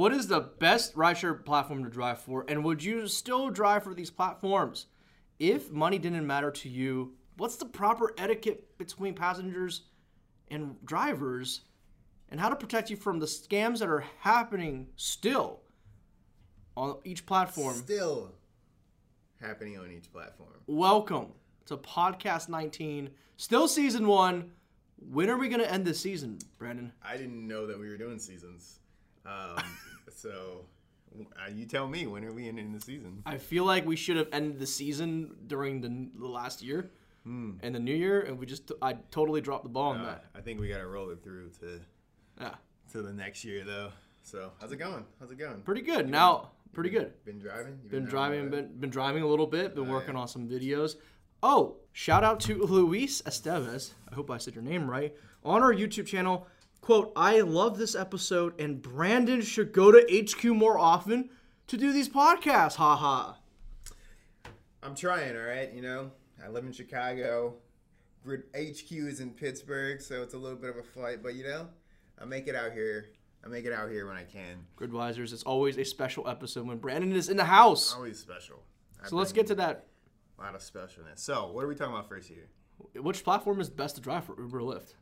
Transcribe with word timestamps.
what 0.00 0.14
is 0.14 0.28
the 0.28 0.40
best 0.40 0.94
rideshare 0.94 1.44
platform 1.44 1.84
to 1.84 1.90
drive 1.90 2.18
for, 2.18 2.46
and 2.48 2.64
would 2.64 2.82
you 2.82 3.06
still 3.06 3.50
drive 3.50 3.84
for 3.84 3.92
these 3.92 4.10
platforms 4.10 4.86
if 5.38 5.70
money 5.70 5.98
didn't 5.98 6.26
matter 6.26 6.50
to 6.50 6.70
you? 6.70 7.12
What's 7.36 7.56
the 7.56 7.66
proper 7.66 8.14
etiquette 8.16 8.78
between 8.78 9.12
passengers 9.12 9.82
and 10.48 10.74
drivers, 10.86 11.60
and 12.30 12.40
how 12.40 12.48
to 12.48 12.56
protect 12.56 12.88
you 12.88 12.96
from 12.96 13.18
the 13.18 13.26
scams 13.26 13.80
that 13.80 13.90
are 13.90 14.06
happening 14.20 14.86
still 14.96 15.60
on 16.78 16.96
each 17.04 17.26
platform? 17.26 17.74
Still 17.74 18.32
happening 19.38 19.78
on 19.78 19.90
each 19.90 20.10
platform. 20.10 20.48
Welcome 20.66 21.26
to 21.66 21.76
Podcast 21.76 22.48
19, 22.48 23.10
still 23.36 23.68
season 23.68 24.06
one. 24.06 24.52
When 24.96 25.28
are 25.28 25.36
we 25.36 25.50
going 25.50 25.60
to 25.60 25.70
end 25.70 25.84
this 25.84 26.00
season, 26.00 26.38
Brandon? 26.56 26.90
I 27.04 27.18
didn't 27.18 27.46
know 27.46 27.66
that 27.66 27.78
we 27.78 27.90
were 27.90 27.98
doing 27.98 28.18
seasons. 28.18 28.78
Um, 29.26 29.62
so 30.10 30.64
uh, 31.36 31.50
you 31.50 31.66
tell 31.66 31.86
me 31.88 32.06
when 32.06 32.24
are 32.24 32.32
we 32.32 32.48
ending 32.48 32.72
the 32.72 32.80
season? 32.80 33.22
I 33.26 33.38
feel 33.38 33.64
like 33.64 33.86
we 33.86 33.96
should 33.96 34.16
have 34.16 34.28
ended 34.32 34.58
the 34.58 34.66
season 34.66 35.34
during 35.46 35.80
the, 35.80 36.08
the 36.18 36.26
last 36.28 36.62
year 36.62 36.90
and 37.24 37.74
the 37.74 37.78
new 37.78 37.94
year, 37.94 38.22
and 38.22 38.38
we 38.38 38.46
just 38.46 38.72
I 38.82 38.94
totally 39.12 39.40
dropped 39.40 39.62
the 39.62 39.68
ball 39.70 39.90
on 39.92 40.00
Uh, 40.00 40.04
that. 40.06 40.24
I 40.34 40.40
think 40.40 40.58
we 40.58 40.68
got 40.68 40.78
to 40.78 40.86
roll 40.86 41.10
it 41.10 41.22
through 41.22 41.50
to 41.60 41.80
Yeah, 42.40 42.54
to 42.92 43.02
the 43.02 43.12
next 43.12 43.44
year 43.44 43.62
though. 43.64 43.90
So 44.22 44.50
how's 44.60 44.72
it 44.72 44.76
going? 44.78 45.04
How's 45.20 45.30
it 45.30 45.38
going? 45.38 45.60
pretty 45.62 45.82
good. 45.82 46.08
Now, 46.08 46.50
pretty 46.72 46.90
good. 46.90 47.12
Been 47.24 47.38
driving? 47.38 47.78
You 47.84 47.90
Been 47.90 48.04
out 48.04 48.10
driving, 48.10 48.50
been 48.50 48.68
been 48.80 48.90
driving 48.90 49.22
a 49.22 49.26
little 49.28 49.46
bit. 49.46 49.74
Been 49.76 49.86
Oh, 49.88 49.92
working 49.92 50.14
yeah. 50.14 50.20
on 50.22 50.28
some 50.28 50.48
videos. 50.48 50.96
Oh, 51.42 51.76
shout 51.92 52.24
out 52.24 52.40
to 52.40 52.54
Luis 52.64 53.22
Estevez. 53.22 53.92
I 54.10 54.14
hope 54.16 54.30
I 54.30 54.38
said 54.38 54.54
your 54.54 54.64
name 54.64 54.90
right 54.90 55.14
on 55.44 55.62
our 55.62 55.72
YouTube 55.72 56.06
channel. 56.06 56.48
Quote: 56.80 57.12
I 57.14 57.40
love 57.40 57.78
this 57.78 57.94
episode, 57.94 58.58
and 58.60 58.80
Brandon 58.80 59.42
should 59.42 59.72
go 59.72 59.92
to 59.92 60.06
HQ 60.10 60.44
more 60.44 60.78
often 60.78 61.30
to 61.66 61.76
do 61.76 61.92
these 61.92 62.08
podcasts. 62.08 62.76
Ha 62.76 62.96
ha. 62.96 63.36
I'm 64.82 64.94
trying, 64.94 65.36
all 65.36 65.42
right. 65.42 65.72
You 65.72 65.82
know, 65.82 66.10
I 66.44 66.48
live 66.48 66.64
in 66.64 66.72
Chicago. 66.72 67.54
Grid 68.24 68.44
HQ 68.54 68.90
is 68.92 69.20
in 69.20 69.30
Pittsburgh, 69.30 70.00
so 70.00 70.22
it's 70.22 70.34
a 70.34 70.38
little 70.38 70.58
bit 70.58 70.70
of 70.70 70.76
a 70.76 70.82
flight. 70.82 71.22
But 71.22 71.34
you 71.34 71.44
know, 71.44 71.68
I 72.20 72.24
make 72.24 72.48
it 72.48 72.54
out 72.54 72.72
here. 72.72 73.10
I 73.44 73.48
make 73.48 73.64
it 73.64 73.72
out 73.72 73.90
here 73.90 74.06
when 74.06 74.16
I 74.16 74.24
can. 74.24 74.66
Gridwisers, 74.76 75.32
it's 75.32 75.42
always 75.44 75.78
a 75.78 75.84
special 75.84 76.28
episode 76.28 76.66
when 76.66 76.76
Brandon 76.78 77.12
is 77.12 77.28
in 77.30 77.36
the 77.38 77.44
house. 77.44 77.94
Always 77.94 78.18
special. 78.18 78.62
I 79.02 79.08
So 79.08 79.16
let's 79.16 79.32
get 79.32 79.46
to 79.46 79.54
that. 79.56 79.86
a 80.38 80.42
lot 80.42 80.54
of 80.54 80.60
specialness. 80.60 81.18
So 81.18 81.50
what 81.52 81.64
are 81.64 81.68
we 81.68 81.74
talking 81.74 81.94
about 81.94 82.08
first 82.08 82.28
here? 82.28 82.48
Which 83.00 83.24
platform 83.24 83.60
is 83.60 83.70
best 83.70 83.94
to 83.96 84.02
drive 84.02 84.24
for 84.24 84.38
Uber 84.38 84.60
or 84.60 84.74
Lyft? 84.74 84.94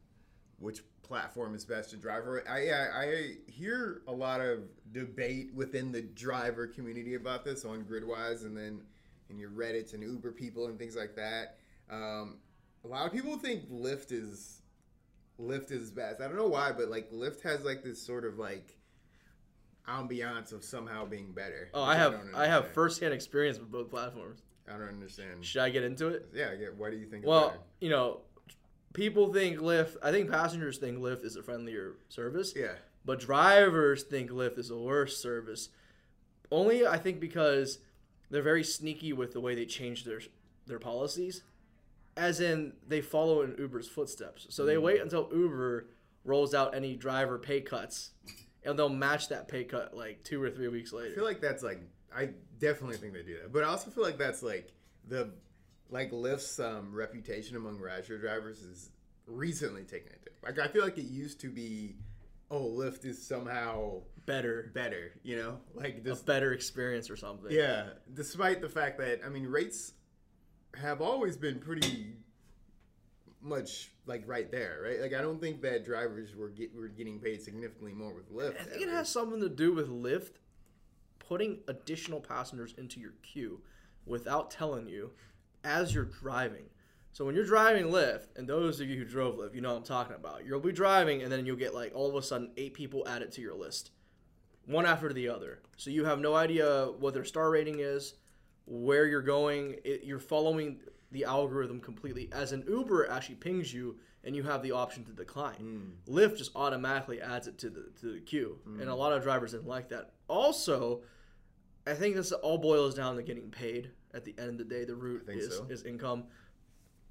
Which 0.59 0.81
platform 1.03 1.55
is 1.55 1.65
best 1.65 1.91
to 1.91 1.97
drive? 1.97 2.25
for? 2.25 2.45
I 2.49 2.71
I, 2.71 3.03
I 3.03 3.35
hear 3.47 4.03
a 4.07 4.13
lot 4.13 4.41
of 4.41 4.61
debate 4.93 5.55
within 5.55 5.93
the 5.93 6.03
driver 6.03 6.67
community 6.67 7.15
about 7.15 7.45
this 7.45 7.65
on 7.65 7.85
Gridwise, 7.85 8.45
and 8.45 8.57
then 8.57 8.83
in 9.31 9.39
your 9.39 9.51
Reddits 9.51 9.95
and 9.95 10.03
Uber 10.03 10.33
people 10.33 10.67
and 10.67 10.79
things 10.79 10.97
like 10.97 11.15
that. 11.17 11.59
Um, 11.91 12.39
a 12.85 12.89
lot 12.89 13.07
of 13.07 13.13
people 13.13 13.37
think 13.39 13.69
Lyft 13.71 14.13
is 14.13 14.63
Lyft 15.41 15.71
is 15.71 15.91
best. 15.91 16.21
I 16.21 16.27
don't 16.27 16.37
know 16.37 16.49
why, 16.49 16.73
but 16.73 16.89
like 16.89 17.11
Lyft 17.11 17.43
has 17.43 17.65
like 17.65 17.83
this 17.83 18.01
sort 18.01 18.25
of 18.25 18.39
like 18.39 18.77
ambiance 19.89 20.53
of 20.53 20.65
somehow 20.65 21.05
being 21.05 21.33
better. 21.33 21.71
Oh, 21.75 21.83
I 21.83 21.97
have 21.97 22.13
don't 22.13 22.35
I 22.35 22.47
have 22.47 22.69
firsthand 22.69 23.15
experience 23.15 23.59
with 23.59 23.71
both 23.71 23.91
platforms. 23.91 24.43
I 24.69 24.73
don't 24.73 24.89
understand. 24.89 25.45
Should 25.45 25.63
I 25.63 25.71
get 25.71 25.83
into 25.83 26.09
it? 26.09 26.29
Yeah, 26.35 26.51
yeah. 26.59 26.69
Why 26.77 26.91
do 26.91 26.97
you 26.97 27.07
think? 27.07 27.25
Well, 27.25 27.55
you 27.81 27.89
know, 27.89 28.21
people 28.93 29.33
think 29.33 29.59
Lyft. 29.59 29.97
I 30.03 30.11
think 30.11 30.31
passengers 30.31 30.79
think 30.79 30.99
Lyft 30.99 31.25
is 31.25 31.37
a 31.37 31.43
friendlier 31.43 31.97
service, 32.09 32.53
yeah, 32.57 32.75
but 33.05 33.21
drivers 33.21 34.03
think 34.03 34.31
Lyft 34.31 34.59
is 34.59 34.71
a 34.71 34.77
worse 34.77 35.21
service. 35.21 35.69
Only 36.51 36.87
I 36.87 36.99
think 36.99 37.21
because 37.21 37.79
they're 38.31 38.43
very 38.43 38.65
sneaky 38.65 39.13
with 39.13 39.33
the 39.33 39.41
way 39.41 39.55
they 39.55 39.67
change 39.67 40.05
their 40.05 40.21
their 40.67 40.79
policies, 40.79 41.43
as 42.17 42.41
in 42.41 42.75
they 42.87 43.01
follow 43.01 43.43
in 43.43 43.55
Uber's 43.59 43.89
footsteps. 43.89 44.47
So 44.51 44.65
they 44.65 44.79
wait 44.79 44.99
mm. 44.99 45.03
until 45.03 45.29
Uber 45.33 45.87
rolls 46.25 46.55
out 46.55 46.75
any 46.75 46.95
driver 46.95 47.39
pay 47.39 47.61
cuts, 47.61 48.11
and 48.65 48.79
they'll 48.79 48.89
match 48.89 49.29
that 49.29 49.49
pay 49.49 49.65
cut 49.65 49.97
like 49.97 50.25
two 50.25 50.43
or 50.43 50.51
three 50.51 50.69
weeks 50.69 50.93
later. 50.93 51.13
I 51.13 51.15
feel 51.15 51.25
like 51.25 51.41
that's 51.41 51.63
like 51.63 51.81
I 52.15 52.31
definitely 52.59 52.97
think 52.97 53.13
they 53.13 53.23
do 53.23 53.39
that, 53.43 53.53
but 53.53 53.65
I 53.65 53.69
also 53.69 53.91
feel 53.91 54.05
like 54.05 54.19
that's 54.19 54.43
like 54.43 54.73
the 55.09 55.31
like 55.91 56.11
Lyft's 56.11 56.59
um, 56.61 56.93
reputation 56.93 57.57
among 57.57 57.79
rideshare 57.79 58.21
drivers 58.21 58.63
is 58.63 58.91
recently 59.27 59.85
taken 59.85 60.13
it. 60.13 60.33
Like 60.43 60.59
I 60.59 60.69
feel 60.69 60.83
like 60.83 60.99
it 60.99 61.07
used 61.07 61.41
to 61.41 61.51
be, 61.51 61.97
oh, 62.51 62.65
Lyft 62.65 63.05
is 63.05 63.25
somehow 63.25 64.03
better, 64.27 64.71
better, 64.75 65.13
you 65.23 65.37
know, 65.37 65.59
like 65.75 65.99
a 65.99 66.01
this. 66.01 66.23
better 66.23 66.53
experience 66.53 67.11
or 67.11 67.17
something. 67.17 67.51
Yeah, 67.51 67.87
despite 68.15 68.61
the 68.61 68.69
fact 68.69 68.99
that 68.99 69.21
I 69.25 69.29
mean 69.29 69.47
rates 69.47 69.93
have 70.75 71.01
always 71.01 71.37
been 71.37 71.59
pretty 71.59 72.15
much 73.41 73.91
like 74.07 74.25
right 74.27 74.51
there, 74.51 74.81
right? 74.83 75.01
Like 75.01 75.15
I 75.15 75.23
don't 75.23 75.41
think 75.41 75.63
that 75.63 75.85
drivers 75.85 76.35
were 76.37 76.49
get, 76.51 76.75
were 76.75 76.89
getting 76.89 77.19
paid 77.19 77.43
significantly 77.43 77.93
more 77.93 78.15
with 78.15 78.33
Lyft. 78.33 78.61
I 78.61 78.65
think 78.65 78.83
it 78.83 78.89
has 78.89 79.09
something 79.09 79.41
to 79.41 79.49
do 79.49 79.73
with 79.73 79.89
Lyft 79.89 80.33
putting 81.19 81.59
additional 81.69 82.21
passengers 82.21 82.75
into 82.79 83.01
your 83.01 83.13
queue 83.23 83.61
without 84.07 84.51
telling 84.51 84.89
you 84.89 85.11
as 85.69 85.95
you're 85.95 86.05
driving. 86.05 86.65
So 87.13 87.25
when 87.25 87.35
you're 87.35 87.45
driving 87.45 87.87
Lyft, 87.87 88.37
and 88.37 88.49
those 88.49 88.81
of 88.81 88.89
you 88.89 88.97
who 88.97 89.05
drove 89.05 89.37
Lyft, 89.37 89.55
you 89.55 89.61
know 89.61 89.71
what 89.71 89.79
I'm 89.79 89.85
talking 89.85 90.17
about. 90.17 90.47
You'll 90.47 90.61
be 90.61 90.73
driving, 90.73 91.23
and 91.23 91.31
then 91.31 91.45
you'll 91.47 91.57
get 91.57 91.75
like 91.75 91.93
all 91.95 92.09
of 92.09 92.15
a 92.15 92.23
sudden 92.23 92.51
eight 92.57 92.75
people 92.75 93.07
added 93.09 93.33
to 93.33 93.41
your 93.41 93.55
list, 93.55 93.91
one 94.67 94.87
after 94.87 95.13
the 95.13 95.29
other. 95.29 95.61
So 95.77 95.91
you 95.91 96.05
have 96.05 96.21
no 96.21 96.35
idea 96.35 96.93
what 96.99 97.15
their 97.15 97.25
star 97.25 97.51
rating 97.51 97.81
is, 97.81 98.15
where 98.67 99.07
you're 99.07 99.23
going. 99.23 99.77
It, 99.85 100.05
you're 100.05 100.19
following 100.19 100.81
the 101.11 101.25
algorithm 101.25 101.81
completely. 101.81 102.29
As 102.33 102.53
an 102.53 102.65
Uber 102.69 103.11
actually 103.11 103.37
pings 103.37 103.73
you, 103.73 103.97
and 104.25 104.37
you 104.37 104.43
have 104.43 104.63
the 104.63 104.73
option 104.73 105.05
to 105.07 105.13
decline. 105.13 105.57
Hmm. 106.07 106.13
Lyft 106.13 106.37
just 106.37 106.53
automatically 106.55 107.21
adds 107.21 107.49
it 107.49 107.59
to 107.59 107.71
the 107.71 107.91
to 108.01 108.13
the 108.13 108.21
queue, 108.21 108.59
and 108.65 108.83
a 108.83 108.93
hmm. 108.93 108.99
lot 108.99 109.13
of 109.13 109.23
drivers 109.23 109.53
didn't 109.53 109.67
like 109.67 109.89
that. 109.89 110.13
Also, 110.29 111.03
I 111.89 111.95
think 111.95 112.17
this 112.17 112.33
all 112.33 112.59
boils 112.59 112.95
down 112.95 113.17
to 113.17 113.23
getting 113.23 113.51
paid. 113.51 113.91
At 114.15 114.25
the 114.25 114.35
end 114.39 114.51
of 114.51 114.59
the 114.59 114.65
day, 114.65 114.85
the 114.85 114.95
root 114.95 115.29
is, 115.29 115.57
so. 115.57 115.67
is 115.69 115.83
income. 115.85 116.25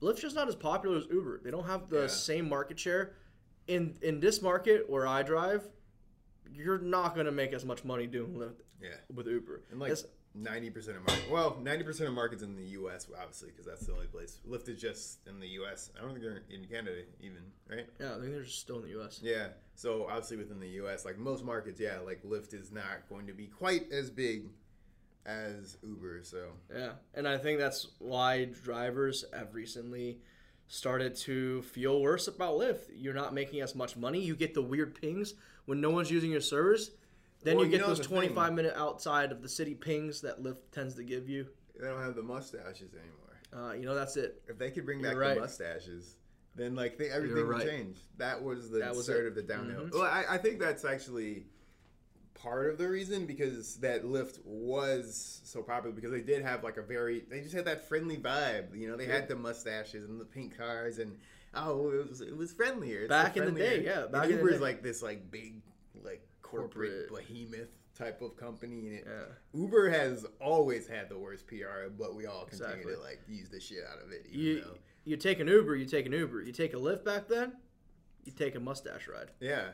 Lyft's 0.02 0.22
just 0.22 0.36
not 0.36 0.48
as 0.48 0.56
popular 0.56 0.98
as 0.98 1.06
Uber. 1.12 1.42
They 1.44 1.52
don't 1.52 1.66
have 1.66 1.90
the 1.90 2.02
Yeah. 2.02 2.08
same 2.08 2.50
market 2.50 2.80
share. 2.80 3.16
In 3.68 3.98
in 4.02 4.20
this 4.20 4.42
market 4.42 4.90
where 4.90 5.06
I 5.06 5.24
drive, 5.24 5.68
you're 6.52 6.80
not 6.80 7.16
gonna 7.16 7.32
make 7.32 7.54
as 7.54 7.66
much 7.66 7.84
money 7.84 8.08
doing 8.08 8.34
Lyft 8.34 8.62
yeah. 8.82 8.96
with 9.14 9.28
Uber. 9.28 9.64
And 9.72 9.80
like 9.80 9.96
ninety 10.34 10.70
percent 10.70 10.98
of 10.98 11.06
market, 11.08 11.30
well, 11.30 11.58
ninety 11.62 11.84
percent 11.84 12.08
of 12.08 12.16
markets 12.16 12.44
in 12.44 12.56
the 12.56 12.64
U.S. 12.64 13.08
obviously 13.20 13.50
because 13.50 13.66
that's 13.66 13.86
the 13.86 13.94
only 13.94 14.08
place. 14.08 14.40
Lyft 14.48 14.70
is 14.70 14.80
just 14.80 15.28
in 15.28 15.40
the 15.40 15.48
U.S. 15.50 15.92
I 15.98 16.02
don't 16.02 16.12
think 16.12 16.22
they're 16.22 16.42
in 16.50 16.66
Canada 16.66 17.04
even, 17.20 17.44
right? 17.70 17.88
yeah, 18.00 18.16
I 18.16 18.20
think 18.20 18.32
they're 18.32 18.44
just 18.44 18.60
still 18.60 18.78
in 18.78 18.84
the 18.84 18.90
U.S. 18.90 19.20
Yeah. 19.22 19.50
So 19.76 20.08
obviously 20.08 20.38
within 20.38 20.60
the 20.60 20.70
U.S., 20.70 21.06
like 21.06 21.18
most 21.18 21.44
markets, 21.44 21.80
yeah, 21.80 22.00
like 22.00 22.24
Lyft 22.24 22.54
is 22.54 22.72
not 22.72 23.10
going 23.10 23.28
to 23.28 23.34
be 23.34 23.48
quite 23.48 23.92
as 23.92 24.10
big 24.10 24.46
as 25.28 25.78
Uber. 25.84 26.22
So 26.24 26.48
Yeah, 26.74 26.94
and 27.14 27.28
I 27.28 27.38
think 27.38 27.60
that's 27.60 27.88
why 28.00 28.46
drivers 28.46 29.26
have 29.34 29.54
recently 29.54 30.20
started 30.68 31.16
to 31.16 31.62
feel 31.64 32.02
worse 32.02 32.28
about 32.28 32.56
Lyft. 32.56 32.90
You're 32.96 33.14
not 33.14 33.34
making 33.34 33.62
as 33.62 33.76
much 33.76 33.96
money. 33.96 34.20
You 34.20 34.36
get 34.36 34.54
the 34.54 34.62
weird 34.62 35.00
pings 35.00 35.34
when 35.66 35.80
no 35.82 35.92
one's 35.92 36.10
using 36.10 36.32
your 36.32 36.42
service. 36.42 36.92
Then 37.44 37.58
Well, 37.58 37.66
you 37.66 37.72
you 37.72 37.78
get 37.78 37.82
know 37.84 37.88
those 37.90 37.98
the 38.00 38.04
thing- 38.06 38.18
25 38.32 38.54
minute 38.54 38.74
outside 38.76 39.32
of 39.32 39.42
the 39.42 39.50
city 39.50 39.76
pings 39.76 40.22
that 40.22 40.42
Lyft 40.42 40.72
tends 40.72 40.96
to 40.96 41.04
give 41.04 41.30
you. 41.30 41.48
they 41.80 41.88
don't 41.88 42.02
have 42.02 42.16
the 42.16 42.24
mustaches 42.24 42.90
anymore. 42.94 43.14
Uh, 43.70 43.74
you 43.74 43.86
know, 43.86 43.94
that's 43.96 44.18
it. 44.18 44.42
If 44.48 44.58
they 44.58 44.72
could 44.72 44.86
bring 44.86 45.00
You're 45.00 45.12
back 45.12 45.20
right. 45.20 45.36
the 45.36 45.42
mustaches, 45.42 46.16
then 46.56 46.76
like 46.76 46.98
they, 46.98 47.10
everything 47.10 47.38
You're 47.38 47.46
would 47.48 47.58
right. 47.58 47.68
change. 47.68 47.98
That 48.18 48.42
was 48.44 48.70
the 48.72 48.80
That 48.80 48.96
was 48.96 49.06
start 49.06 49.22
it. 49.26 49.28
of 49.28 49.36
the 49.36 49.44
downhill. 49.44 49.86
Mhm. 49.86 49.94
Well, 49.94 50.02
I, 50.02 50.26
I 50.32 50.38
think 50.40 50.60
that's 50.60 50.84
actually 50.84 51.46
part 52.42 52.70
of 52.70 52.78
the 52.78 52.88
reason 52.88 53.26
because 53.26 53.76
that 53.78 54.04
Lyft 54.06 54.40
was 54.46 55.42
so 55.44 55.62
popular 55.64 55.96
because 55.96 56.12
they 56.12 56.22
did 56.22 56.44
have 56.44 56.64
like 56.64 56.78
a 56.78 56.82
very 56.82 57.26
they 57.30 57.42
just 57.42 57.56
had 57.56 57.66
that 57.66 57.88
friendly 57.88 58.18
vibe. 58.18 58.78
You 58.78 58.90
know, 58.90 58.96
they 58.98 59.06
had 59.08 59.28
the 59.28 59.36
mustaches 59.36 60.08
and 60.10 60.20
the 60.22 60.26
pink 60.26 60.58
cars 60.58 61.00
and 61.00 61.18
oh, 61.56 61.90
it 61.92 62.10
was 62.10 62.22
it 62.22 62.36
was 62.38 62.52
friendlier. 62.54 63.00
It's 63.02 63.10
Back 63.10 63.34
the 63.36 63.44
in 63.48 63.54
the 63.54 63.60
day, 63.60 63.68
friendlier- 63.84 63.92
yeah, 63.94 64.04
and 64.04 64.12
back 64.12 64.30
in 64.30 64.38
the 64.46 64.52
day. 64.52 64.58
like 64.60 64.84
this 64.84 65.02
like 65.02 65.30
big 65.32 65.62
like 66.04 66.22
corporate, 66.42 67.10
Corporate. 67.10 67.28
behemoth 67.28 67.70
type 67.98 68.22
of 68.22 68.38
company 68.38 68.88
and 68.88 68.94
it, 69.00 69.08
Yeah. 69.08 69.60
Uber 69.60 69.90
has 69.90 70.26
always 70.40 70.88
had 70.88 71.10
the 71.10 71.18
worst 71.18 71.48
PR, 71.48 71.90
but 71.98 72.16
we 72.16 72.28
all 72.28 72.46
continue 72.46 72.72
Exactly. 72.74 72.94
to 72.94 73.00
like 73.02 73.20
use 73.28 73.50
the 73.50 73.60
shit 73.60 73.80
out 73.92 73.98
of 74.06 74.12
it. 74.12 74.28
You 74.30 74.62
though, 74.62 74.78
you 75.06 75.18
take 75.18 75.40
an 75.40 75.48
Uber, 75.48 75.76
you 75.76 75.86
take 75.86 76.06
an 76.06 76.12
Uber. 76.12 76.44
You 76.44 76.52
take 76.52 76.74
a 76.76 76.78
Lyft 76.78 77.04
back 77.04 77.28
then, 77.28 77.54
you 78.26 78.32
take 78.32 78.54
a 78.56 78.60
mustache 78.60 79.08
ride. 79.08 79.32
yeah, 79.40 79.70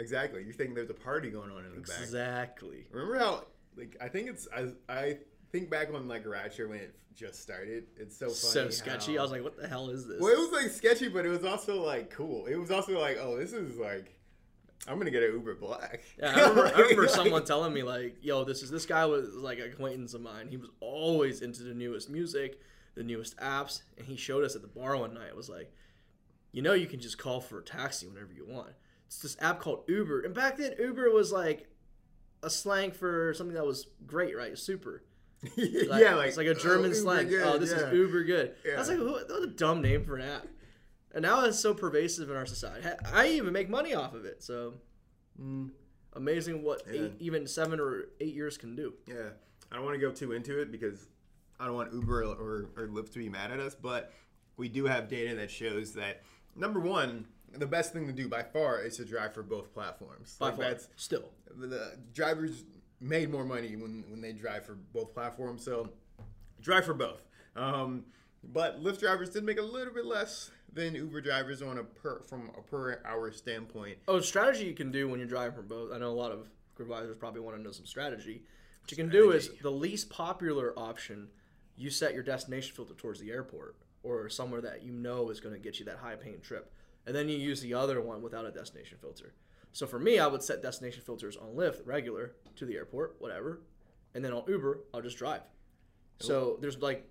exactly. 0.00 0.42
You're 0.44 0.52
thinking 0.52 0.74
there's 0.74 0.90
a 0.90 0.94
party 0.94 1.30
going 1.30 1.50
on 1.50 1.64
in 1.64 1.74
the 1.74 1.80
back. 1.80 2.00
Exactly. 2.00 2.86
Remember 2.90 3.18
how 3.18 3.44
like 3.76 3.96
I 4.00 4.08
think 4.08 4.28
it's 4.28 4.48
I, 4.54 4.68
I 4.92 5.18
think 5.52 5.70
back 5.70 5.88
on 5.92 6.08
like 6.08 6.26
Ratchet 6.26 6.68
when 6.68 6.78
it 6.80 6.94
just 7.14 7.40
started. 7.42 7.86
It's 7.96 8.16
so 8.16 8.26
funny. 8.26 8.36
So 8.36 8.70
sketchy. 8.70 9.14
how- 9.14 9.20
I 9.20 9.22
was 9.22 9.30
like, 9.32 9.42
what 9.44 9.56
the 9.60 9.66
hell 9.68 9.90
is 9.90 10.06
this? 10.06 10.20
well, 10.20 10.32
it 10.32 10.38
was 10.38 10.52
like 10.52 10.70
sketchy, 10.70 11.08
but 11.08 11.26
it 11.26 11.30
was 11.30 11.44
also 11.44 11.82
like 11.84 12.10
cool. 12.10 12.46
It 12.46 12.56
was 12.56 12.70
also 12.70 12.98
like, 13.00 13.18
oh, 13.20 13.36
this 13.36 13.52
is 13.52 13.76
like 13.78 14.14
I'm 14.86 14.96
gonna 14.98 15.10
get 15.10 15.22
an 15.24 15.32
Uber 15.32 15.56
Black. 15.56 16.02
Yeah, 16.18 16.32
I 16.34 16.40
remember, 16.48 16.66
I 16.66 16.70
remember 16.80 17.02
Like- 17.02 17.10
someone 17.10 17.44
telling 17.44 17.74
me 17.74 17.82
like, 17.82 18.16
"Yo, 18.22 18.44
this 18.44 18.62
is 18.62 18.70
this 18.70 18.86
guy 18.86 19.04
was 19.06 19.34
like 19.34 19.58
an 19.58 19.64
acquaintance 19.72 20.14
of 20.14 20.20
mine. 20.20 20.46
He 20.48 20.56
was 20.56 20.70
always 20.80 21.42
into 21.42 21.64
the 21.64 21.74
newest 21.74 22.08
music, 22.08 22.60
the 22.94 23.02
newest 23.02 23.36
apps, 23.38 23.82
and 23.96 24.06
he 24.06 24.16
showed 24.16 24.44
us 24.44 24.54
at 24.54 24.62
the 24.62 24.68
bar 24.68 24.96
one 24.96 25.14
night. 25.14 25.28
It 25.28 25.36
was 25.36 25.48
like, 25.48 25.72
you 26.52 26.62
know, 26.62 26.72
you 26.74 26.86
can 26.86 27.00
just 27.00 27.18
call 27.18 27.40
for 27.40 27.58
a 27.58 27.62
taxi 27.64 28.06
whenever 28.06 28.32
you 28.32 28.46
want. 28.46 28.70
It's 29.08 29.20
this 29.20 29.36
app 29.40 29.58
called 29.60 29.84
Uber, 29.88 30.20
and 30.22 30.32
back 30.34 30.56
then 30.58 30.74
Uber 30.78 31.10
was 31.10 31.32
like 31.32 31.66
a 32.42 32.48
slang 32.50 32.92
for 32.92 33.34
something 33.34 33.54
that 33.54 33.66
was 33.66 33.88
great, 34.06 34.36
right? 34.36 34.56
Super. 34.56 35.02
Like, 35.56 36.02
yeah, 36.02 36.14
like 36.16 36.28
it's 36.28 36.36
like 36.36 36.46
a 36.48 36.54
German 36.54 36.90
oh, 36.90 36.94
slang. 36.94 37.28
good, 37.28 37.42
oh, 37.46 37.58
this 37.58 37.70
yeah. 37.70 37.86
is 37.86 37.92
Uber 37.92 38.24
good. 38.24 38.54
Yeah. 38.64 38.76
That's 38.76 38.88
like 38.88 38.98
who- 38.98 39.18
that 39.26 39.42
a 39.42 39.46
dumb 39.46 39.80
name 39.82 40.04
for 40.04 40.16
an 40.16 40.28
app, 40.28 40.46
and 41.14 41.22
now 41.22 41.44
it's 41.44 41.58
so 41.60 41.74
pervasive 41.74 42.28
in 42.30 42.36
our 42.36 42.44
society. 42.46 42.86
I 43.12 43.28
even 43.28 43.52
make 43.52 43.68
money 43.70 43.94
off 43.94 44.14
of 44.14 44.24
it. 44.24 44.42
So 44.42 44.74
Mm, 45.40 45.70
amazing 46.14 46.62
what 46.64 46.82
Yeah. 46.90 47.02
eight, 47.02 47.12
even 47.20 47.46
seven 47.46 47.78
or 47.80 48.06
eight 48.20 48.34
years 48.34 48.58
can 48.58 48.74
do. 48.74 48.94
yeah, 49.06 49.28
I 49.70 49.76
don't 49.76 49.84
want 49.84 49.94
to 49.94 50.00
go 50.00 50.10
too 50.10 50.32
into 50.32 50.60
it 50.60 50.72
because 50.72 51.06
I 51.60 51.66
don't 51.66 51.76
want 51.76 51.92
Uber 51.92 52.24
or, 52.24 52.34
or, 52.34 52.70
or 52.76 52.88
Lyft 52.88 53.12
to 53.12 53.18
be 53.20 53.28
mad 53.28 53.52
at 53.52 53.60
us, 53.60 53.74
but 53.76 54.12
we 54.56 54.68
do 54.68 54.86
have 54.86 55.08
data 55.08 55.36
that 55.36 55.50
shows 55.52 55.92
that 55.94 56.22
number 56.56 56.80
one, 56.80 57.26
the 57.56 57.66
best 57.66 57.92
thing 57.92 58.06
to 58.06 58.12
do 58.12 58.28
by 58.28 58.42
far 58.42 58.80
is 58.80 58.96
to 58.98 59.04
drive 59.04 59.34
for 59.34 59.42
both 59.42 59.72
platforms. 59.72 60.36
By 60.38 60.46
Like, 60.46 60.56
far, 60.56 60.64
that's 60.64 60.88
still. 60.96 61.30
the, 61.56 61.66
the 61.66 61.98
drivers 62.12 62.64
made 63.00 63.30
more 63.30 63.44
money 63.44 63.76
when, 63.76 64.04
when 64.08 64.20
they 64.20 64.32
drive 64.32 64.66
for 64.66 64.74
both 64.92 65.14
platforms. 65.14 65.64
So 65.64 65.88
drive 66.60 66.84
for 66.84 66.94
both. 66.94 67.22
Um, 67.56 68.04
but 68.44 68.82
Lyft 68.82 69.00
drivers 69.00 69.30
did 69.30 69.44
make 69.44 69.58
a 69.58 69.62
little 69.62 69.92
bit 69.94 70.04
less 70.04 70.50
than 70.72 70.94
Uber 70.94 71.20
drivers 71.20 71.62
on 71.62 71.78
a 71.78 71.84
per 71.84 72.20
from 72.20 72.50
a 72.56 72.62
per 72.62 73.00
hour 73.04 73.32
standpoint. 73.32 73.98
Oh, 74.06 74.20
strategy 74.20 74.64
you 74.66 74.74
can 74.74 74.90
do 74.92 75.08
when 75.08 75.18
you're 75.18 75.28
driving 75.28 75.56
from 75.56 75.66
both. 75.66 75.92
I 75.92 75.98
know 75.98 76.10
a 76.10 76.14
lot 76.14 76.30
of 76.30 76.48
advisors 76.78 77.16
probably 77.16 77.40
want 77.40 77.56
to 77.56 77.62
know 77.62 77.72
some 77.72 77.86
strategy. 77.86 78.42
What 78.82 78.90
you 78.90 78.96
can 78.96 79.08
do 79.08 79.32
is 79.32 79.50
the 79.60 79.70
least 79.70 80.08
popular 80.10 80.72
option. 80.78 81.28
You 81.76 81.90
set 81.90 82.14
your 82.14 82.22
destination 82.22 82.74
filter 82.74 82.94
towards 82.94 83.20
the 83.20 83.30
airport 83.30 83.76
or 84.02 84.28
somewhere 84.28 84.60
that 84.60 84.82
you 84.82 84.92
know 84.92 85.30
is 85.30 85.40
going 85.40 85.54
to 85.54 85.60
get 85.60 85.78
you 85.78 85.84
that 85.86 85.96
high 85.98 86.14
paying 86.16 86.40
trip, 86.40 86.72
and 87.08 87.16
then 87.16 87.26
you 87.26 87.38
use 87.38 87.62
the 87.62 87.72
other 87.72 88.02
one 88.02 88.20
without 88.20 88.44
a 88.44 88.50
destination 88.50 88.98
filter. 89.00 89.32
So 89.72 89.86
for 89.86 89.98
me, 89.98 90.18
I 90.18 90.26
would 90.26 90.42
set 90.42 90.60
destination 90.60 91.02
filters 91.04 91.38
on 91.38 91.54
Lyft 91.54 91.86
regular 91.86 92.34
to 92.56 92.66
the 92.66 92.76
airport, 92.76 93.16
whatever, 93.18 93.62
and 94.14 94.22
then 94.22 94.34
on 94.34 94.44
Uber, 94.46 94.80
I'll 94.92 95.00
just 95.00 95.16
drive. 95.16 95.40
So 96.20 96.58
there's 96.60 96.76
like 96.78 97.08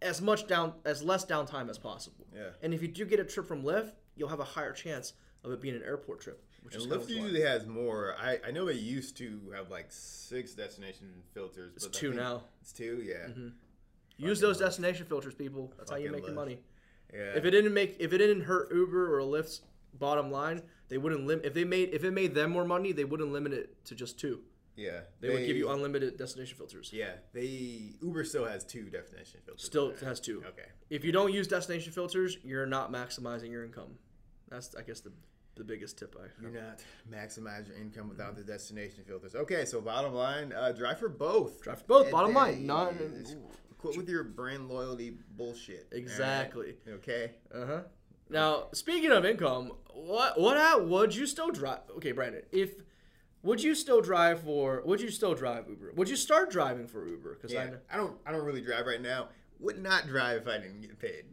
as 0.00 0.22
much 0.22 0.46
down 0.46 0.72
as 0.86 1.02
less 1.02 1.26
downtime 1.26 1.68
as 1.68 1.76
possible. 1.76 2.26
Yeah. 2.34 2.50
And 2.62 2.72
if 2.72 2.80
you 2.80 2.88
do 2.88 3.04
get 3.04 3.20
a 3.20 3.24
trip 3.24 3.46
from 3.46 3.62
Lyft, 3.64 3.92
you'll 4.16 4.30
have 4.30 4.40
a 4.40 4.44
higher 4.44 4.72
chance 4.72 5.12
of 5.44 5.52
it 5.52 5.60
being 5.60 5.74
an 5.74 5.82
airport 5.82 6.20
trip, 6.20 6.42
which 6.62 6.74
And 6.74 6.84
is 6.84 6.88
Lyft 6.88 7.10
usually 7.10 7.42
has 7.42 7.66
more. 7.66 8.14
I, 8.18 8.38
I 8.46 8.50
know 8.50 8.64
they 8.64 8.72
used 8.72 9.18
to 9.18 9.52
have 9.54 9.70
like 9.70 9.86
six 9.90 10.54
destination 10.54 11.22
filters. 11.34 11.72
It's 11.76 11.88
two 11.88 12.14
now. 12.14 12.36
Mm-hmm. 12.36 12.46
It's 12.62 12.72
two, 12.72 13.02
yeah. 13.04 13.26
Use 14.16 14.40
those 14.40 14.58
destination 14.58 15.04
filters, 15.06 15.34
people. 15.34 15.72
That's 15.76 15.90
how 15.90 15.96
you 15.98 16.10
make 16.10 16.24
your 16.24 16.34
money. 16.34 16.60
Yeah. 17.12 17.36
If 17.36 17.44
it 17.44 17.50
didn't 17.50 17.74
make, 17.74 17.96
if 17.98 18.12
it 18.12 18.18
didn't 18.18 18.42
hurt 18.42 18.72
Uber 18.72 19.16
or 19.16 19.22
Lyft's 19.22 19.62
bottom 19.98 20.30
line, 20.30 20.62
they 20.88 20.98
wouldn't 20.98 21.26
limit 21.26 21.44
If 21.44 21.54
they 21.54 21.64
made, 21.64 21.90
if 21.92 22.04
it 22.04 22.12
made 22.12 22.34
them 22.34 22.50
more 22.50 22.64
money, 22.64 22.92
they 22.92 23.04
wouldn't 23.04 23.32
limit 23.32 23.52
it 23.52 23.84
to 23.86 23.94
just 23.94 24.18
two. 24.18 24.40
yeah. 24.76 25.00
They, 25.20 25.30
would 25.30 25.46
give 25.46 25.56
you 25.56 25.70
unlimited 25.70 26.16
destination 26.18 26.56
filters. 26.56 26.90
Yeah. 26.92 27.12
They 27.32 27.92
Uber 28.02 28.24
still 28.24 28.44
has 28.44 28.64
two 28.64 28.84
destination 28.90 29.40
filters. 29.44 29.64
Still 29.64 29.90
right? 29.90 30.00
has 30.00 30.20
two. 30.20 30.42
Okay. 30.46 30.68
If 30.90 31.04
you 31.04 31.12
don't 31.12 31.32
use 31.32 31.48
destination 31.48 31.92
filters, 31.92 32.38
you're 32.44 32.66
not 32.66 32.92
maximizing 32.92 33.50
your 33.50 33.64
income. 33.64 33.98
That's, 34.48 34.74
I 34.74 34.82
guess, 34.82 35.00
the 35.00 35.12
the 35.56 35.64
biggest 35.64 35.98
tip 35.98 36.14
I. 36.16 36.28
You're 36.40 36.52
not 36.52 36.80
maximize 37.10 37.66
your 37.66 37.76
income 37.76 38.08
without 38.08 38.36
the 38.36 38.44
destination 38.44 39.02
filters. 39.04 39.34
Okay, 39.34 39.64
so 39.64 39.80
bottom 39.80 40.14
line, 40.14 40.52
uh, 40.56 40.70
drive 40.70 41.00
for 41.00 41.08
both. 41.08 41.60
Drive 41.62 41.80
for 41.80 41.86
both, 41.86 42.02
And 42.04 42.12
bottom 42.12 42.32
line, 42.32 42.64
not- 42.64 42.94
quit 43.78 43.96
with 43.96 44.08
your 44.08 44.24
brand 44.24 44.68
loyalty 44.68 45.16
bullshit. 45.36 45.86
all 45.90 45.96
right? 45.96 46.02
Exactly. 46.02 46.74
Okay. 46.88 47.32
Uh 47.54 47.66
huh. 47.66 47.80
Now, 48.30 48.66
speaking 48.72 49.10
of 49.10 49.24
income, 49.24 49.72
what 49.94 50.38
what 50.38 50.86
would 50.86 51.14
you 51.14 51.26
still 51.26 51.50
drive? 51.50 51.80
Okay, 51.96 52.12
Brandon, 52.12 52.42
if 52.52 52.74
would 53.42 53.62
you 53.62 53.74
still 53.74 54.00
drive 54.02 54.40
for? 54.42 54.82
Would 54.84 55.00
you 55.00 55.10
still 55.10 55.34
drive 55.34 55.66
Uber? 55.68 55.92
Would 55.96 56.08
you 56.10 56.16
start 56.16 56.50
driving 56.50 56.86
for 56.86 57.06
Uber? 57.06 57.34
Because 57.40 57.54
I 57.54 57.64
Yeah. 57.64 57.70
know. 57.70 57.78
I 57.90 57.96
don't. 57.96 58.16
I 58.26 58.32
don't 58.32 58.44
really 58.44 58.60
drive 58.60 58.86
right 58.86 59.00
now. 59.00 59.28
Would 59.60 59.82
not 59.82 60.06
drive 60.06 60.42
if 60.42 60.48
I 60.48 60.58
didn't 60.58 60.82
get 60.82 60.98
paid. 60.98 61.24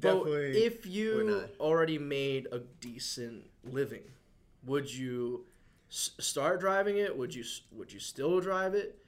But 0.00 0.24
Definitely. 0.24 0.64
if 0.64 0.84
would 0.84 0.92
you 0.92 1.48
already 1.60 1.98
made 1.98 2.48
a 2.50 2.58
decent 2.58 3.44
living, 3.62 4.02
would 4.66 4.92
you 4.92 5.46
s- 5.88 6.10
start 6.18 6.58
driving 6.60 6.96
it? 6.96 7.16
Would 7.16 7.32
you 7.34 7.44
would 7.70 7.92
you 7.92 8.00
still 8.00 8.40
drive 8.40 8.74
it? 8.74 8.98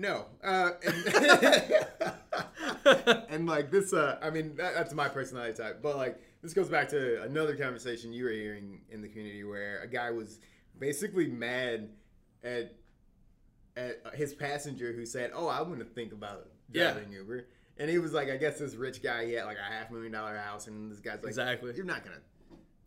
No. 0.00 0.24
Uh, 0.42 0.70
and, 0.86 0.96
and 3.28 3.46
like 3.46 3.70
this, 3.70 3.92
uh, 3.92 4.18
I 4.22 4.30
mean, 4.30 4.56
that, 4.56 4.74
that's 4.74 4.94
my 4.94 5.08
personality 5.08 5.52
type. 5.62 5.80
But 5.82 5.96
like, 5.96 6.18
this 6.42 6.54
goes 6.54 6.70
back 6.70 6.88
to 6.88 7.22
another 7.22 7.54
conversation 7.54 8.12
you 8.12 8.24
were 8.24 8.30
hearing 8.30 8.80
in 8.90 9.02
the 9.02 9.08
community 9.08 9.44
where 9.44 9.80
a 9.82 9.86
guy 9.86 10.10
was 10.10 10.40
basically 10.78 11.26
mad 11.28 11.90
at 12.42 12.74
at 13.76 14.00
his 14.14 14.32
passenger 14.34 14.92
who 14.92 15.04
said, 15.04 15.32
"Oh, 15.34 15.46
I 15.48 15.60
want 15.60 15.80
to 15.80 15.84
think 15.84 16.12
about 16.12 16.48
Yeah. 16.72 16.92
driving 16.92 17.12
Uber." 17.12 17.44
And 17.76 17.88
he 17.90 17.98
was 17.98 18.12
like, 18.14 18.30
I 18.30 18.36
guess 18.38 18.58
this 18.58 18.74
rich 18.74 19.02
guy, 19.02 19.26
he 19.26 19.32
had 19.34 19.44
like 19.44 19.58
a 19.58 19.72
half 19.72 19.90
million 19.90 20.12
dollar 20.12 20.36
house, 20.36 20.66
and 20.66 20.90
this 20.90 20.98
guy's 21.00 21.16
like, 21.18 21.26
Exactly. 21.26 21.72
you're 21.76 21.84
not 21.84 22.04
gonna 22.04 22.16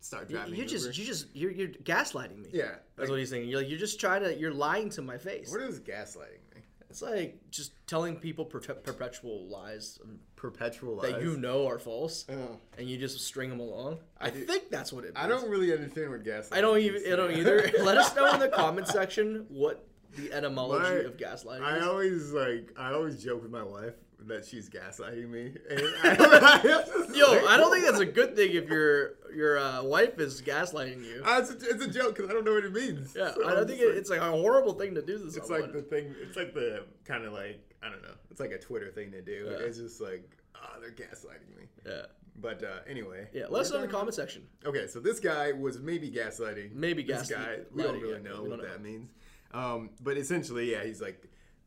start 0.00 0.28
driving 0.28 0.54
You're 0.54 0.64
Uber." 0.66 0.70
just 0.78 0.98
you 0.98 1.04
just 1.04 1.26
you're, 1.34 1.52
you're 1.52 1.68
gaslighting 1.68 2.38
me. 2.42 2.48
yeah. 2.52 2.64
That's 2.96 3.08
Like, 3.08 3.10
what 3.10 3.18
he's 3.20 3.30
saying. 3.30 3.48
You're 3.48 3.60
like 3.60 3.70
you're 3.70 3.78
just 3.78 4.00
trying 4.00 4.22
to 4.24 4.36
you're 4.36 4.52
lying 4.52 4.90
to 4.90 5.02
my 5.02 5.16
face. 5.16 5.50
what 5.52 5.62
is 5.62 5.78
gaslighting 5.80 6.42
me? 6.53 6.53
It's 6.94 7.02
like 7.02 7.40
just 7.50 7.72
telling 7.88 8.14
people 8.14 8.44
per- 8.44 8.60
perpetual 8.60 9.48
lies 9.48 9.98
Perpetual 10.36 11.00
that 11.00 11.12
lies. 11.14 11.22
you 11.24 11.36
know 11.36 11.66
are 11.66 11.80
false, 11.80 12.24
Oh. 12.30 12.60
and 12.78 12.88
you 12.88 12.96
just 12.98 13.18
string 13.20 13.50
them 13.50 13.58
along. 13.58 13.98
I, 14.20 14.30
do- 14.30 14.44
think 14.44 14.70
that's 14.70 14.92
what 14.92 15.02
it. 15.02 15.08
Means. 15.14 15.16
I 15.16 15.26
don't 15.26 15.50
really 15.50 15.72
understand 15.72 16.10
what 16.12 16.22
gaslighting. 16.22 16.52
I 16.52 16.60
don't 16.60 16.78
even. 16.78 17.12
I 17.12 17.16
don't 17.16 17.32
either. 17.32 17.68
Let 17.82 17.96
us 17.98 18.14
know 18.14 18.32
in 18.32 18.38
the 18.38 18.46
comment 18.48 18.86
section 18.86 19.46
what 19.48 19.84
the 20.16 20.32
etymology 20.32 20.84
My- 20.84 21.00
of 21.10 21.16
gaslighting 21.16 21.62
I 21.62 21.78
is. 21.78 21.84
always 21.84 22.32
like 22.32 22.72
I 22.78 22.92
always 22.92 23.24
joke 23.24 23.42
with 23.42 23.50
my 23.50 23.64
wife 23.64 23.94
that 24.26 24.44
she's 24.44 24.68
gaslighting 24.68 25.28
me. 25.28 25.52
I, 25.70 26.84
Yo, 27.14 27.46
I 27.46 27.56
don't 27.56 27.72
think 27.72 27.84
that's 27.84 28.00
a 28.00 28.06
good 28.06 28.36
thing 28.36 28.52
if 28.52 28.68
your 28.68 29.14
your 29.34 29.58
uh, 29.58 29.82
wife 29.82 30.18
is 30.18 30.40
gaslighting 30.42 31.04
you. 31.04 31.22
Uh, 31.24 31.40
it's, 31.42 31.50
a, 31.50 31.70
it's 31.70 31.84
a 31.84 31.88
joke 31.90 32.16
because 32.16 32.30
I 32.30 32.32
don't 32.32 32.44
know 32.44 32.54
what 32.54 32.64
it 32.64 32.72
means. 32.72 33.14
Yeah, 33.16 33.34
So 33.34 33.48
I 33.48 33.54
don't 33.54 33.66
think 33.66 33.80
it, 33.80 33.96
it's 33.96 34.10
like 34.10 34.20
a 34.20 34.30
horrible 34.30 34.74
thing 34.74 34.94
to 34.94 35.02
do 35.02 35.18
to 35.18 35.26
It's 35.26 35.50
like 35.50 35.72
the 35.72 35.82
thing. 35.82 36.14
It's 36.22 36.36
like 36.36 36.54
the 36.54 36.84
kind 37.04 37.24
of 37.24 37.32
like 37.32 37.60
I 37.82 37.90
don't 37.90 38.02
know. 38.02 38.14
It's 38.30 38.40
like 38.40 38.52
a 38.52 38.58
Twitter 38.58 38.90
thing 38.90 39.10
to 39.12 39.22
do. 39.22 39.48
Yeah. 39.50 39.66
It's 39.66 39.78
just 39.78 40.00
like 40.00 40.28
oh, 40.56 40.80
they're 40.80 40.90
gaslighting 40.92 41.56
me. 41.58 41.64
yeah, 41.86 42.02
But 42.40 42.62
uh, 42.62 42.78
anyway. 42.88 43.28
yeah. 43.32 43.44
Let 43.50 43.62
us 43.62 43.70
know 43.70 43.76
in 43.80 43.82
the 43.86 43.92
comment 43.92 44.14
section. 44.14 44.46
Okay, 44.64 44.86
so 44.86 45.00
this 45.00 45.20
guy 45.20 45.52
was 45.52 45.78
maybe 45.80 46.10
gaslighting. 46.10 46.72
Maybe 46.74 47.02
this 47.02 47.30
gaslighting, 47.30 47.30
guy. 47.30 47.56
We 47.72 47.82
don't 47.82 47.96
yeah, 47.96 48.02
really 48.02 48.22
know 48.22 48.42
we 48.42 48.48
what 48.48 48.60
don't 48.60 48.68
that 48.68 48.82
know. 48.82 48.88
means. 48.88 49.10
Um, 49.52 49.90
but 50.02 50.16
essentially, 50.16 50.72
yeah, 50.72 50.82
he's 50.84 51.00
like, 51.00 51.22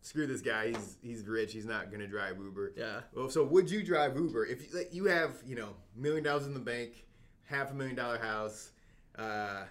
screw 0.08 0.26
this 0.26 0.42
guy. 0.42 0.70
He's 0.70 0.98
he's 1.02 1.28
rich. 1.28 1.52
He's 1.54 1.66
not 1.66 1.92
gonna 1.92 2.08
drive 2.08 2.38
Uber. 2.38 2.74
Yeah. 2.78 3.02
Well, 3.14 3.30
so 3.30 3.44
would 3.44 3.70
you 3.70 3.84
drive 3.84 4.16
Uber 4.16 4.46
if 4.46 4.62
you, 4.62 4.78
like, 4.78 4.94
you 4.94 5.06
have 5.06 5.36
you 5.46 5.56
know 5.56 5.76
million 5.96 6.24
dollars 6.24 6.48
in 6.48 6.54
the 6.54 6.60
bank, 6.60 7.06
half 7.44 7.72
a 7.72 7.74
million 7.74 7.96
dollar 7.96 8.18
house, 8.18 8.72
uh, 9.18 9.64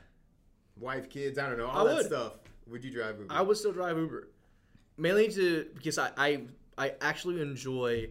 wife, 0.79 1.09
kids, 1.09 1.39
I 1.39 1.49
don't 1.49 1.59
know, 1.59 1.67
all 1.67 1.87
I 1.87 1.91
that 1.91 1.97
would. 1.97 2.07
stuff? 2.07 2.33
Would 2.69 2.85
you 2.85 2.91
drive 2.91 3.19
Uber? 3.19 3.33
I 3.33 3.41
would 3.41 3.57
still 3.57 3.73
drive 3.73 3.97
Uber, 3.97 4.29
mainly 4.99 5.29
to 5.33 5.67
because 5.75 5.99
I 5.99 6.11
I, 6.17 6.43
I 6.77 6.93
actually 7.01 7.41
enjoy 7.41 8.09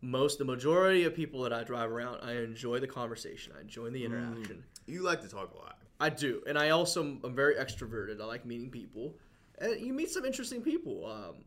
most 0.00 0.38
the 0.38 0.44
majority 0.44 1.04
of 1.04 1.14
people 1.14 1.42
that 1.42 1.52
I 1.52 1.62
drive 1.62 1.90
around. 1.90 2.18
I 2.22 2.32
enjoy 2.38 2.80
the 2.80 2.88
conversation. 2.88 3.52
I 3.56 3.60
enjoy 3.60 3.90
the 3.90 4.04
interaction. 4.04 4.64
You 4.86 5.02
like 5.02 5.22
to 5.22 5.28
talk 5.28 5.54
a 5.54 5.58
lot. 5.58 5.78
I 6.00 6.10
do, 6.10 6.42
and 6.48 6.58
I 6.58 6.70
also 6.70 7.02
am 7.02 7.34
very 7.34 7.54
extroverted. 7.54 8.20
I 8.20 8.24
like 8.24 8.44
meeting 8.44 8.70
people, 8.70 9.14
and 9.58 9.80
you 9.80 9.92
meet 9.92 10.10
some 10.10 10.24
interesting 10.24 10.62
people 10.62 11.06
um, 11.06 11.44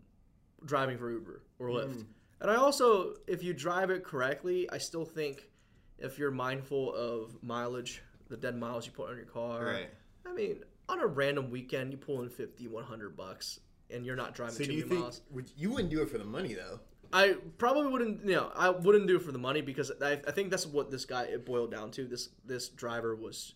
driving 0.65 0.97
for 0.97 1.11
Uber 1.11 1.41
or 1.59 1.69
Lyft. 1.69 2.05
And 2.39 2.51
I 2.51 2.55
also, 2.55 3.15
if 3.27 3.43
you 3.43 3.53
drive 3.53 3.89
it 3.89 4.03
correctly, 4.03 4.69
I 4.71 4.77
still 4.77 5.05
think 5.05 5.49
if 5.97 6.19
you're 6.19 6.31
mindful 6.31 6.93
of 6.93 7.35
mileage, 7.41 8.03
the 8.29 8.37
dead 8.37 8.55
miles 8.55 8.85
you 8.85 8.91
put 8.91 9.09
on 9.09 9.15
your 9.15 9.25
car. 9.25 9.65
Right. 9.65 9.89
I 10.25 10.33
mean, 10.33 10.63
on 10.89 10.99
a 10.99 11.07
random 11.07 11.49
weekend, 11.49 11.91
you 11.91 11.97
pull 11.97 12.21
in 12.21 12.29
50, 12.29 12.67
100 12.67 13.17
bucks, 13.17 13.59
and 13.89 14.05
you're 14.05 14.15
not 14.15 14.35
driving 14.35 14.55
So 14.55 14.63
too 14.65 14.69
many 14.69 14.81
think 14.83 15.01
miles. 15.01 15.21
would, 15.31 15.51
you 15.57 15.71
wouldn't 15.71 15.89
do 15.89 16.01
it 16.01 16.09
for 16.09 16.17
the 16.17 16.25
money 16.25 16.53
though? 16.53 16.79
I 17.13 17.37
probably 17.57 17.87
wouldn't. 17.91 18.25
You 18.25 18.35
know, 18.35 18.51
I 18.55 18.69
wouldn't 18.69 19.07
do 19.07 19.15
it 19.15 19.21
for 19.21 19.31
the 19.31 19.37
money 19.39 19.61
because 19.61 19.91
I, 20.01 20.19
I 20.27 20.31
think 20.31 20.51
that's 20.51 20.67
what 20.67 20.91
this 20.91 21.05
guy 21.05 21.23
it 21.23 21.45
boiled 21.45 21.71
down 21.71 21.89
to. 21.91 22.05
This 22.05 22.29
this 22.45 22.67
driver 22.67 23.15
was 23.15 23.53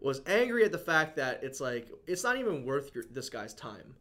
was 0.00 0.20
angry 0.26 0.64
at 0.64 0.72
the 0.72 0.78
fact 0.78 1.16
that 1.16 1.42
it's 1.42 1.60
like 1.60 1.88
it's 2.06 2.22
not 2.24 2.36
even 2.38 2.64
worth 2.64 2.94
your, 2.94 3.04
this 3.10 3.28
guy's 3.28 3.54
time. 3.54 3.94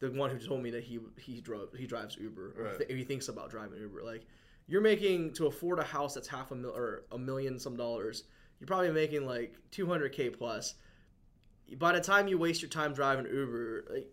The 0.00 0.10
one 0.10 0.30
who 0.30 0.38
told 0.38 0.62
me 0.62 0.70
that 0.70 0.82
he 0.84 0.98
he 1.18 1.40
drove 1.40 1.68
he 1.76 1.86
drives 1.86 2.16
Uber 2.16 2.54
or 2.58 2.64
Right. 2.64 2.78
th- 2.78 2.90
he 2.98 3.04
thinks 3.04 3.28
about 3.28 3.50
driving 3.50 3.78
Uber. 3.80 4.02
Like 4.02 4.26
you're 4.66 4.80
making 4.80 5.32
to 5.34 5.46
afford 5.46 5.78
a 5.78 5.84
house 5.84 6.14
that's 6.14 6.28
half 6.28 6.50
a 6.52 6.54
mil 6.56 6.70
or 6.70 7.04
a 7.12 7.18
million 7.18 7.58
some 7.58 7.76
dollars. 7.76 8.24
You're 8.58 8.66
probably 8.66 8.90
making 8.92 9.26
like 9.26 9.54
200k 9.72 10.36
plus. 10.36 10.74
by 11.78 11.92
the 11.92 12.00
time 12.00 12.28
you 12.28 12.38
waste 12.38 12.62
your 12.62 12.68
time 12.68 12.92
driving 12.92 13.26
Uber, 13.26 13.84
like, 13.90 14.06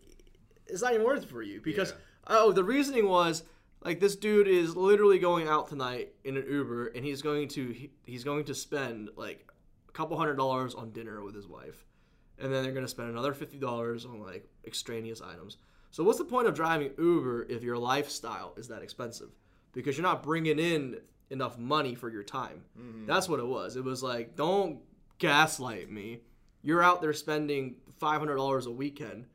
it's 0.67 0.81
not 0.81 0.93
even 0.93 1.05
worth 1.05 1.23
it 1.23 1.29
for 1.29 1.41
you 1.41 1.61
because 1.61 1.91
Yeah. 1.91 1.97
oh, 2.27 2.51
the 2.51 2.63
reasoning 2.63 3.07
was 3.07 3.43
like 3.83 3.99
this 3.99 4.15
dude 4.15 4.47
is 4.47 4.75
literally 4.75 5.19
going 5.19 5.47
out 5.47 5.67
tonight 5.69 6.13
in 6.23 6.35
an 6.37 6.45
Uber 6.49 6.87
and 6.87 7.05
he's 7.05 7.21
going 7.21 7.47
to 7.49 7.69
he, 7.71 7.91
he's 8.05 8.23
going 8.23 8.43
to 8.45 8.53
spend 8.55 9.09
like 9.15 9.47
couple 9.97 10.15
hundred 10.15 10.35
dollars 10.35 10.75
on 10.75 10.91
dinner 10.91 11.23
with 11.23 11.33
his 11.33 11.47
wife, 11.47 11.83
and 12.37 12.53
then 12.53 12.63
they're 12.63 12.71
going 12.71 12.85
to 12.85 12.89
spend 12.89 13.09
another 13.09 13.33
fifty 13.33 13.57
dollars 13.57 14.05
on 14.05 14.21
like 14.21 14.47
extraneous 14.65 15.21
items. 15.21 15.57
So 15.89 16.03
what's 16.03 16.19
the 16.19 16.25
point 16.25 16.47
of 16.47 16.53
driving 16.53 16.91
Uber 16.99 17.47
if 17.49 17.63
your 17.63 17.77
lifestyle 17.77 18.53
is 18.57 18.67
that 18.67 18.83
expensive? 18.83 19.29
Because 19.73 19.97
you're 19.97 20.03
not 20.03 20.21
bringing 20.21 20.59
in 20.59 20.99
enough 21.31 21.57
money 21.57 21.95
for 21.95 22.09
your 22.09 22.23
time. 22.23 22.63
Mm-hmm. 22.79 23.07
That's 23.07 23.27
what 23.27 23.39
it 23.39 23.47
was. 23.47 23.75
It 23.75 23.83
was 23.83 24.03
like, 24.03 24.35
don't 24.35 24.79
gaslight 25.17 25.91
me. 25.91 26.21
You're 26.61 26.83
out 26.83 27.01
there 27.01 27.13
spending 27.13 27.77
five 27.97 28.19
hundred 28.19 28.35
dollars 28.35 28.67
a 28.67 28.71
weekend, 28.71 29.25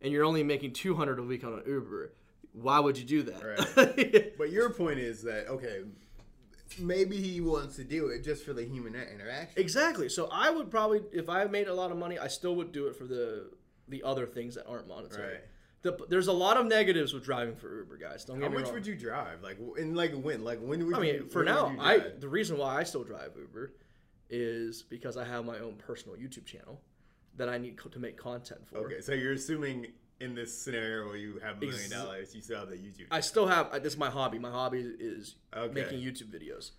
and 0.00 0.12
you're 0.12 0.24
only 0.24 0.42
making 0.42 0.72
two 0.72 0.94
hundred 0.94 1.18
a 1.18 1.22
week 1.22 1.44
on 1.44 1.52
an 1.52 1.62
Uber. 1.66 2.12
Why 2.52 2.80
would 2.80 2.96
you 2.96 3.04
do 3.04 3.22
that? 3.24 4.32
But 4.38 4.50
your 4.50 4.70
point 4.70 4.98
is 4.98 5.22
that 5.24 5.48
okay, 5.48 5.82
maybe 6.78 7.16
he 7.20 7.40
wants 7.40 7.76
to 7.76 7.84
do 7.84 8.08
it 8.08 8.24
just 8.24 8.44
for 8.44 8.52
the 8.52 8.64
human 8.64 8.94
interaction. 8.94 9.60
exactly. 9.60 10.08
So 10.08 10.28
I 10.32 10.50
would 10.50 10.70
probably, 10.70 11.02
if 11.12 11.28
I 11.28 11.44
made 11.44 11.68
a 11.68 11.74
lot 11.74 11.90
of 11.90 11.96
money, 11.96 12.18
I 12.18 12.28
still 12.28 12.56
would 12.56 12.72
do 12.72 12.86
it 12.88 12.96
for 12.96 13.04
the 13.04 13.50
the 13.88 14.02
other 14.02 14.26
things 14.26 14.56
that 14.56 14.66
aren't 14.66 14.88
monetary. 14.88 15.34
Right. 15.34 15.42
The, 15.82 15.96
there's 16.08 16.26
a 16.26 16.32
lot 16.32 16.56
of 16.56 16.66
negatives 16.66 17.12
with 17.12 17.24
driving 17.24 17.54
for 17.54 17.72
Uber, 17.78 17.98
guys. 17.98 18.24
Don't 18.24 18.40
How 18.40 18.48
get 18.48 18.56
me 18.56 18.62
much 18.64 18.72
would 18.72 18.86
you 18.86 18.96
drive? 18.96 19.42
Like 19.42 19.58
in 19.78 19.94
like 19.94 20.12
when? 20.14 20.42
Like 20.42 20.58
when 20.60 20.84
would 20.86 20.96
I 20.96 21.02
you? 21.02 21.12
mean, 21.20 21.28
for 21.28 21.44
now, 21.44 21.74
I 21.78 21.98
the 22.18 22.28
reason 22.28 22.58
why 22.58 22.76
I 22.76 22.82
still 22.82 23.04
drive 23.04 23.32
Uber 23.38 23.72
is 24.28 24.82
because 24.82 25.16
I 25.16 25.24
have 25.24 25.44
my 25.44 25.58
own 25.58 25.74
personal 25.76 26.16
YouTube 26.16 26.44
channel 26.46 26.80
that 27.36 27.48
I 27.48 27.58
need 27.58 27.76
co- 27.76 27.90
to 27.90 27.98
make 28.00 28.16
content 28.16 28.66
for. 28.66 28.78
Okay, 28.78 29.00
so 29.00 29.12
you're 29.12 29.34
assuming 29.34 29.86
in 30.20 30.34
this 30.34 30.56
scenario 30.56 31.06
where 31.06 31.16
you 31.16 31.38
have 31.42 31.56
a 31.58 31.60
million 31.60 31.90
dollars, 31.90 32.34
you 32.34 32.40
still 32.40 32.60
have 32.60 32.70
the 32.70 32.76
YouTube. 32.76 33.06
I 33.10 33.20
still 33.20 33.46
have 33.46 33.72
this 33.82 33.92
is 33.94 33.98
my 33.98 34.10
hobby. 34.10 34.38
My 34.38 34.50
hobby 34.50 34.80
is 34.98 35.36
Okay. 35.54 35.72
making 35.72 36.00
YouTube 36.00 36.28
videos. 36.30 36.70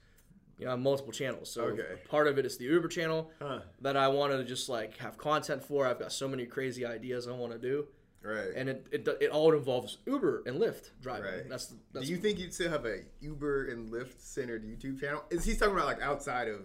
You 0.60 0.66
know, 0.66 0.76
multiple 0.76 1.14
channels. 1.14 1.52
So 1.52 1.66
Okay. 1.66 2.00
part 2.10 2.28
of 2.28 2.40
it 2.40 2.46
is 2.46 2.58
the 2.58 2.66
Uber 2.66 2.88
channel 2.88 3.32
Huh. 3.40 3.62
that 3.82 3.96
I 3.96 4.08
wanted 4.08 4.38
to 4.38 4.44
just 4.44 4.70
like 4.70 4.98
have 4.98 5.18
content 5.18 5.64
for. 5.64 5.86
I've 5.86 6.00
got 6.00 6.12
so 6.12 6.28
many 6.28 6.46
crazy 6.48 6.84
ideas 6.86 7.28
I 7.28 7.32
want 7.34 7.54
to 7.54 7.60
do, 7.60 7.88
Right. 8.24 8.50
and 8.56 8.68
it, 8.70 8.88
it 8.92 9.08
it 9.22 9.30
all 9.30 9.54
involves 9.54 10.00
Uber 10.08 10.44
and 10.48 10.60
Lyft 10.60 10.90
driving. 11.00 11.32
Right. 11.32 11.48
That's 11.50 11.68
Do 11.94 12.02
you 12.02 12.18
think 12.18 12.40
you'd 12.40 12.56
still 12.56 12.72
have 12.72 12.86
a 12.88 13.02
Uber 13.22 13.68
and 13.68 13.92
Lyft 13.94 14.20
centered 14.20 14.64
YouTube 14.66 15.00
channel? 15.00 15.24
Is 15.30 15.46
he's 15.46 15.60
talking 15.60 15.76
about 15.76 15.86
like 15.86 16.02
outside 16.02 16.48
of 16.48 16.62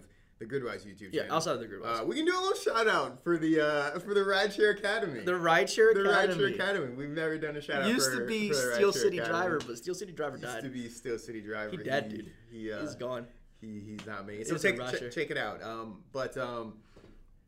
the 0.47 0.55
Gridwise 0.55 0.85
YouTube 0.85 1.13
yeah 1.13 1.21
channel? 1.23 1.37
outside 1.37 1.53
of 1.53 1.59
the 1.59 1.67
group. 1.67 1.83
Uh, 1.85 2.03
we 2.05 2.15
can 2.15 2.25
do 2.25 2.31
a 2.33 2.41
little 2.41 2.55
shout 2.57 2.87
out 2.87 3.23
for 3.23 3.37
the 3.37 3.59
uh, 3.61 3.99
for 3.99 4.13
the 4.13 4.21
Rideshare 4.21 4.77
Academy. 4.77 5.21
the 5.21 5.31
Rideshare 5.31 5.93
The 5.93 6.09
Academy 6.09 6.43
Rideshare 6.43 6.53
Academy. 6.55 6.93
We've 6.95 7.09
never 7.09 7.37
done 7.37 7.55
a 7.55 7.61
shout 7.61 7.83
out. 7.83 7.89
used 7.89 8.11
to 8.11 8.25
be 8.25 8.49
for 8.49 8.55
the 8.55 8.73
Steel 8.75 8.91
Rideshare 8.91 8.93
City 8.93 9.17
Academy. 9.19 9.39
Driver, 9.39 9.59
but 9.65 9.77
Steel 9.77 9.95
City 9.95 10.11
Driver 10.11 10.37
Used 10.37 10.43
died. 10.53 10.63
to 10.63 10.69
be 10.69 10.89
Steel 10.89 11.17
City 11.19 11.41
Driver. 11.41 11.71
He 11.71 11.77
dead, 11.77 12.09
dude. 12.09 12.31
He, 12.51 12.71
uh, 12.71 12.81
He's 12.81 12.95
gone. 12.95 13.27
He, 13.61 13.79
he's 13.79 14.05
not 14.05 14.25
making 14.27 14.41
it. 14.41 14.47
So 14.47 14.53
just 14.55 14.65
a 14.65 14.71
check, 14.71 14.79
check, 14.79 15.01
Rideshare. 15.01 15.13
check 15.15 15.31
it 15.31 15.37
out. 15.37 15.63
Um, 15.63 16.03
but 16.11 16.35
um, 16.37 16.73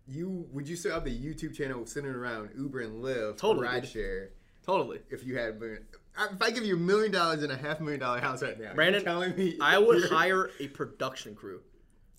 you 0.07 0.47
would 0.51 0.67
you 0.67 0.75
still 0.75 0.93
have 0.93 1.03
the 1.03 1.11
YouTube 1.17 1.53
channel 1.55 1.85
centered 1.85 2.15
around 2.15 2.51
Uber 2.57 2.81
and 2.81 3.03
Lyft, 3.03 3.37
Totally. 3.37 3.67
Rideshare? 3.67 4.27
Totally. 4.65 4.99
If 5.09 5.23
you 5.25 5.37
had, 5.37 5.61
if 5.61 6.41
I 6.41 6.49
give 6.51 6.63
you 6.65 6.75
a 6.75 6.79
million 6.79 7.11
dollars 7.11 7.43
and 7.43 7.51
a 7.51 7.57
half 7.57 7.79
million 7.79 7.99
dollar 7.99 8.19
house 8.19 8.41
right 8.41 8.59
now, 8.59 8.73
Brandon, 8.73 9.03
telling 9.03 9.35
me 9.35 9.57
I 9.61 9.77
would 9.77 10.05
hire 10.09 10.49
a 10.59 10.67
production 10.69 11.35
crew. 11.35 11.61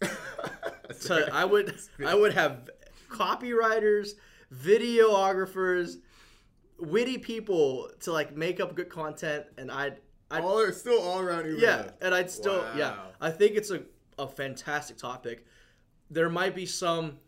So. 0.98 1.26
I 1.32 1.44
would 1.44 1.76
I 2.04 2.14
would 2.14 2.34
have 2.34 2.70
copywriters, 3.10 4.10
videographers, 4.54 5.96
witty 6.78 7.18
people 7.18 7.90
to 8.00 8.12
like 8.12 8.36
make 8.36 8.60
up 8.60 8.74
good 8.74 8.88
content, 8.88 9.46
and 9.58 9.70
I'd, 9.70 10.00
I'd 10.30 10.42
all 10.42 10.58
are 10.60 10.72
still 10.72 11.00
all 11.00 11.20
around 11.20 11.46
Uber. 11.46 11.58
yeah, 11.58 11.90
and 12.00 12.14
I'd 12.14 12.30
still 12.30 12.64
yeah. 12.76 12.96
I 13.20 13.30
think 13.30 13.56
it's 13.56 13.70
a 13.70 13.82
a 14.18 14.26
fantastic 14.26 14.96
topic. 14.96 15.46
There 16.10 16.28
might 16.28 16.54
be 16.54 16.66
some. 16.66 17.18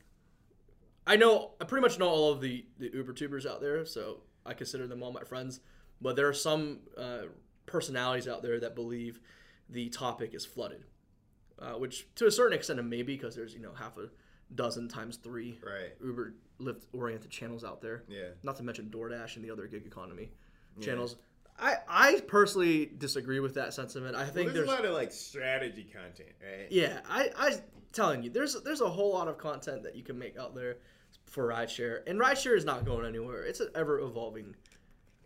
I 1.07 1.17
know 1.17 1.53
I 1.61 1.65
pretty 1.65 1.83
much 1.83 1.99
know 1.99 2.09
all 2.09 2.33
of 2.33 2.41
the 2.41 2.65
the 2.79 2.91
Uber 2.93 3.13
tubers 3.13 3.47
out 3.47 3.61
there, 3.61 3.85
so 3.85 4.21
I 4.45 4.55
consider 4.55 4.87
them 4.87 5.03
all 5.03 5.13
my 5.13 5.25
friends. 5.25 5.61
But 6.01 6.17
there 6.17 6.29
are 6.29 6.35
some 6.35 6.81
uh, 6.97 7.23
personalities 7.67 8.29
out 8.29 8.43
there 8.43 8.61
that 8.61 8.75
believe 8.75 9.21
the 9.69 9.89
topic 9.89 10.33
is 10.33 10.45
flooded, 10.47 10.85
uh, 11.61 11.73
which 11.73 12.07
to 12.17 12.27
a 12.27 12.31
certain 12.31 12.53
extent 12.57 12.79
it 12.79 12.85
may 12.85 13.03
be 13.03 13.17
because 13.17 13.35
there's 13.35 13.55
you 13.55 13.61
know 13.61 13.73
half 13.75 13.97
a 13.99 14.09
dozen 14.55 14.89
times 14.89 15.17
three 15.17 15.59
Right. 15.63 15.93
Uber 16.03 16.35
Lyft 16.61 16.85
oriented 16.93 17.31
channels 17.31 17.65
out 17.65 17.81
there. 17.83 18.05
Yeah. 18.09 18.29
Not 18.43 18.57
to 18.57 18.63
mention 18.63 18.87
DoorDash 18.87 19.37
and 19.37 19.45
the 19.45 19.51
other 19.51 19.67
gig 19.67 19.85
economy 19.87 20.31
channels. 20.81 21.17
I, 21.61 21.77
I 21.89 22.21
personally 22.27 22.91
disagree 22.99 23.41
with 23.41 23.55
that 23.55 23.75
sentiment. 23.75 24.15
I 24.15 24.23
Well, 24.23 24.27
think 24.33 24.53
there's, 24.53 24.67
there's 24.67 24.69
a 24.69 24.71
lot 24.71 24.85
of 24.85 24.93
like 24.95 25.11
strategy 25.13 25.85
content, 25.93 26.31
right? 26.41 26.69
yeah, 26.71 27.01
I 27.09 27.31
I 27.37 27.57
telling 27.93 28.23
you, 28.23 28.31
there's 28.31 28.55
there's 28.63 28.81
a 28.81 28.89
whole 28.89 29.13
lot 29.13 29.27
of 29.29 29.39
content 29.39 29.83
that 29.83 29.97
you 29.97 30.03
can 30.05 30.19
make 30.19 30.39
out 30.39 30.55
there 30.55 30.77
for 31.27 31.49
rideshare, 31.49 32.01
and 32.07 32.19
rideshare 32.21 32.57
is 32.57 32.65
not 32.65 32.85
going 32.85 33.05
anywhere. 33.05 33.43
It's 33.43 33.59
an 33.61 33.71
ever 33.75 33.99
evolving 34.01 34.55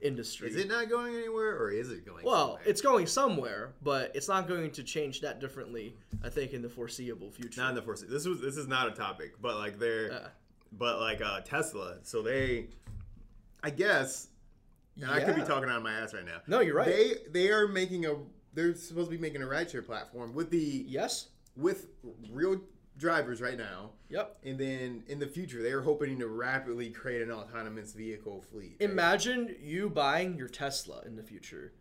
industry. 0.03 0.49
Is 0.49 0.57
it 0.57 0.69
not 0.69 0.89
going 0.89 1.15
anywhere, 1.15 1.57
or 1.57 1.71
is 1.71 1.91
it 1.91 2.05
going? 2.05 2.25
Well, 2.25 2.47
somewhere? 2.47 2.63
it's 2.67 2.81
going 2.81 3.07
somewhere, 3.07 3.73
but 3.83 4.11
it's 4.15 4.29
not 4.29 4.49
going 4.49 4.71
to 4.73 4.83
change 4.83 5.21
that 5.21 5.41
differently. 5.41 5.95
I 6.25 6.29
think 6.29 6.53
in 6.53 6.63
the 6.63 6.69
foreseeable 6.69 7.31
future. 7.31 7.61
not 7.61 7.71
in 7.71 7.75
the 7.77 7.83
force. 7.83 8.05
This 8.09 8.27
was 8.27 8.41
this 8.41 8.57
is 8.57 8.67
not 8.69 8.89
a 8.89 8.93
topic, 8.93 9.41
but 9.41 9.57
like 9.57 9.79
they're, 9.79 10.13
Yeah. 10.13 10.29
but 10.73 11.01
like 11.01 11.21
uh, 11.23 11.41
Tesla. 11.41 11.97
So 12.03 12.23
they, 12.23 12.67
I 13.63 13.71
guess, 13.71 14.29
and 15.01 15.11
I 15.11 15.21
could 15.25 15.37
be 15.37 15.43
talking 15.43 15.69
out 15.71 15.77
of 15.79 15.83
my 15.83 15.93
ass 15.95 16.13
right 16.15 16.25
now. 16.25 16.39
No, 16.47 16.61
you're 16.61 16.77
right. 16.77 16.87
They 16.87 17.15
they 17.31 17.51
are 17.51 17.69
making 17.69 18.07
a. 18.07 18.17
They're 18.55 18.75
supposed 18.75 19.11
to 19.11 19.17
be 19.17 19.21
making 19.21 19.43
a 19.43 19.47
rideshare 19.47 19.85
platform 19.85 20.35
with 20.35 20.51
the 20.51 20.85
yes. 20.87 21.29
with 21.57 21.87
real 22.31 22.61
drivers 22.99 23.41
right 23.41 23.57
now, 23.59 23.91
Yep. 24.11 24.39
and 24.45 24.59
then 24.59 25.03
in 25.09 25.19
the 25.19 25.27
future 25.27 25.63
they 25.63 25.73
are 25.73 25.81
hoping 25.81 26.19
to 26.19 26.29
rapidly 26.29 26.91
create 26.91 27.23
an 27.23 27.31
autonomous 27.31 27.93
vehicle 27.95 28.43
fleet. 28.43 28.77
right? 28.81 28.91
Imagine 28.91 29.57
you 29.61 29.89
buying 29.89 30.37
your 30.37 30.49
Tesla 30.49 31.03
in 31.07 31.17
the 31.17 31.23
future, 31.23 31.73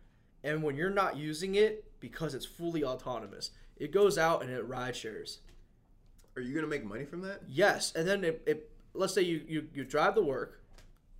and 0.42 0.62
when 0.62 0.74
you're 0.76 0.90
not 0.90 1.16
using 1.16 1.54
it 1.54 1.84
because 2.00 2.34
it's 2.34 2.46
fully 2.46 2.82
autonomous, 2.82 3.50
it 3.76 3.92
goes 3.92 4.16
out 4.18 4.42
and 4.42 4.50
it 4.50 4.66
ride 4.66 4.96
shares. 4.96 5.40
Are 6.34 6.40
you 6.42 6.54
gonna 6.54 6.66
make 6.66 6.84
money 6.84 7.04
from 7.04 7.20
that? 7.22 7.42
Yes, 7.48 7.92
and 7.94 8.08
then 8.08 8.24
it, 8.24 8.42
it 8.46 8.70
let's 8.94 9.12
say 9.14 9.22
you, 9.22 9.42
you 9.46 9.68
you 9.74 9.84
drive 9.84 10.14
to 10.14 10.22
work, 10.22 10.62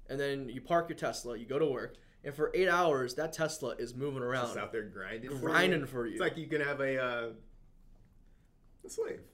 and 0.09 0.19
then 0.19 0.49
you 0.49 0.61
park 0.63 0.89
your 0.89 0.97
Tesla, 0.97 1.37
you 1.37 1.45
go 1.45 1.59
to 1.59 1.67
work, 1.67 1.97
and 2.25 2.35
for 2.35 2.51
eight 2.55 2.69
hours 2.69 3.15
that 3.17 3.33
Tesla 3.35 3.71
is 3.77 3.95
moving 3.95 4.23
around. 4.23 4.47
Just 4.47 4.57
out 4.57 4.73
there 4.73 4.83
grinding, 4.85 5.31
for 5.31 5.37
Grinding 5.51 5.81
you. 5.81 5.87
for 5.87 6.07
you. 6.07 6.13
It's 6.13 6.21
like 6.21 6.39
you 6.39 6.47
can 6.47 6.63
have 6.63 6.81
a 6.81 6.99
uh, 7.03 7.29
a 8.85 8.89
slave, 8.89 9.21
a 9.21 9.21
little, 9.21 9.21
little 9.21 9.32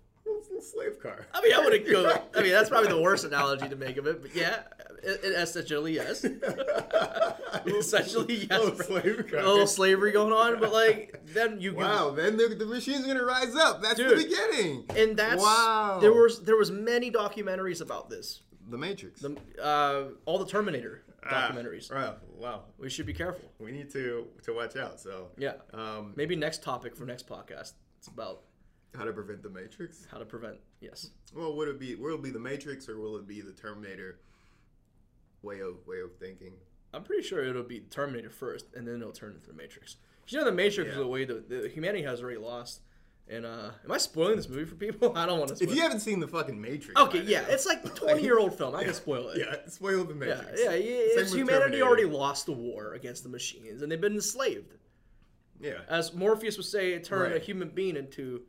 slave 0.61 1.00
car. 1.00 1.26
I 1.32 1.40
mean, 1.42 1.52
I 1.54 1.58
wouldn't 1.61 1.87
go. 1.90 2.23
I 2.35 2.42
mean, 2.42 2.52
that's 2.52 2.68
probably 2.68 2.88
the 2.90 3.00
worst 3.00 3.25
analogy 3.25 3.68
to 3.68 3.76
make 3.76 3.97
of 3.97 4.06
it, 4.06 4.20
but 4.23 4.35
yeah, 4.35 4.61
it, 5.02 5.20
it, 5.25 5.32
essentially 5.37 5.94
yes. 5.94 6.25
Essentially, 7.66 8.47
yes. 8.50 8.50
Little 8.50 8.76
slave 8.76 9.26
car. 9.30 9.40
A 9.40 9.49
little 9.50 9.66
slavery 9.66 10.12
going 10.12 10.32
on, 10.32 10.61
but 10.61 10.73
like 10.73 11.20
then 11.26 11.61
you 11.61 11.73
can 11.73 11.80
Wow, 11.80 12.11
then 12.11 12.37
the, 12.37 12.49
the 12.49 12.66
machine's 12.66 13.06
gonna 13.06 13.25
rise 13.25 13.54
up. 13.54 13.82
That's 13.82 13.99
the 13.99 14.14
beginning. 14.16 14.85
and 14.97 15.16
that's 15.16 15.42
Wow. 15.42 15.99
there 16.00 16.12
was 16.12 16.42
there 16.42 16.56
was 16.56 16.70
many 16.70 17.11
documentaries 17.11 17.80
about 17.80 18.11
this. 18.11 18.42
The 18.68 18.78
Matrix. 18.78 19.20
The 19.20 19.37
uh, 19.62 20.04
all 20.26 20.38
the 20.38 20.47
Terminator 20.47 21.02
Ah, 21.25 21.50
documentaries. 21.52 21.92
wow, 21.92 22.16
wow. 22.37 22.62
We 22.78 22.88
should 22.90 23.06
be 23.06 23.12
careful. 23.14 23.50
We 23.58 23.73
need 23.73 23.90
to 23.92 24.26
to 24.44 24.52
watch 24.54 24.76
out. 24.76 25.00
So 25.00 25.28
Yeah. 25.38 25.54
um, 25.73 26.12
Maybe 26.16 26.37
next 26.37 26.62
topic 26.62 26.97
for 26.97 27.04
next 27.04 27.26
podcast. 27.28 27.73
It's 27.99 28.08
about 28.08 28.42
how 28.97 29.04
to 29.04 29.12
prevent 29.12 29.42
the 29.42 29.50
Matrix? 29.50 30.07
how 30.11 30.18
to 30.18 30.25
prevent. 30.25 30.57
Yes. 30.80 31.11
Well, 31.35 31.54
would 31.57 31.68
it 31.68 31.78
be? 31.78 31.95
Will 31.95 32.14
it 32.14 32.23
be 32.23 32.30
the 32.30 32.38
Matrix 32.38 32.88
or 32.88 32.99
will 32.99 33.16
it 33.16 33.26
be 33.26 33.40
the 33.40 33.52
Terminator 33.52 34.18
way 35.42 35.61
of 35.61 35.87
way 35.87 36.00
of 36.00 36.14
thinking? 36.18 36.52
I'm 36.95 37.02
pretty 37.02 37.23
sure 37.23 37.45
it'll 37.45 37.62
be 37.62 37.80
Terminator 37.80 38.30
first, 38.30 38.66
and 38.75 38.87
then 38.87 38.97
it'll 38.97 39.12
turn 39.12 39.35
into 39.35 39.47
the 39.47 39.52
Matrix. 39.52 39.97
You 40.28 40.38
know, 40.38 40.45
the 40.45 40.52
Matrix 40.52 40.90
is 40.90 40.97
Yeah. 40.97 41.02
the 41.02 41.07
way 41.09 41.25
that, 41.25 41.49
the 41.49 41.68
humanity 41.68 42.02
has 42.04 42.23
already 42.23 42.38
lost. 42.38 42.80
And 43.30 43.45
uh, 43.45 43.73
am 43.85 43.92
I 43.92 43.99
spoiling 43.99 44.37
this 44.37 44.49
movie 44.49 44.64
for 44.64 44.75
people? 44.75 45.12
I 45.16 45.26
don't 45.26 45.38
want 45.38 45.50
to. 45.50 45.57
Spoil 45.57 45.68
If 45.68 45.75
you 45.76 45.83
haven't 45.83 46.00
seen 46.00 46.18
the 46.18 46.28
fucking 46.28 46.59
Matrix, 46.59 46.99
okay, 46.99 47.23
yeah, 47.25 47.45
it's 47.49 47.66
like 47.66 47.85
a 47.85 47.88
20 47.90 48.23
year 48.23 48.38
old 48.38 48.57
film. 48.57 48.75
I 48.75 48.85
can 48.85 48.95
spoil 48.95 49.28
it. 49.28 49.38
Yeah, 49.38 49.57
spoil 49.71 50.04
the 50.04 50.14
Matrix. 50.14 50.61
yeah. 50.62 50.71
yeah, 50.73 50.76
Same 51.14 51.18
It's 51.25 51.33
humanity 51.35 51.59
Terminator. 51.78 51.85
already 51.87 52.04
lost 52.07 52.47
the 52.47 52.52
war 52.52 52.95
against 52.95 53.23
the 53.23 53.28
machines, 53.28 53.83
and 53.83 53.92
they've 53.92 54.00
been 54.00 54.14
enslaved. 54.14 54.73
Yeah. 55.61 55.80
As 55.90 56.14
Morpheus 56.14 56.57
would 56.57 56.64
say, 56.66 56.92
turn 57.00 57.02
turned 57.02 57.35
a 57.35 57.38
human 57.38 57.68
being 57.68 57.97
into 57.97 58.37
a 58.37 58.40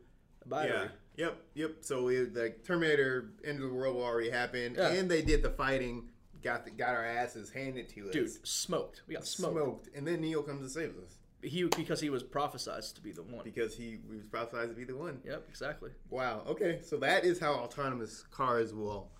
battery. 0.50 0.72
Yeah. 1.16 1.26
Yep. 1.26 1.36
Yep. 1.54 1.70
So 1.82 2.04
we 2.04 2.20
like 2.26 2.64
Terminator 2.64 3.30
End 3.44 3.62
of 3.62 3.68
the 3.68 3.74
World 3.74 3.96
War 3.96 4.10
already 4.10 4.30
happened, 4.30 4.76
Yeah. 4.78 4.88
and 4.90 5.10
they 5.10 5.22
did 5.22 5.42
the 5.42 5.50
fighting, 5.50 6.08
got 6.42 6.64
the, 6.64 6.70
got 6.70 6.90
our 6.94 7.04
asses 7.04 7.50
handed 7.50 7.88
to 7.90 8.08
us, 8.08 8.12
Dude, 8.12 8.46
smoked. 8.46 9.02
We 9.06 9.14
got 9.14 9.26
smoked. 9.26 9.54
smoked, 9.54 9.88
and 9.96 10.06
then 10.06 10.20
Neo 10.20 10.42
comes 10.42 10.62
and 10.62 10.70
saves 10.70 10.96
us 10.98 11.18
He 11.42 11.64
because 11.64 12.00
he 12.00 12.08
was 12.10 12.22
prophesized 12.22 12.94
to 12.94 13.00
be 13.02 13.12
the 13.12 13.22
one. 13.22 13.44
because 13.44 13.76
he 13.76 13.98
we 14.08 14.16
was 14.16 14.26
prophesied 14.26 14.68
to 14.70 14.74
be 14.74 14.84
the 14.84 14.96
one. 14.96 15.20
Yep, 15.24 15.46
exactly. 15.50 15.90
Wow. 16.08 16.42
Okay. 16.46 16.80
So 16.82 16.96
that 16.98 17.24
is 17.24 17.38
how 17.38 17.52
autonomous 17.54 18.24
cars 18.30 18.72
will 18.72 19.10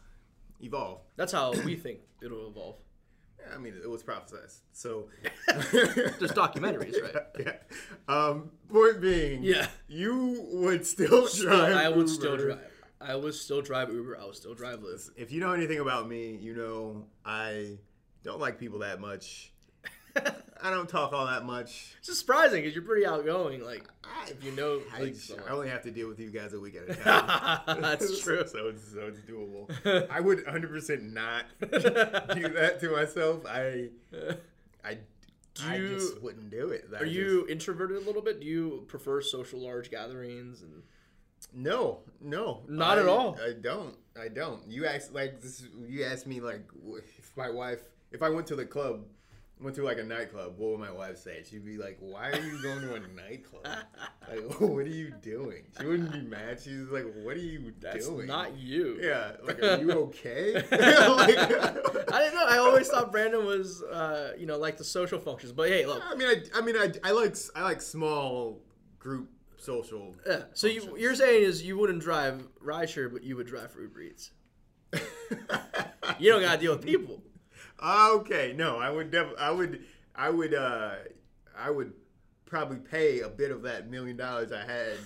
evolve. 0.63 1.01
That's 1.17 1.33
how 1.33 1.53
we 1.65 1.77
think 1.77 2.01
it'll 2.23 2.49
evolve. 2.49 2.77
Yeah, 3.49 3.55
I 3.55 3.59
mean, 3.59 3.75
it 3.83 3.89
was 3.89 4.03
prophesized. 4.03 4.59
So 4.73 5.09
There's 5.73 6.33
documentaries, 6.33 6.95
right? 7.03 7.25
Yeah. 7.39 7.53
Um, 8.09 8.51
point 8.73 9.01
being, 9.01 9.43
Yeah. 9.43 9.67
you 9.89 10.47
would 10.53 10.87
still 10.87 11.27
Still, 11.27 11.49
drive. 11.49 11.77
I 11.77 11.89
would 11.89 12.09
still 12.09 12.37
drive. 12.37 12.59
I 13.01 13.15
would 13.17 13.35
still 13.35 13.63
drive 13.63 13.91
Uber. 13.93 14.19
I 14.21 14.27
would 14.27 14.37
still 14.37 14.55
drive 14.55 14.81
Lyft. 14.81 15.11
If 15.17 15.33
you 15.33 15.41
know 15.41 15.53
anything 15.53 15.79
about 15.81 16.07
me, 16.09 16.37
you 16.37 16.55
know 16.55 17.07
I 17.25 17.79
don't 18.23 18.41
like 18.41 18.59
people 18.59 18.81
that 18.81 19.01
much. 19.01 19.53
I 20.63 20.71
don't 20.71 20.89
talk 20.89 21.13
all 21.13 21.27
that 21.27 21.45
much. 21.45 21.95
It's 22.01 22.19
surprising 22.19 22.61
because 22.61 22.75
you're 22.75 22.85
pretty 22.85 23.07
outgoing. 23.07 23.65
Like, 23.65 23.89
I, 24.05 24.29
if 24.31 24.45
you 24.45 24.53
know, 24.53 24.81
I, 24.95 25.01
like. 25.01 25.17
I 25.49 25.53
only 25.53 25.69
have 25.71 25.83
to 25.85 25.91
deal 25.91 26.07
with 26.09 26.21
you 26.21 26.31
guys 26.31 26.53
a 26.53 26.61
week 26.61 26.77
at 26.77 26.91
a 26.91 26.95
time. 27.67 27.81
That's 27.81 28.21
true. 28.23 28.47
so 28.47 28.69
it's 28.69 28.93
so 28.93 29.07
it's 29.09 29.21
doable. 29.21 29.71
I 30.11 30.21
would 30.21 30.45
100% 30.45 31.13
not 31.13 31.45
do 31.61 31.69
that 31.71 32.79
to 32.81 32.91
myself. 32.91 33.47
I 33.47 33.89
I 34.85 34.99
Do 35.55 35.63
I 35.67 35.79
just 35.79 36.21
wouldn't 36.21 36.51
do 36.51 36.69
it. 36.71 36.89
I 36.95 37.01
Are 37.01 37.07
you 37.07 37.47
introverted 37.49 37.97
a 37.97 38.01
little 38.01 38.23
bit? 38.23 38.41
Do 38.41 38.47
you 38.47 38.85
prefer 38.89 39.21
social 39.23 39.61
large 39.61 39.91
gatherings? 39.91 40.61
And 40.63 40.83
no, 41.55 42.01
no, 42.21 42.63
Not 42.69 42.99
at 42.99 43.07
all. 43.07 43.39
I 43.43 43.55
don't. 43.55 43.97
I 44.21 44.29
don't. 44.29 44.69
You 44.69 44.85
asked 44.87 45.15
like 45.15 45.41
this. 45.41 45.65
You 45.89 46.05
asked 46.05 46.27
me 46.27 46.41
like 46.41 46.69
if 46.99 47.33
my 47.37 47.49
wife, 47.49 47.81
if 48.13 48.23
I 48.23 48.29
went 48.29 48.47
to 48.49 48.57
the 48.57 48.67
club, 48.67 49.05
went 49.61 49.77
to 49.77 49.83
like 49.83 49.99
a 49.99 50.03
nightclub, 50.03 50.55
what 50.57 50.71
would 50.71 50.81
my 50.81 50.91
wife 50.91 51.19
say? 51.19 51.43
She'd 51.49 51.65
be 51.65 51.77
like, 51.77 51.99
"Why 52.01 52.31
are 52.31 52.41
you 52.41 52.63
going 52.63 52.81
to 52.81 52.95
a 52.95 53.01
nightclub? 53.29 53.67
like, 54.29 54.61
what 54.61 54.87
are 54.87 54.89
you 54.89 55.13
doing?" 55.23 55.65
She 55.79 55.87
wouldn't 55.87 56.13
be 56.13 56.23
mad. 56.23 56.61
She's 56.61 56.89
like, 56.89 57.05
"What 57.23 57.37
are 57.37 57.41
you 57.41 57.73
that's 57.81 58.09
doing?" 58.09 58.27
not 58.27 58.57
you. 58.57 58.99
Yeah, 59.01 59.33
like, 59.45 59.63
are 59.63 59.79
you 59.79 59.93
okay? 59.93 60.55
like, 60.55 60.71
I 60.73 62.19
didn't 62.21 62.35
know. 62.35 62.47
I 62.47 62.59
always 62.59 62.89
thought 62.89 63.13
Brandon 63.13 63.45
was, 63.45 63.83
uh, 63.83 64.33
you 64.39 64.47
know, 64.47 64.59
like 64.59 64.77
the 64.77 64.85
social 64.85 65.19
functions. 65.19 65.53
But 65.53 65.69
hey, 65.69 65.87
look. 65.87 66.03
I 66.05 66.15
mean, 66.15 66.29
I, 66.29 66.59
I 66.59 66.61
mean, 66.63 66.77
I, 66.77 66.93
I 67.05 67.13
like, 67.13 67.37
I 67.55 67.63
like 67.63 67.83
small 67.83 68.61
group 68.99 69.31
social. 69.59 70.17
Yeah. 70.27 70.43
So 70.55 70.67
you, 70.67 70.97
you're 70.99 71.15
saying 71.15 71.45
is 71.45 71.63
you 71.63 71.77
wouldn't 71.79 72.01
drive 72.01 72.43
rideshare, 72.65 73.13
but 73.13 73.23
you 73.23 73.37
would 73.37 73.47
drive 73.47 73.71
for 73.71 73.83
Uber 73.83 74.01
Eats. 74.01 74.31
You 76.19 76.31
don't 76.31 76.43
gotta 76.43 76.61
deal 76.61 76.73
with 76.73 76.85
people. 76.85 77.23
Okay, 77.83 78.55
no, 78.57 78.79
I 78.79 78.91
would, 78.91 79.11
def- 79.11 79.39
I 79.39 79.51
would, 79.51 79.85
I 80.15 80.31
would, 80.31 80.55
uh, 80.55 80.95
I 81.57 81.71
would 81.71 81.93
probably 82.47 82.79
pay 82.79 83.21
a 83.21 83.29
bit 83.29 83.51
of 83.51 83.63
that 83.63 83.89
million 83.91 84.17
dollars 84.17 84.53
I 84.53 84.65
had. 84.65 84.97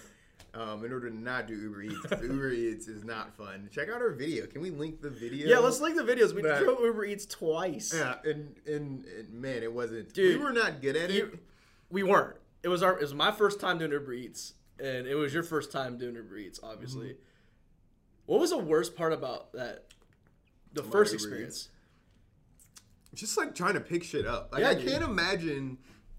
Um, 0.57 0.85
in 0.85 0.93
order 0.93 1.11
to 1.11 1.16
not 1.16 1.49
do 1.49 1.54
Uber 1.54 1.83
Eats, 1.83 1.99
Uber 2.23 2.52
Eats 2.52 2.87
is 2.87 3.02
not 3.02 3.37
fun. 3.37 3.69
Check 3.73 3.88
out 3.88 4.00
our 4.00 4.12
video. 4.12 4.47
Can 4.47 4.62
we 4.62 4.71
link 4.71 5.02
the 5.02 5.11
video? 5.11 5.49
Yeah, 5.49 5.59
let's 5.59 5.81
link 5.81 5.97
the 5.97 6.04
videos. 6.04 6.33
We 6.33 6.43
drove 6.43 6.78
Uber 6.81 7.04
Eats 7.07 7.26
twice. 7.26 7.93
Yeah, 7.93 8.14
and, 8.25 8.54
and 8.64 9.04
and 9.04 9.33
man, 9.33 9.64
it 9.64 9.73
wasn't. 9.73 10.14
Dude, 10.14 10.38
we 10.38 10.45
were 10.45 10.52
not 10.52 10.81
good 10.81 10.95
at 10.95 11.11
it. 11.11 11.40
We 11.90 12.04
weren't. 12.04 12.37
It 12.62 12.69
was 12.69 12.85
our. 12.85 12.97
It 12.97 13.00
was 13.02 13.14
my 13.14 13.33
first 13.33 13.59
time 13.59 13.78
doing 13.78 13.90
Uber 13.90 14.12
Eats, 14.12 14.54
and 14.78 15.09
it 15.09 15.16
was 15.16 15.35
your 15.35 15.43
first 15.43 15.73
time 15.73 15.99
doing 15.99 16.14
Uber 16.14 16.37
Eats, 16.37 16.61
obviously. 16.62 17.09
Mm-hmm. 17.09 17.23
What 18.26 18.40
was 18.40 18.50
the 18.50 18.59
worst 18.59 18.95
part 18.95 19.12
about 19.12 19.52
that? 19.54 19.87
The 20.73 20.85
first 20.85 21.12
Uber 21.14 21.25
experience. 21.25 21.69
Just 23.14 23.37
like 23.37 23.54
trying 23.54 23.75
to 23.75 23.80
pick 23.80 24.04
shit 24.04 24.26
up. 24.26 24.50
Like 24.52 24.62
Yeah, 24.62 24.71
I 24.71 24.75
can't 24.75 25.04
imagine 25.04 25.78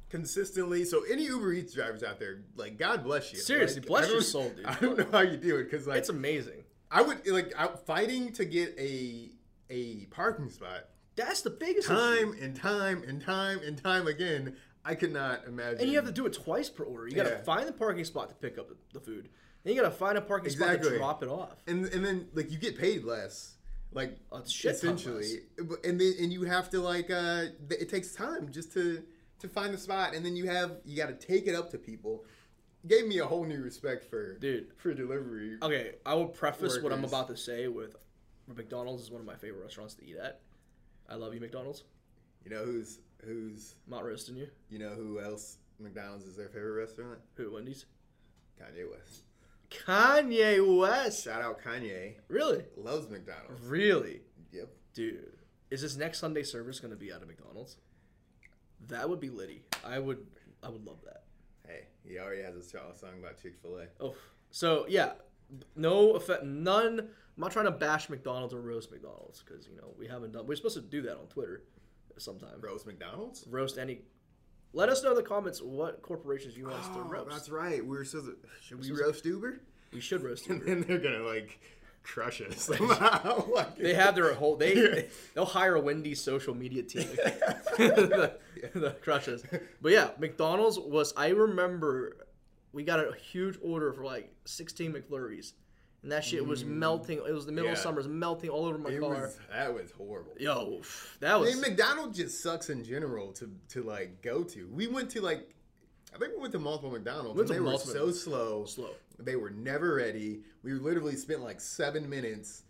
consistently. 0.09 0.85
So 0.85 1.03
any 1.11 1.23
Uber 1.23 1.53
Eats 1.53 1.73
drivers 1.73 2.03
out 2.03 2.19
there, 2.19 2.41
like 2.55 2.77
God 2.77 3.03
bless 3.03 3.33
you. 3.33 3.39
Seriously, 3.39 3.81
Like, 3.81 3.87
bless 3.87 4.07
I 4.09 4.11
your 4.11 4.21
soul, 4.21 4.49
dude. 4.55 4.65
I 4.65 4.75
don't 4.75 4.97
know 4.97 5.07
how 5.11 5.21
you 5.21 5.37
do 5.37 5.57
it 5.57 5.65
because 5.69 5.87
like 5.87 5.97
It's 5.97 6.09
amazing. 6.09 6.63
I 6.91 7.01
would 7.01 7.27
like 7.27 7.51
out 7.57 7.85
fighting 7.85 8.31
to 8.33 8.45
get 8.45 8.75
a 8.79 9.31
a 9.69 10.05
parking 10.11 10.49
spot 10.49 10.89
That's 11.15 11.41
the 11.41 11.49
biggest 11.49 11.87
issue. 11.89 11.95
time 11.97 12.35
and 12.41 12.55
time 12.55 13.03
and 13.07 13.21
time 13.21 13.59
and 13.65 13.81
time 13.81 14.07
again. 14.07 14.55
I 14.87 14.93
could 14.93 15.11
not 15.11 15.45
imagine. 15.47 15.79
And 15.81 15.89
you 15.89 15.95
have 15.95 16.05
to 16.05 16.11
do 16.11 16.27
it 16.27 16.33
twice 16.33 16.69
per 16.69 16.83
order. 16.83 17.07
You 17.07 17.15
got 17.15 17.23
to 17.23 17.29
Yeah. 17.31 17.41
find 17.41 17.67
the 17.67 17.71
parking 17.73 18.05
spot 18.05 18.29
to 18.29 18.35
pick 18.35 18.59
up 18.59 18.69
the 18.93 18.99
food. 18.99 19.29
Then 19.63 19.73
you 19.73 19.81
got 19.81 19.89
to 19.89 19.95
find 19.95 20.15
a 20.15 20.21
parking 20.21 20.51
spot 20.51 20.79
to 20.83 20.97
drop 20.97 21.23
it 21.23 21.29
off. 21.29 21.63
and 21.65 21.85
and 21.87 22.05
then 22.05 22.27
like 22.35 22.51
you 22.51 22.59
get 22.59 22.77
paid 22.77 23.03
less. 23.03 23.55
Like 23.91 24.17
essentially, 24.33 25.39
and 25.83 25.99
then 25.99 26.13
and 26.19 26.33
you 26.33 26.43
have 26.43 26.69
to 26.71 26.81
like 26.81 27.09
uh 27.09 27.45
it 27.69 27.89
takes 27.89 28.13
time 28.13 28.51
just 28.51 28.73
to 28.73 29.03
to 29.39 29.47
find 29.47 29.73
the 29.73 29.77
spot, 29.77 30.13
and 30.13 30.25
then 30.25 30.35
you 30.35 30.47
have 30.47 30.77
you 30.83 30.97
got 30.97 31.07
to 31.07 31.27
take 31.27 31.47
it 31.47 31.55
up 31.55 31.71
to 31.71 31.77
people. 31.77 32.25
Gave 32.87 33.07
me 33.07 33.17
a 33.17 33.25
whole 33.25 33.45
new 33.45 33.61
respect 33.63 34.05
for 34.05 34.37
Dude. 34.37 34.67
for 34.77 34.93
delivery. 34.93 35.57
Okay, 35.61 35.93
I 36.05 36.13
will 36.13 36.27
preface 36.27 36.79
what 36.81 36.91
I'm 36.91 37.03
about 37.03 37.27
to 37.29 37.37
say 37.37 37.67
with 37.67 37.95
McDonald's 38.53 39.01
is 39.03 39.11
one 39.11 39.21
of 39.21 39.27
my 39.27 39.35
favorite 39.35 39.63
restaurants 39.63 39.95
to 39.95 40.05
eat 40.05 40.17
at. 40.17 40.41
I 41.09 41.15
love 41.15 41.33
you, 41.33 41.39
McDonald's. 41.39 41.83
You 42.43 42.51
know 42.51 42.63
who's 42.63 42.99
who's 43.23 43.75
I'm 43.87 43.93
not 43.93 44.05
roasting 44.05 44.35
you. 44.35 44.47
you 44.69 44.77
know 44.77 44.89
who 44.89 45.19
else 45.19 45.57
McDonald's 45.79 46.25
is 46.25 46.35
their 46.35 46.47
favorite 46.47 46.79
restaurant? 46.79 47.19
Who, 47.35 47.53
Wendy's? 47.53 47.85
Kanye 48.61 48.89
West. 48.89 49.23
Kanye 49.69 50.79
West. 50.79 51.23
Shout 51.23 51.41
out 51.41 51.61
Kanye. 51.61 52.15
Really? 52.27 52.63
Loves 52.77 53.09
McDonald's. 53.09 53.65
Really? 53.65 54.21
Yep. 54.51 54.69
Dude, 54.93 55.33
is 55.69 55.81
this 55.81 55.95
next 55.95 56.19
Sunday 56.19 56.43
service 56.43 56.79
going 56.79 56.91
to 56.91 56.97
be 56.97 57.11
out 57.11 57.21
of 57.21 57.27
McDonald's? 57.27 57.77
That 58.87 59.09
would 59.09 59.19
be 59.19 59.29
litty. 59.29 59.63
I 59.83 59.99
would 59.99 60.25
I 60.63 60.69
would 60.69 60.85
love 60.85 60.99
that. 61.05 61.23
Hey, 61.67 61.87
he 62.03 62.19
already 62.19 62.43
has 62.43 62.55
a 62.55 62.63
song 62.63 62.93
song 62.93 63.11
about 63.19 63.41
Chick 63.41 63.55
Fil 63.61 63.77
A. 63.77 63.85
Oh, 63.99 64.15
so 64.51 64.85
yeah, 64.87 65.13
no 65.75 66.11
effect, 66.11 66.43
none. 66.43 66.99
I'm 66.99 67.41
not 67.41 67.51
trying 67.51 67.65
to 67.65 67.71
bash 67.71 68.09
McDonald's 68.09 68.53
or 68.53 68.61
roast 68.61 68.91
McDonald's 68.91 69.43
because 69.43 69.67
you 69.67 69.75
know 69.75 69.93
we 69.97 70.07
haven't 70.07 70.33
done. 70.33 70.45
We're 70.47 70.55
supposed 70.55 70.75
to 70.75 70.81
do 70.81 71.01
that 71.03 71.17
on 71.17 71.27
Twitter 71.27 71.63
sometime. 72.17 72.61
Roast 72.61 72.85
McDonald's. 72.85 73.45
Roast 73.49 73.77
any. 73.77 74.01
Let 74.75 74.89
us 74.89 75.01
know 75.03 75.11
in 75.11 75.15
the 75.15 75.23
comments 75.23 75.61
what 75.61 76.01
corporations 76.01 76.55
you 76.57 76.65
want 76.65 76.75
us 76.75 76.87
to 76.89 76.99
Oh, 76.99 77.07
roast. 77.09 77.29
that's 77.31 77.49
right. 77.49 77.83
We 77.83 77.97
were 77.97 78.03
to. 78.05 78.35
Should 78.61 78.81
we 78.81 78.91
roast 78.91 79.25
Uber? 79.25 79.61
We 79.93 80.01
should 80.01 80.21
roast 80.21 80.47
And 80.49 80.59
Uber. 80.59 80.65
then 80.75 80.81
they're 80.87 80.97
gonna 80.99 81.23
like 81.25 81.59
crush 82.03 82.41
us 82.41 82.61
somehow. 82.63 83.45
Like- 83.55 83.77
They 83.77 83.93
have 83.93 84.15
their 84.15 84.33
whole. 84.33 84.57
They, 84.57 84.73
they 84.73 85.07
they'll 85.33 85.45
hire 85.45 85.75
a 85.75 85.79
Wendy's 85.79 86.19
social 86.21 86.53
media 86.53 86.83
team. 86.83 87.07
the, 87.77 88.33
the 88.73 88.91
crushes. 89.01 89.43
But 89.81 89.91
yeah, 89.93 90.09
McDonald's 90.19 90.77
was. 90.77 91.13
I 91.15 91.29
remember 91.29 92.17
we 92.73 92.83
got 92.83 92.99
a 92.99 93.13
huge 93.15 93.57
order 93.63 93.93
for 93.93 94.03
like 94.03 94.29
16 94.43 94.91
McFlurries, 94.93 95.53
and 96.05 96.11
that 96.11 96.23
shit 96.23 96.45
was 96.45 96.63
melting. 96.63 97.17
It 97.17 97.33
was 97.33 97.47
the 97.47 97.51
middle 97.51 97.71
of 97.71 97.73
Mm. 97.73 97.79
Yeah. 97.79 97.83
summer. 97.83 97.95
It 97.97 98.03
was 98.03 98.07
melting 98.09 98.51
all 98.51 98.65
over 98.67 98.77
my 98.77 98.91
It 98.91 98.99
car. 98.99 99.09
was 99.09 99.39
that 99.51 99.73
was 99.73 99.89
horrible. 99.89 100.35
Yo, 100.39 100.81
that 101.19 101.31
I 101.31 101.35
was. 101.37 101.51
mean, 101.53 101.61
McDonald's 101.61 102.15
just 102.15 102.41
sucks 102.43 102.69
in 102.69 102.83
general 102.83 103.31
to 103.33 103.49
to 103.69 103.81
like 103.81 104.21
go 104.21 104.43
to. 104.43 104.67
We 104.67 104.85
went 104.85 105.09
to 105.11 105.21
like, 105.21 105.49
I 106.13 106.19
think 106.19 106.33
we 106.33 106.39
went 106.39 106.51
to 106.53 106.59
multiple 106.59 106.91
McDonald's, 106.91 107.29
Went 107.37 107.39
and 107.39 107.47
to 107.47 107.53
they 107.55 107.59
were 107.59 107.71
multiple- 107.71 107.93
so 107.93 108.11
slow. 108.11 108.65
slow. 108.65 108.91
They 109.17 109.35
were 109.35 109.49
never 109.49 109.95
ready. 109.95 110.43
We 110.61 110.73
literally 110.73 111.15
spent 111.15 111.41
like 111.41 111.59
seven 111.59 112.07
minutes 112.07 112.61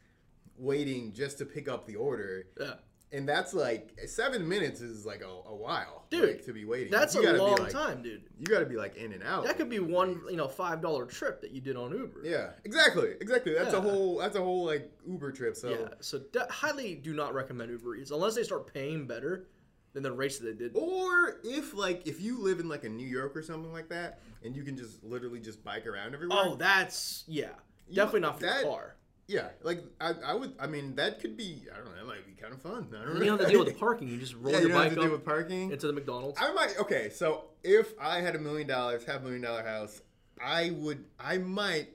waiting 0.57 1.11
just 1.11 1.37
to 1.39 1.45
pick 1.45 1.67
up 1.67 1.85
the 1.85 1.97
order, 1.97 2.45
Yeah. 2.57 2.75
And 3.11 3.27
that's 3.29 3.53
like 3.53 3.97
seven 4.07 4.47
minutes 4.47 4.81
is 4.81 5.05
like 5.05 5.21
a, 5.21 5.49
a 5.49 5.55
while, 5.55 6.05
Dude, 6.09 6.23
like, 6.29 6.45
to 6.45 6.53
be 6.53 6.65
waiting. 6.65 6.91
That's 6.91 7.15
You 7.15 7.29
a 7.29 7.33
long 7.33 7.57
like- 7.57 7.71
time, 7.71 8.01
dude. 8.01 8.23
You 8.37 8.45
got 8.47 8.59
to 8.59 8.65
be 8.65 8.75
like 8.75 8.95
in 8.97 9.13
and 9.13 9.23
out. 9.23 9.45
That 9.45 9.57
could 9.57 9.69
be 9.69 9.79
one, 9.79 10.21
you 10.29 10.35
know, 10.37 10.47
five 10.47 10.81
dollar 10.81 11.05
trip 11.05 11.41
that 11.41 11.51
you 11.51 11.61
did 11.61 11.75
on 11.77 11.91
Uber. 11.91 12.21
Yeah, 12.23 12.49
exactly, 12.63 13.11
exactly. 13.21 13.53
That's 13.53 13.73
a 13.73 13.81
whole 13.81 14.17
that's 14.17 14.35
a 14.35 14.41
whole 14.41 14.65
like 14.65 14.91
Uber 15.07 15.31
trip. 15.31 15.55
So 15.55 15.69
Yeah. 15.69 15.87
So 16.01 16.19
de- 16.31 16.47
highly 16.51 16.95
do 16.95 17.13
not 17.13 17.33
recommend 17.33 17.71
Uber 17.71 17.95
Eats 17.95 18.11
unless 18.11 18.35
they 18.35 18.43
start 18.43 18.73
paying 18.73 19.07
better 19.07 19.47
than 19.93 20.03
the 20.03 20.11
rates 20.11 20.39
that 20.39 20.45
they 20.45 20.53
did. 20.65 20.71
Or 20.75 21.37
if 21.43 21.73
like 21.73 22.05
if 22.07 22.19
you 22.19 22.39
live 22.41 22.59
in 22.59 22.67
like 22.67 22.83
a 22.83 22.89
New 22.89 23.07
York 23.07 23.35
or 23.37 23.41
something 23.41 23.71
like 23.71 23.87
that, 23.89 24.19
and 24.43 24.55
you 24.55 24.63
can 24.63 24.75
just 24.75 25.03
literally 25.03 25.39
just 25.39 25.63
bike 25.63 25.87
around 25.87 26.13
everywhere. 26.13 26.37
Oh, 26.41 26.55
that's 26.55 27.23
yeah. 27.27 27.49
You- 27.87 27.95
Definitely 27.95 28.21
not 28.21 28.39
for 28.39 28.45
that- 28.47 28.63
car. 28.63 28.95
Yeah, 29.27 29.49
like 29.63 29.83
I, 29.99 30.13
I 30.25 30.33
would. 30.35 30.53
I 30.59 30.67
mean, 30.67 30.95
that 30.95 31.19
could 31.19 31.35
be. 31.35 31.63
I 31.73 31.77
don't 31.77 31.85
know. 31.85 31.95
That 31.95 32.05
might 32.05 32.25
be 32.25 32.33
kind 32.39 32.53
of 32.53 32.61
fun. 32.61 32.87
I 32.93 32.97
don't 32.99 33.09
And 33.09 33.13
know. 33.15 33.19
you 33.21 33.25
don't 33.31 33.39
have 33.39 33.47
to 33.47 33.53
deal 33.53 33.65
with 33.65 33.79
parking. 33.79 34.07
You 34.07 34.17
just 34.17 34.35
roll 34.35 34.53
yeah, 34.53 34.59
your 34.59 34.61
you 34.61 34.67
don't 34.69 34.77
have 34.83 34.91
bike 34.91 34.95
to 34.97 35.01
deal 35.03 35.11
with 35.11 35.25
parking. 35.25 35.71
into 35.71 35.87
the 35.87 35.93
McDonald's. 35.93 36.39
I 36.41 36.51
might. 36.53 36.77
Okay, 36.79 37.09
so 37.09 37.45
if 37.63 37.93
I 37.99 38.21
had 38.21 38.35
a 38.35 38.39
million 38.39 38.67
dollars, 38.67 39.03
have 39.05 39.21
a 39.21 39.23
million 39.23 39.41
dollar 39.41 39.63
house, 39.63 40.01
I 40.43 40.71
would. 40.77 41.05
I 41.19 41.37
might 41.39 41.89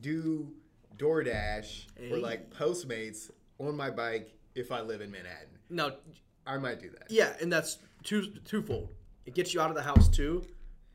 do 0.00 0.52
DoorDash 0.98 1.86
or 2.12 2.18
like 2.18 2.50
Postmates 2.50 3.30
on 3.58 3.76
my 3.76 3.90
bike 3.90 4.32
if 4.54 4.70
I 4.72 4.80
live 4.80 5.00
in 5.00 5.10
Manhattan. 5.10 5.48
now, 5.70 5.92
I 6.46 6.58
might 6.58 6.80
do 6.80 6.90
that. 6.90 7.10
yeah, 7.10 7.32
and 7.40 7.50
that's 7.52 7.78
two 8.02 8.26
twofold. 8.44 8.90
It 9.26 9.34
gets 9.34 9.54
you 9.54 9.60
out 9.60 9.70
of 9.70 9.76
the 9.76 9.82
house 9.82 10.08
too, 10.08 10.44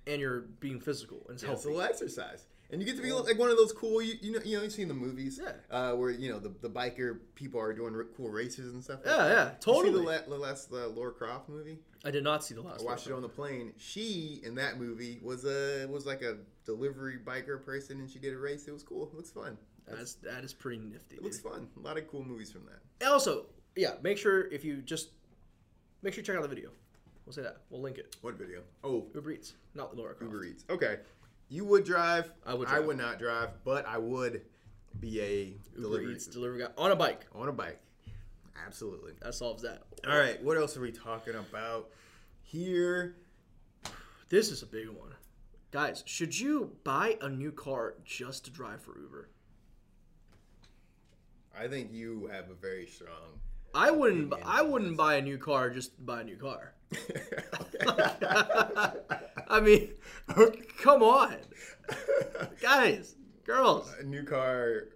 and 0.05 0.21
you're 0.21 0.41
being 0.59 0.79
physical 0.79 1.23
and 1.27 1.33
it's 1.35 1.43
Yeah, 1.43 1.51
it's 1.53 1.65
a 1.65 1.67
healthy. 1.69 1.77
little 1.77 1.81
exercise. 1.89 2.45
And 2.71 2.79
you 2.81 2.85
get 2.85 2.97
to 2.97 3.01
be 3.01 3.11
like 3.11 3.39
one 3.39 3.49
of 3.49 3.57
those 3.57 3.71
cool, 3.71 3.99
you, 4.01 4.13
you 4.21 4.31
know, 4.33 4.39
you 4.45 4.57
know, 4.57 4.63
you've 4.63 4.71
seen 4.71 4.87
the 4.87 4.93
movies, 4.93 5.39
Yeah. 5.43 5.53
uh, 5.75 5.93
where 5.95 6.11
you 6.11 6.29
know 6.31 6.37
the, 6.37 6.49
the 6.61 6.69
biker 6.69 7.17
people 7.33 7.59
are 7.59 7.73
doing 7.73 7.95
r- 7.95 8.05
cool 8.15 8.29
races 8.29 8.73
and 8.73 8.83
stuff. 8.83 8.99
like 9.03 9.07
Yeah, 9.07 9.17
that. 9.27 9.29
yeah, 9.31 9.49
You 9.51 9.55
totally. 9.59 9.85
see 9.85 9.97
the, 9.97 10.03
la- 10.03 10.29
the 10.29 10.37
last 10.37 10.71
uh, 10.71 10.87
Lara 10.89 11.11
Croft 11.11 11.49
movie? 11.49 11.79
I 12.05 12.11
did 12.11 12.23
not 12.23 12.43
see 12.43 12.53
the 12.53 12.61
last. 12.61 12.81
I 12.81 12.83
watched 12.83 13.07
it 13.07 13.11
one. 13.13 13.17
on 13.17 13.21
the 13.23 13.29
plane. 13.29 13.73
She 13.77 14.41
in 14.43 14.53
that 14.55 14.79
movie 14.79 15.19
was 15.23 15.45
a 15.45 15.87
was 15.87 16.05
like 16.05 16.21
a 16.21 16.37
delivery 16.65 17.17
biker 17.25 17.63
person, 17.65 17.99
and 18.01 18.09
she 18.09 18.19
did 18.19 18.33
a 18.33 18.37
race. 18.37 18.67
It 18.67 18.71
was 18.71 18.83
cool. 18.83 19.07
It 19.07 19.15
looks 19.15 19.31
fun. 19.31 19.57
That's 19.87 20.13
that 20.15 20.43
is 20.43 20.53
pretty 20.53 20.77
nifty. 20.77 21.15
It 21.15 21.23
looks 21.23 21.39
fun. 21.39 21.67
A 21.75 21.79
lot 21.79 21.97
of 21.97 22.07
cool 22.07 22.23
movies 22.23 22.51
from 22.51 22.65
that. 22.65 22.79
And 23.03 23.09
also, 23.11 23.47
yeah, 23.75 23.93
make 24.03 24.19
sure 24.19 24.47
if 24.51 24.63
you 24.63 24.83
just 24.83 25.09
make 26.03 26.13
sure 26.13 26.21
you 26.21 26.25
check 26.25 26.35
out 26.35 26.43
the 26.43 26.47
video. 26.47 26.69
We'll 27.25 27.33
say 27.33 27.41
that. 27.41 27.57
We'll 27.71 27.81
link 27.81 27.97
it. 27.97 28.15
What 28.21 28.35
video? 28.37 28.61
Oh, 28.83 29.07
Uber 29.15 29.31
Eats, 29.31 29.53
not 29.73 29.97
Lara 29.97 30.13
Croft. 30.13 30.31
Uber 30.31 30.45
Eats. 30.45 30.65
Okay. 30.69 30.97
You 31.49 31.65
would 31.65 31.83
drive. 31.83 32.31
I 32.45 32.53
would 32.53 32.67
I 32.67 32.79
would 32.79 32.97
not 32.97 33.19
drive, 33.19 33.49
but 33.63 33.85
I 33.87 33.97
would 33.97 34.43
be 34.99 35.19
a 35.21 35.43
Uber 35.75 35.81
delivery 35.81 36.13
Eats 36.13 36.27
delivery 36.27 36.59
guy 36.59 36.67
on 36.77 36.91
a 36.91 36.95
bike. 36.95 37.25
on 37.33 37.49
a 37.49 37.51
bike. 37.51 37.79
Absolutely. 38.65 39.13
That 39.21 39.33
solves 39.33 39.63
that. 39.63 39.83
All 40.07 40.17
right. 40.17 40.41
What 40.43 40.57
else 40.57 40.77
are 40.77 40.81
we 40.81 40.91
talking 40.91 41.35
about 41.35 41.89
here? 42.43 43.15
This 44.29 44.51
is 44.51 44.61
a 44.61 44.65
big 44.67 44.87
one. 44.89 45.15
Guys, 45.71 46.03
should 46.05 46.37
you 46.37 46.75
buy 46.83 47.17
a 47.21 47.29
new 47.29 47.51
car 47.51 47.95
just 48.03 48.45
to 48.45 48.51
drive 48.51 48.81
for 48.81 48.99
Uber? 48.99 49.29
I 51.57 51.67
think 51.67 51.91
you 51.91 52.29
have 52.31 52.49
a 52.49 52.53
very 52.53 52.85
strong. 52.85 53.39
I 53.73 53.91
wouldn't. 53.91 54.33
I 54.45 54.61
wouldn't 54.61 54.97
buy 54.97 55.15
a 55.15 55.21
new 55.21 55.37
car 55.37 55.69
just 55.69 55.95
to 55.95 56.01
buy 56.01 56.21
a 56.21 56.23
new 56.23 56.37
car. 56.37 56.73
I 59.47 59.59
mean, 59.61 59.91
come 60.81 61.03
on, 61.03 61.35
guys, 62.61 63.15
girls. 63.45 63.93
a 63.99 64.03
new 64.03 64.23
car, 64.23 64.89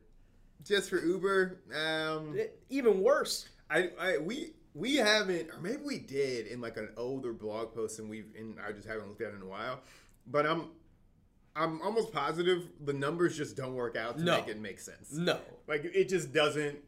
just 0.65 0.89
for 0.89 0.97
Uber. 0.99 1.59
Um, 1.75 2.37
Even 2.69 3.01
worse. 3.01 3.47
I, 3.69 3.89
I 3.99 4.17
we 4.19 4.53
we 4.73 4.95
haven't, 4.95 5.49
or 5.51 5.59
maybe 5.61 5.81
we 5.83 5.99
did 5.99 6.47
in 6.47 6.61
like 6.61 6.77
an 6.77 6.89
older 6.97 7.33
blog 7.33 7.73
post, 7.73 7.99
and 7.99 8.09
we've 8.09 8.27
and 8.37 8.57
I 8.65 8.71
just 8.71 8.87
haven't 8.87 9.07
looked 9.07 9.21
at 9.21 9.29
it 9.33 9.35
in 9.35 9.41
a 9.41 9.47
while. 9.47 9.81
But 10.27 10.45
I'm 10.45 10.69
I'm 11.55 11.81
almost 11.81 12.11
positive 12.11 12.67
the 12.83 12.93
numbers 12.93 13.37
just 13.37 13.55
don't 13.55 13.75
work 13.75 13.95
out 13.95 14.17
to 14.17 14.23
No. 14.23 14.37
make 14.39 14.47
it 14.47 14.59
make 14.59 14.79
sense. 14.79 15.11
No, 15.13 15.39
Like 15.67 15.83
it 15.85 16.09
just 16.09 16.33
doesn't. 16.33 16.79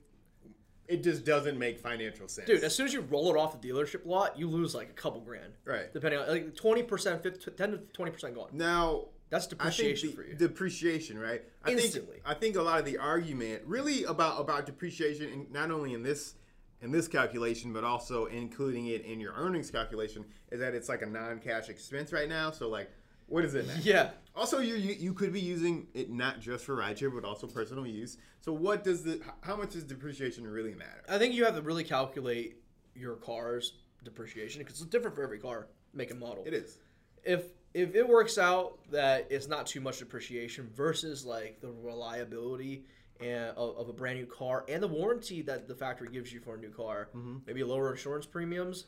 It 0.88 1.04
just 1.04 1.26
doesn't 1.26 1.58
make 1.58 1.80
financial 1.80 2.28
sense, 2.28 2.48
dude. 2.48 2.64
As 2.64 2.76
soon 2.76 2.86
as 2.86 2.94
you 2.94 3.02
roll 3.02 3.34
it 3.34 3.38
off 3.38 3.60
the 3.60 3.68
dealership 3.68 4.06
lot, 4.06 4.38
you 4.38 4.48
lose 4.48 4.76
like 4.76 4.90
a 4.90 4.94
couple 4.94 5.20
grand. 5.22 5.54
Right. 5.66 5.92
Depending 5.92 6.20
on 6.20 6.28
like 6.28 6.56
twenty 6.56 6.84
percent, 6.84 7.24
ten 7.58 7.72
to 7.72 7.78
twenty 7.94 8.12
percent 8.12 8.36
gone. 8.36 8.50
Now 8.54 9.06
That's 9.30 9.46
I 9.46 9.50
think 9.50 9.60
depreciation 9.60 10.10
the, 10.10 10.16
for 10.16 10.24
you. 10.24 10.36
depreciation, 10.36 11.18
right? 11.18 11.44
I 11.64 11.72
Instantly. 11.72 12.18
Think, 12.18 12.24
I 12.28 12.34
think 12.36 12.56
a 12.56 12.62
lot 12.62 12.80
of 12.80 12.86
the 12.86 13.00
argument, 13.00 13.64
really 13.66 14.04
about 14.04 14.40
about 14.40 14.66
depreciation, 14.68 15.30
in, 15.30 15.48
not 15.52 15.72
only 15.72 15.94
in 15.94 16.04
this 16.04 16.36
in 16.82 16.92
this 16.92 17.08
calculation, 17.08 17.74
but 17.74 17.84
also 17.84 18.26
including 18.28 18.88
it 18.88 19.04
in 19.06 19.20
your 19.20 19.34
earnings 19.34 19.72
calculation, 19.72 20.24
is 20.52 20.60
that 20.60 20.76
it's 20.76 20.90
like 20.90 21.02
a 21.02 21.06
non-cash 21.08 21.70
expense 21.70 22.14
right 22.14 22.30
now. 22.30 22.52
So, 22.52 22.70
like, 22.70 22.92
what 23.28 23.42
does 23.42 23.56
it 23.56 23.68
matter? 23.68 23.82
yeah. 23.84 24.10
Also, 24.36 24.60
you 24.60 24.76
you 24.76 24.94
you 24.94 25.14
could 25.14 25.32
be 25.32 25.40
using 25.40 25.88
it 25.94 26.10
not 26.12 26.42
just 26.42 26.66
for 26.66 26.76
rideshare, 26.76 27.14
but 27.14 27.24
also 27.24 27.48
personal 27.48 27.88
use. 27.88 28.18
So, 28.42 28.52
what 28.52 28.84
does 28.84 29.04
the 29.04 29.22
how 29.42 29.56
much 29.56 29.72
does 29.72 29.84
depreciation 29.84 30.46
really 30.46 30.76
matter? 30.76 31.04
I 31.08 31.18
think 31.18 31.34
you 31.34 31.46
have 31.46 31.56
to 31.56 31.62
really 31.62 31.86
calculate 31.86 32.58
your 32.94 33.16
car's 33.16 33.74
depreciation 34.04 34.60
because 34.60 34.82
it's 34.82 34.90
different 34.90 35.16
for 35.16 35.24
every 35.24 35.40
car, 35.40 35.68
make 35.94 36.12
and 36.12 36.20
model. 36.20 36.44
It 36.46 36.54
is. 36.54 36.80
if 37.24 37.46
if 37.74 37.94
it 37.94 38.08
works 38.08 38.38
out 38.38 38.80
that 38.92 39.28
it's 39.30 39.48
not 39.48 39.68
too 39.68 39.82
much 39.82 40.00
depreciation 40.00 40.70
versus 40.74 41.26
like 41.26 41.60
the 41.60 41.72
reliability 41.72 42.86
and 43.20 43.50
of, 43.58 43.78
of 43.78 43.90
a 43.90 43.94
brand 43.94 44.18
new 44.18 44.26
car 44.26 44.66
and 44.70 44.82
the 44.82 44.88
warranty 44.88 45.42
that 45.42 45.68
the 45.68 45.76
factory 45.76 46.10
gives 46.10 46.32
you 46.32 46.40
for 46.40 46.56
a 46.56 46.58
new 46.58 46.70
car, 46.70 47.10
mm-hmm. 47.16 47.38
maybe 47.46 47.64
lower 47.64 47.92
insurance 47.92 48.26
premiums, 48.26 48.86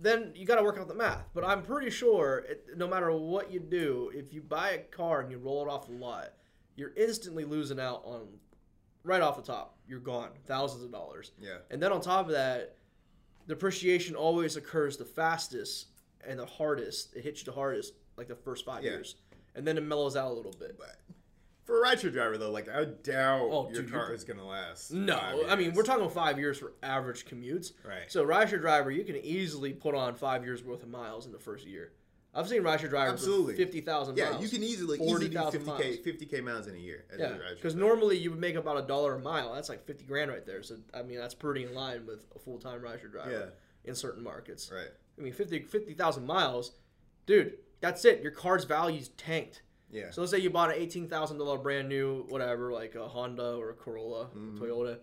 then 0.00 0.32
you 0.34 0.46
got 0.46 0.56
to 0.56 0.62
work 0.62 0.78
out 0.78 0.88
the 0.88 0.94
math. 0.94 1.28
But 1.34 1.44
I'm 1.44 1.62
pretty 1.62 1.90
sure 1.90 2.44
it, 2.48 2.64
no 2.76 2.88
matter 2.88 3.12
what 3.12 3.52
you 3.52 3.60
do, 3.60 4.10
if 4.14 4.32
you 4.32 4.40
buy 4.40 4.70
a 4.70 4.78
car 4.78 5.20
and 5.20 5.30
you 5.30 5.38
roll 5.38 5.62
it 5.66 5.68
off 5.70 5.86
the 5.86 5.92
lot, 5.92 6.32
you're 6.76 6.92
instantly 6.96 7.44
losing 7.44 7.78
out 7.78 8.02
on 8.04 8.26
right 9.04 9.20
off 9.20 9.36
the 9.36 9.42
top. 9.42 9.76
You're 9.86 10.00
gone, 10.00 10.30
thousands 10.46 10.82
of 10.84 10.90
dollars. 10.90 11.32
Yeah. 11.40 11.58
And 11.70 11.82
then 11.82 11.92
on 11.92 12.00
top 12.00 12.26
of 12.26 12.32
that, 12.32 12.76
depreciation 13.46 14.14
always 14.14 14.56
occurs 14.56 14.96
the 14.96 15.04
fastest 15.04 15.88
and 16.26 16.38
the 16.38 16.46
hardest. 16.46 17.14
It 17.14 17.22
hits 17.24 17.40
you 17.40 17.44
the 17.46 17.52
hardest 17.52 17.94
like 18.16 18.28
the 18.28 18.36
first 18.36 18.64
five 18.64 18.84
Yeah. 18.84 18.92
years, 18.92 19.16
and 19.54 19.66
then 19.66 19.76
it 19.78 19.82
mellows 19.82 20.16
out 20.16 20.30
a 20.30 20.34
little 20.34 20.52
bit. 20.52 20.76
But 20.78 20.96
for 21.70 21.82
a 21.82 21.86
rideshare 21.88 22.12
driver, 22.12 22.36
though, 22.38 22.50
like 22.50 22.68
I 22.68 22.84
doubt 22.84 23.48
Oh, 23.50 23.70
your 23.72 23.82
dude, 23.82 23.90
car 23.92 24.02
you're- 24.06 24.14
is 24.14 24.24
gonna 24.24 24.46
last. 24.46 24.90
No, 24.92 25.44
I 25.48 25.56
mean 25.56 25.72
we're 25.74 25.82
talking 25.84 26.08
five 26.10 26.38
years 26.38 26.58
for 26.58 26.72
average 26.82 27.24
commutes. 27.26 27.72
Right. 27.84 28.10
So 28.10 28.24
rideshare 28.26 28.60
driver, 28.60 28.90
you 28.90 29.04
can 29.04 29.16
easily 29.16 29.72
put 29.72 29.94
on 29.94 30.14
five 30.16 30.44
years 30.44 30.62
worth 30.62 30.82
of 30.82 30.88
miles 30.88 31.26
in 31.26 31.32
the 31.32 31.38
first 31.38 31.66
year. 31.66 31.92
I've 32.32 32.46
seen 32.48 32.62
rideshare 32.62 32.90
drivers 32.90 33.14
Absolutely. 33.14 33.56
fifty 33.56 33.80
thousand 33.80 34.16
Yeah, 34.16 34.30
miles. 34.30 34.42
you 34.42 34.48
can 34.48 34.62
easily 34.62 34.98
easily 34.98 35.28
do 35.28 35.34
40,000 35.38 35.60
50k 35.62 35.66
miles. 35.66 35.96
50k 35.98 36.40
miles 36.44 36.66
in 36.68 36.74
a 36.76 36.78
year. 36.78 37.04
as 37.12 37.18
Yeah, 37.18 37.38
because 37.54 37.74
normally 37.74 38.18
you 38.18 38.30
would 38.30 38.38
make 38.40 38.54
about 38.54 38.76
a 38.78 38.86
dollar 38.86 39.14
a 39.14 39.18
mile. 39.18 39.54
That's 39.54 39.68
like 39.68 39.84
fifty 39.84 40.04
grand 40.04 40.30
right 40.30 40.44
there. 40.46 40.62
So 40.62 40.76
I 40.94 41.02
mean 41.02 41.18
that's 41.18 41.34
pretty 41.34 41.64
in 41.64 41.74
line 41.74 42.06
with 42.06 42.26
a 42.34 42.38
full 42.38 42.58
time 42.58 42.80
rideshare 42.82 43.10
driver 43.10 43.30
Yeah. 43.30 43.46
in 43.88 43.94
certain 43.96 44.22
markets. 44.22 44.70
right. 44.72 44.90
I 45.18 45.22
mean 45.22 45.32
50 45.32 45.60
50,000 45.64 46.24
miles, 46.24 46.72
dude. 47.26 47.58
That's 47.80 48.04
it. 48.04 48.22
Your 48.22 48.32
car's 48.32 48.64
value's 48.64 49.08
tanked. 49.16 49.62
Yeah. 49.92 50.10
So 50.10 50.20
let's 50.20 50.30
say 50.32 50.38
you 50.38 50.50
bought 50.50 50.70
an 50.70 50.76
eighteen 50.76 51.08
thousand 51.08 51.38
dollar 51.38 51.58
brand 51.58 51.88
new 51.88 52.24
whatever, 52.28 52.72
like 52.72 52.94
a 52.94 53.08
Honda 53.08 53.54
or 53.56 53.70
a 53.70 53.74
Corolla, 53.74 54.26
Mm-hmm. 54.26 54.62
Toyota. 54.62 54.98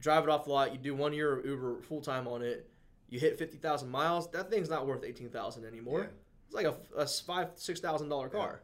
Drive 0.00 0.24
it 0.24 0.30
off 0.30 0.44
the 0.44 0.50
lot. 0.50 0.72
You 0.72 0.78
do 0.78 0.94
one 0.94 1.12
year 1.12 1.38
of 1.38 1.46
Uber 1.46 1.80
full 1.82 2.00
time 2.00 2.26
on 2.26 2.42
it. 2.42 2.68
You 3.08 3.20
hit 3.20 3.38
fifty 3.38 3.56
thousand 3.58 3.90
miles. 3.90 4.30
That 4.32 4.50
thing's 4.50 4.68
not 4.68 4.86
worth 4.86 5.04
eighteen 5.04 5.30
thousand 5.30 5.64
anymore. 5.64 6.00
Yeah. 6.00 6.06
It's 6.46 6.54
like 6.54 6.66
a, 6.66 6.74
a 7.00 7.06
five 7.06 7.50
six 7.54 7.80
thousand 7.80 8.08
dollar 8.08 8.28
car. 8.28 8.62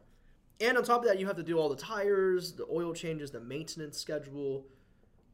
And 0.59 0.77
on 0.77 0.83
top 0.83 1.01
of 1.01 1.07
that, 1.07 1.19
you 1.19 1.25
have 1.25 1.37
to 1.37 1.43
do 1.43 1.57
all 1.57 1.69
the 1.69 1.75
tires, 1.75 2.51
the 2.53 2.65
oil 2.71 2.93
changes, 2.93 3.31
the 3.31 3.39
maintenance 3.39 3.97
schedule. 3.97 4.65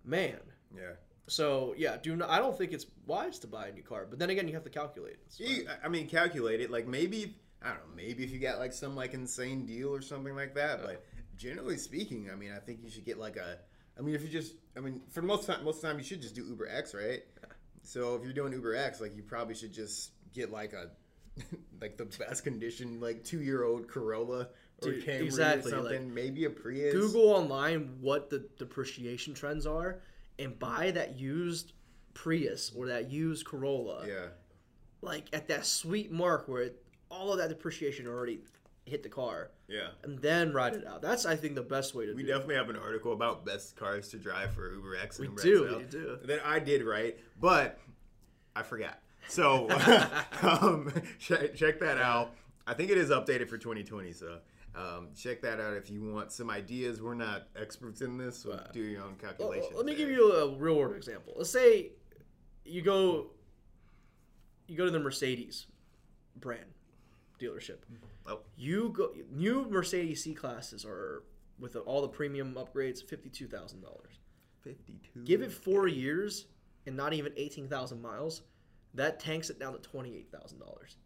Man. 0.05 0.37
yeah. 0.73 0.91
So 1.29 1.75
yeah, 1.77 1.97
do 2.01 2.15
not, 2.15 2.29
I 2.29 2.37
don't 2.39 2.57
think 2.57 2.71
it's 2.71 2.85
wise 3.05 3.37
to 3.39 3.47
buy 3.47 3.67
a 3.67 3.73
new 3.73 3.83
car. 3.83 4.07
But 4.09 4.19
then 4.19 4.29
again, 4.29 4.47
you 4.47 4.53
have 4.53 4.63
to 4.63 4.69
calculate. 4.69 5.17
You. 5.35 5.67
I 5.83 5.89
mean, 5.89 6.07
calculate 6.07 6.61
it. 6.61 6.71
Like 6.71 6.87
maybe 6.87 7.35
I 7.61 7.69
don't 7.69 7.77
know. 7.77 7.95
Maybe 7.95 8.23
if 8.23 8.31
you 8.31 8.39
got 8.39 8.59
like 8.59 8.73
some 8.73 8.95
like 8.95 9.13
insane 9.13 9.65
deal 9.65 9.89
or 9.89 10.01
something 10.01 10.35
like 10.35 10.53
that. 10.55 10.79
Uh-huh. 10.79 10.87
But 10.87 11.03
generally 11.37 11.77
speaking, 11.77 12.29
I 12.31 12.35
mean, 12.35 12.51
I 12.55 12.59
think 12.59 12.79
you 12.83 12.89
should 12.89 13.05
get 13.05 13.17
like 13.17 13.35
a. 13.35 13.57
I 13.97 14.01
mean, 14.01 14.13
if 14.13 14.21
you 14.21 14.29
just, 14.29 14.53
I 14.75 14.79
mean, 14.79 15.01
for 15.09 15.21
the 15.21 15.27
most 15.27 15.47
time, 15.47 15.63
most 15.65 15.77
of 15.77 15.81
the 15.81 15.87
time 15.87 15.97
you 15.97 16.03
should 16.03 16.21
just 16.21 16.35
do 16.35 16.45
Uber 16.45 16.67
X, 16.69 16.93
right? 16.93 17.23
So 17.81 18.15
if 18.15 18.23
you're 18.23 18.33
doing 18.33 18.53
Uber 18.53 18.75
X, 18.75 19.01
like 19.01 19.15
you 19.15 19.23
probably 19.23 19.55
should 19.55 19.73
just 19.73 20.11
get 20.33 20.51
like 20.51 20.73
a, 20.73 20.91
like 21.81 21.97
the 21.97 22.05
best 22.05 22.43
condition, 22.43 22.99
like 22.99 23.23
two 23.23 23.41
year 23.41 23.63
old 23.63 23.87
Corolla 23.87 24.49
or 24.83 24.91
Dude, 24.91 25.05
Camry 25.05 25.21
exactly, 25.21 25.71
or 25.71 25.75
something. 25.75 26.05
like, 26.05 26.13
maybe 26.13 26.45
a 26.45 26.49
Prius. 26.49 26.93
Google 26.93 27.29
online 27.29 27.97
what 28.01 28.29
the 28.29 28.47
depreciation 28.59 29.33
trends 29.33 29.65
are 29.65 30.01
and 30.37 30.57
buy 30.59 30.91
that 30.91 31.17
used 31.17 31.73
Prius 32.13 32.71
or 32.75 32.87
that 32.87 33.09
used 33.09 33.45
Corolla. 33.45 34.05
Yeah. 34.07 34.27
Like 35.01 35.25
at 35.33 35.47
that 35.47 35.65
sweet 35.65 36.11
mark 36.11 36.47
where 36.47 36.63
it, 36.63 36.83
all 37.09 37.31
of 37.31 37.37
that 37.39 37.49
depreciation 37.49 38.07
already 38.07 38.39
hit 38.85 39.03
the 39.03 39.09
car. 39.09 39.51
Yeah. 39.67 39.89
And 40.03 40.19
then 40.19 40.53
ride 40.53 40.73
it 40.75 40.85
out. 40.87 41.01
That's 41.01 41.25
I 41.25 41.35
think 41.35 41.55
the 41.55 41.61
best 41.61 41.93
way 41.93 42.05
to 42.05 42.13
We 42.13 42.23
do. 42.23 42.29
it. 42.29 42.31
definitely 42.31 42.55
have 42.55 42.69
an 42.69 42.77
article 42.77 43.13
about 43.13 43.45
best 43.45 43.75
cars 43.75 44.07
to 44.09 44.17
drive 44.17 44.53
for 44.53 44.71
Uber 44.73 44.95
X. 44.95 45.19
And 45.19 45.27
We 45.29 45.31
Uber 45.31 45.41
do, 45.41 45.67
XL 45.69 45.77
we 45.77 45.83
do. 45.83 46.19
That 46.25 46.45
I 46.45 46.59
did 46.59 46.83
right, 46.83 47.17
but 47.39 47.79
I 48.55 48.63
forgot. 48.63 48.99
So 49.27 49.69
um, 50.41 50.91
check, 51.19 51.55
check 51.55 51.79
that 51.81 51.97
out. 51.97 52.31
I 52.65 52.73
think 52.73 52.89
it 52.91 52.97
is 52.97 53.09
updated 53.09 53.49
for 53.49 53.57
2020. 53.57 54.11
So 54.13 54.39
um, 54.75 55.09
check 55.17 55.41
that 55.41 55.59
out 55.59 55.73
if 55.73 55.89
you 55.89 56.01
want 56.13 56.31
some 56.31 56.49
ideas. 56.49 57.01
We're 57.01 57.13
not 57.13 57.47
experts 57.59 58.01
in 58.01 58.17
this, 58.17 58.37
so 58.37 58.61
do 58.71 58.79
your 58.81 59.01
own 59.01 59.15
Well, 59.21 59.31
calculations. 59.31 59.73
let 59.75 59.85
me 59.85 59.93
there. 59.95 60.05
give 60.05 60.09
you 60.15 60.31
a 60.33 60.55
real 60.55 60.75
world 60.77 60.95
example. 60.95 61.33
Let's 61.35 61.49
say 61.49 61.91
you 62.63 62.81
go 62.81 63.27
you 64.67 64.77
go 64.77 64.85
to 64.85 64.91
the 64.91 64.99
Mercedes 64.99 65.65
brand 66.37 66.65
dealership. 67.39 67.79
Mm-hmm. 67.91 68.05
Oh. 68.27 68.39
You 68.55 68.89
go 68.89 69.11
new 69.31 69.67
Mercedes 69.69 70.23
C 70.23 70.33
classes 70.33 70.85
are 70.85 71.23
with 71.59 71.75
all 71.75 72.01
the 72.01 72.07
premium 72.07 72.55
upgrades 72.55 73.03
fifty 73.03 73.29
two 73.29 73.47
thousand 73.47 73.81
dollars. 73.81 74.19
52. 74.63 75.23
Give 75.23 75.41
it 75.41 75.51
four 75.51 75.87
years 75.87 76.47
and 76.85 76.97
not 76.97 77.13
even 77.13 77.31
eighteen 77.37 77.67
thousand 77.67 78.01
miles, 78.01 78.41
that 78.93 79.19
tanks 79.19 79.49
it 79.49 79.59
down 79.59 79.73
to 79.73 79.79
twenty 79.79 80.15
eight 80.15 80.31
thousand 80.31 80.59
dollars. 80.59 80.97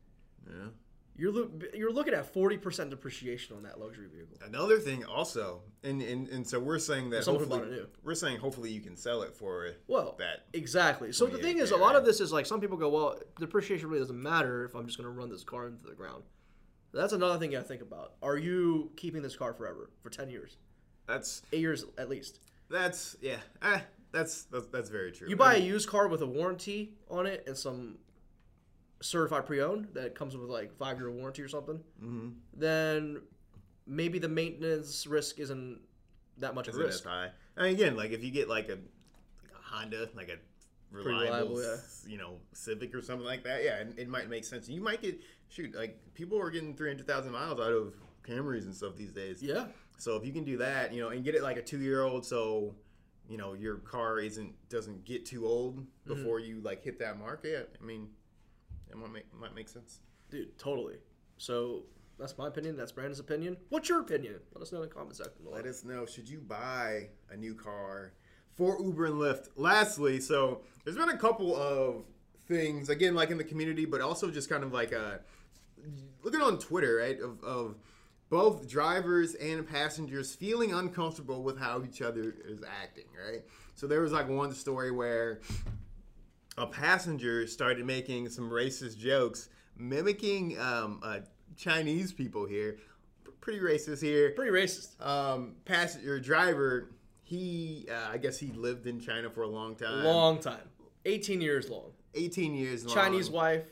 Yeah. 0.47 0.69
You're 1.15 1.31
look 1.31 1.51
you're 1.73 1.91
looking 1.91 2.13
at 2.13 2.25
forty 2.33 2.57
percent 2.57 2.89
depreciation 2.89 3.55
on 3.55 3.63
that 3.63 3.79
luxury 3.79 4.07
vehicle. 4.07 4.37
Another 4.45 4.79
thing, 4.79 5.03
also, 5.05 5.61
and, 5.83 6.01
and 6.01 6.27
and 6.29 6.47
so 6.47 6.59
we're 6.59 6.79
saying 6.79 7.09
that 7.11 7.23
someone 7.25 7.47
hopefully, 7.47 7.81
we're 8.03 8.15
saying 8.15 8.39
hopefully 8.39 8.71
you 8.71 8.79
can 8.81 8.95
sell 8.95 9.21
it 9.21 9.35
for 9.35 9.69
Well, 9.87 10.15
that. 10.19 10.45
exactly. 10.53 11.11
So 11.11 11.25
the 11.25 11.37
thing 11.37 11.57
is, 11.59 11.71
a 11.71 11.77
lot 11.77 11.95
of 11.95 12.05
this 12.05 12.21
is 12.21 12.31
like 12.31 12.45
some 12.45 12.59
people 12.61 12.77
go, 12.77 12.89
well, 12.89 13.19
depreciation 13.39 13.89
really 13.89 14.01
doesn't 14.01 14.21
matter 14.21 14.63
if 14.65 14.73
I'm 14.73 14.85
just 14.85 14.97
going 14.97 15.13
to 15.13 15.17
run 15.17 15.29
this 15.29 15.43
car 15.43 15.67
into 15.67 15.85
the 15.87 15.95
ground. 15.95 16.23
That's 16.93 17.13
another 17.13 17.37
thing 17.39 17.51
you 17.51 17.57
got 17.57 17.63
to 17.63 17.67
think 17.67 17.81
about. 17.81 18.13
Are 18.21 18.37
you 18.37 18.91
keeping 18.97 19.21
this 19.21 19.35
car 19.35 19.53
forever 19.53 19.89
for 20.01 20.09
ten 20.09 20.29
years, 20.29 20.57
That's 21.07 21.41
eight 21.53 21.59
years 21.61 21.85
at 21.97 22.09
least? 22.09 22.39
that's 22.69 23.17
yeah. 23.21 23.37
Ah, 23.61 23.81
that's 24.13 24.43
that's, 24.45 24.65
that's 24.67 24.89
very 24.89 25.11
true. 25.11 25.29
You 25.29 25.35
buy 25.35 25.55
a 25.55 25.59
used 25.59 25.87
car 25.89 26.07
with 26.07 26.21
a 26.21 26.25
warranty 26.27 26.93
on 27.09 27.25
it 27.25 27.43
and 27.47 27.55
some 27.57 27.97
certified 29.01 29.45
pre-owned 29.45 29.87
that 29.93 30.15
comes 30.15 30.35
with 30.37 30.49
like 30.49 30.75
five 30.77 30.97
year 30.99 31.11
warranty 31.11 31.41
or 31.41 31.47
something, 31.47 31.79
Mhm. 32.03 32.35
then 32.53 33.21
maybe 33.87 34.19
the 34.19 34.29
maintenance 34.29 35.07
risk 35.07 35.39
isn't 35.39 35.81
that 36.37 36.55
much 36.55 36.67
of 36.67 36.75
a 36.75 36.77
Isn't 36.77 36.85
risk. 36.87 36.99
as 36.99 37.05
high. 37.05 37.31
I 37.57 37.63
mean, 37.63 37.73
again, 37.73 37.95
like 37.95 38.11
if 38.11 38.23
you 38.23 38.31
get 38.31 38.47
like 38.47 38.69
a, 38.69 38.73
like 39.43 39.53
a 39.53 39.61
Honda, 39.61 40.09
like 40.15 40.29
a 40.29 40.37
reliable, 40.91 41.55
reliable, 41.55 41.61
yeah. 41.63 41.77
you 42.11 42.17
know, 42.17 42.39
Civic 42.53 42.93
or 42.95 43.01
something 43.01 43.25
like 43.25 43.43
that, 43.43 43.63
yeah, 43.63 43.77
it, 43.77 43.93
it 43.97 44.07
might 44.07 44.29
make 44.29 44.43
sense. 44.45 44.69
You 44.69 44.81
might 44.81 45.01
get 45.01 45.19
shoot 45.49 45.73
like 45.75 45.99
people 46.13 46.39
are 46.39 46.49
getting 46.49 46.75
three 46.75 46.89
hundred 46.89 47.07
thousand 47.07 47.31
miles 47.31 47.59
out 47.59 47.73
of 47.73 47.93
Camrys 48.23 48.63
and 48.65 48.75
stuff 48.75 48.95
these 48.95 49.11
days. 49.11 49.41
Yeah, 49.41 49.67
So 49.97 50.15
if 50.15 50.25
you 50.25 50.31
can 50.31 50.43
do 50.43 50.57
that, 50.57 50.93
you 50.93 51.01
know, 51.01 51.09
and 51.09 51.23
get 51.23 51.35
it 51.35 51.41
like 51.43 51.57
a 51.57 51.61
two 51.61 51.79
year 51.79 52.01
old, 52.03 52.25
so 52.25 52.75
you 53.29 53.37
know 53.37 53.53
your 53.53 53.77
car 53.77 54.19
isn't 54.19 54.53
doesn't 54.69 55.05
get 55.05 55.25
too 55.25 55.45
old 55.45 55.79
Mm-hmm. 55.79 56.15
before 56.15 56.39
you 56.39 56.61
like 56.61 56.83
hit 56.83 56.99
that 56.99 57.17
mark. 57.19 57.41
Yeah, 57.43 57.63
I 57.79 57.83
mean, 57.85 58.09
it 58.91 58.97
might 58.97 59.11
make 59.11 59.25
might 59.39 59.55
make 59.55 59.69
sense. 59.69 59.99
dude, 60.29 60.57
totally. 60.57 60.97
So 61.37 61.83
that's 62.19 62.37
my 62.37 62.47
opinion. 62.47 62.77
That's 62.77 62.91
Brandon's 62.91 63.19
opinion. 63.19 63.57
What's 63.69 63.89
your 63.89 64.01
opinion? 64.01 64.35
Let 64.53 64.61
us 64.61 64.71
know 64.71 64.83
in 64.83 64.89
the 64.89 64.93
comment 64.93 65.15
section 65.15 65.43
below. 65.43 65.55
Let 65.55 65.65
us 65.65 65.83
know. 65.83 66.05
Should 66.05 66.29
you 66.29 66.39
buy 66.39 67.09
a 67.31 67.37
new 67.37 67.55
car 67.55 68.13
for 68.53 68.77
Uber 68.79 69.05
and 69.05 69.15
Lyft? 69.15 69.47
Lastly, 69.55 70.19
so 70.19 70.61
there's 70.83 70.97
been 70.97 71.09
a 71.09 71.17
couple 71.17 71.55
of 71.55 72.03
things 72.47 72.89
again, 72.89 73.15
like 73.15 73.31
in 73.31 73.37
the 73.37 73.43
community, 73.43 73.85
but 73.85 74.01
also 74.01 74.29
just 74.29 74.49
kind 74.49 74.63
of 74.63 74.71
like 74.71 74.93
uh 74.93 75.17
looking 76.23 76.41
on 76.41 76.59
Twitter, 76.59 76.97
right? 76.97 77.19
Of, 77.19 77.43
of 77.43 77.75
both 78.29 78.69
drivers 78.69 79.35
and 79.35 79.67
passengers 79.67 80.33
feeling 80.35 80.73
uncomfortable 80.73 81.43
with 81.43 81.59
how 81.59 81.83
each 81.83 82.01
other 82.01 82.35
is 82.45 82.61
acting, 82.81 83.05
right? 83.27 83.41
So 83.75 83.87
there 83.87 84.01
was 84.01 84.11
like 84.11 84.29
one 84.29 84.53
story 84.53 84.91
where 84.91 85.41
a 86.57 86.67
passenger 86.67 87.47
started 87.47 87.85
making 87.85 88.29
some 88.29 88.49
racist 88.49 88.97
jokes, 88.97 89.49
mimicking 89.77 90.59
um, 90.59 90.99
uh, 91.03 91.19
Chinese 91.57 92.11
people 92.13 92.45
here. 92.45 92.77
P- 93.23 93.31
Pretty 93.39 93.59
racist 93.59 94.01
here 94.01 94.31
Pretty 94.31 94.51
racist. 94.51 94.99
um, 95.05 95.55
passenger 95.65 96.19
driver, 96.19 96.91
he, 97.23 97.87
uh, 97.91 98.09
I 98.11 98.17
guess 98.17 98.37
he 98.37 98.51
lived 98.51 98.85
in 98.87 98.99
China 98.99 99.29
for 99.29 99.43
a 99.43 99.47
long 99.47 99.75
time. 99.75 100.03
long 100.03 100.39
time. 100.39 100.67
18 101.05 101.41
years 101.41 101.69
long. 101.69 101.91
18 102.13 102.53
years 102.53 102.85
long. 102.85 102.93
Chinese 102.95 103.29
wife. 103.29 103.65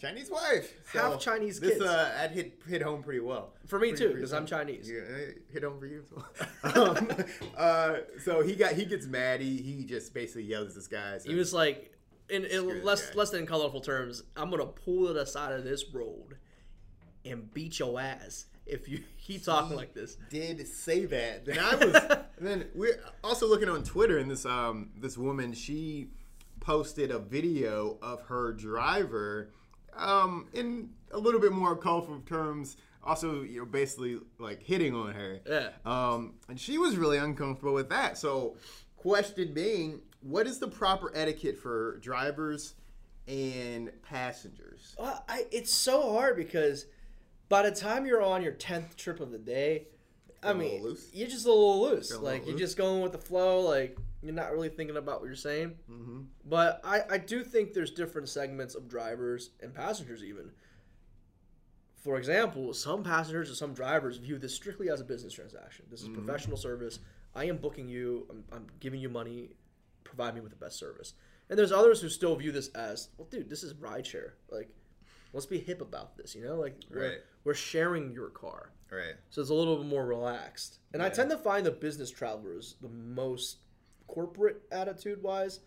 Chinese 0.00 0.30
wife. 0.30 0.74
Half 0.92 1.18
Chinese 1.20 1.58
this, 1.58 1.70
kids. 1.78 1.82
uh, 1.84 2.12
that 2.18 2.30
hit, 2.30 2.60
hit 2.68 2.82
home 2.82 3.02
pretty 3.02 3.20
well. 3.20 3.54
For 3.66 3.78
me 3.78 3.88
Pretty- 3.92 4.04
too, 4.08 4.14
because 4.14 4.34
I'm. 4.34 4.44
Chinese. 4.44 4.88
Yeah, 4.90 5.00
hit 5.50 5.62
home 5.64 5.80
for 5.80 5.86
you 5.86 6.02
as 6.02 6.12
well. 6.74 6.96
um, 6.98 7.08
uh, 7.56 7.94
so 8.22 8.42
he 8.42 8.54
got, 8.54 8.72
he 8.74 8.84
gets 8.84 9.06
mad. 9.06 9.40
He, 9.40 9.56
he 9.62 9.84
just 9.86 10.12
basically 10.12 10.42
yells 10.44 10.68
at 10.68 10.74
this 10.74 10.86
guy. 10.86 11.18
He 11.24 11.34
was 11.34 11.54
like, 11.54 11.95
in, 12.28 12.44
in 12.44 12.84
less 12.84 13.14
less 13.14 13.30
than 13.30 13.46
colorful 13.46 13.80
terms, 13.80 14.22
I'm 14.36 14.50
gonna 14.50 14.66
pull 14.66 15.06
to 15.08 15.12
the 15.12 15.26
side 15.26 15.52
of 15.52 15.64
this 15.64 15.84
road 15.92 16.36
and 17.24 17.52
beat 17.52 17.78
your 17.78 18.00
ass 18.00 18.46
if 18.66 18.88
you 18.88 19.02
keep 19.18 19.44
talking 19.44 19.76
like 19.76 19.94
this. 19.94 20.16
did 20.30 20.66
say 20.66 21.04
that. 21.06 21.44
Then 21.44 21.58
I 21.58 21.74
was. 21.76 22.18
then 22.40 22.66
we're 22.74 23.00
also 23.22 23.46
looking 23.48 23.68
on 23.68 23.82
Twitter, 23.82 24.18
and 24.18 24.30
this 24.30 24.44
um 24.44 24.90
this 24.96 25.16
woman 25.16 25.52
she 25.52 26.08
posted 26.60 27.10
a 27.10 27.18
video 27.18 27.98
of 28.02 28.22
her 28.22 28.52
driver, 28.52 29.50
um 29.94 30.48
in 30.52 30.90
a 31.12 31.18
little 31.18 31.40
bit 31.40 31.52
more 31.52 31.76
colorful 31.76 32.20
terms. 32.20 32.76
Also, 33.04 33.42
you 33.42 33.60
know, 33.60 33.64
basically 33.64 34.18
like 34.40 34.60
hitting 34.64 34.92
on 34.92 35.14
her. 35.14 35.38
Yeah. 35.46 35.68
Um, 35.84 36.34
and 36.48 36.58
she 36.58 36.76
was 36.76 36.96
really 36.96 37.18
uncomfortable 37.18 37.72
with 37.72 37.88
that. 37.90 38.18
So, 38.18 38.56
question 38.96 39.54
being, 39.54 40.00
what 40.20 40.46
is 40.46 40.58
the 40.58 40.68
proper 40.68 41.10
etiquette 41.14 41.58
for 41.58 41.98
drivers 41.98 42.74
and 43.28 43.90
passengers? 44.02 44.94
Well, 44.98 45.24
I, 45.28 45.46
it's 45.50 45.72
so 45.72 46.12
hard 46.12 46.36
because 46.36 46.86
by 47.48 47.62
the 47.68 47.74
time 47.74 48.06
you're 48.06 48.22
on 48.22 48.42
your 48.42 48.52
tenth 48.52 48.96
trip 48.96 49.20
of 49.20 49.30
the 49.30 49.38
day, 49.38 49.88
I 50.42 50.52
mean, 50.52 50.82
loose? 50.82 51.08
you're 51.12 51.28
just 51.28 51.46
a 51.46 51.48
little 51.48 51.82
loose. 51.82 52.10
You're 52.10 52.18
a 52.18 52.22
little 52.22 52.38
like 52.38 52.46
you're 52.46 52.52
loose? 52.54 52.60
just 52.60 52.76
going 52.76 53.02
with 53.02 53.12
the 53.12 53.18
flow. 53.18 53.60
Like 53.60 53.96
you're 54.22 54.32
not 54.34 54.52
really 54.52 54.68
thinking 54.68 54.96
about 54.96 55.20
what 55.20 55.26
you're 55.26 55.34
saying. 55.34 55.74
Mm-hmm. 55.90 56.20
But 56.44 56.80
I, 56.84 57.02
I 57.10 57.18
do 57.18 57.42
think 57.42 57.72
there's 57.72 57.90
different 57.90 58.28
segments 58.28 58.74
of 58.74 58.88
drivers 58.88 59.50
and 59.60 59.74
passengers 59.74 60.22
even. 60.22 60.50
For 61.96 62.18
example, 62.18 62.72
some 62.72 63.02
passengers 63.02 63.50
or 63.50 63.54
some 63.54 63.74
drivers 63.74 64.18
view 64.18 64.38
this 64.38 64.54
strictly 64.54 64.88
as 64.90 65.00
a 65.00 65.04
business 65.04 65.32
transaction. 65.32 65.86
This 65.90 66.02
is 66.02 66.08
Mm-hmm. 66.08 66.24
professional 66.24 66.56
service. 66.56 67.00
I 67.34 67.44
am 67.46 67.56
booking 67.56 67.88
you. 67.88 68.26
I'm, 68.30 68.44
I'm 68.52 68.66
giving 68.78 69.00
you 69.00 69.08
money. 69.08 69.50
Provide 70.06 70.34
me 70.34 70.40
with 70.40 70.50
the 70.50 70.56
best 70.64 70.78
service. 70.78 71.14
And 71.48 71.58
there's 71.58 71.72
others 71.72 72.00
who 72.00 72.08
still 72.08 72.34
view 72.36 72.52
this 72.52 72.68
as, 72.68 73.08
well, 73.16 73.28
dude, 73.30 73.48
this 73.48 73.62
is 73.62 73.74
rideshare. 73.74 74.32
Like, 74.50 74.68
let's 75.32 75.46
be 75.46 75.58
hip 75.58 75.80
about 75.80 76.16
this. 76.16 76.34
You 76.34 76.44
know, 76.44 76.56
like 76.56 76.76
we're, 76.90 77.08
Right. 77.10 77.18
we're 77.44 77.54
sharing 77.54 78.12
your 78.12 78.30
car. 78.30 78.72
Right. 78.90 79.14
So 79.30 79.40
it's 79.40 79.50
a 79.50 79.54
little 79.54 79.76
bit 79.76 79.86
more 79.86 80.06
relaxed. 80.06 80.78
And 80.92 81.02
I 81.02 81.08
tend 81.08 81.30
to 81.30 81.38
find 81.38 81.64
the 81.66 81.70
business 81.72 82.10
travelers 82.10 82.76
the 82.80 82.88
most 82.88 83.58
corporate 84.06 84.62
attitude 84.72 85.22
wise. 85.22 85.60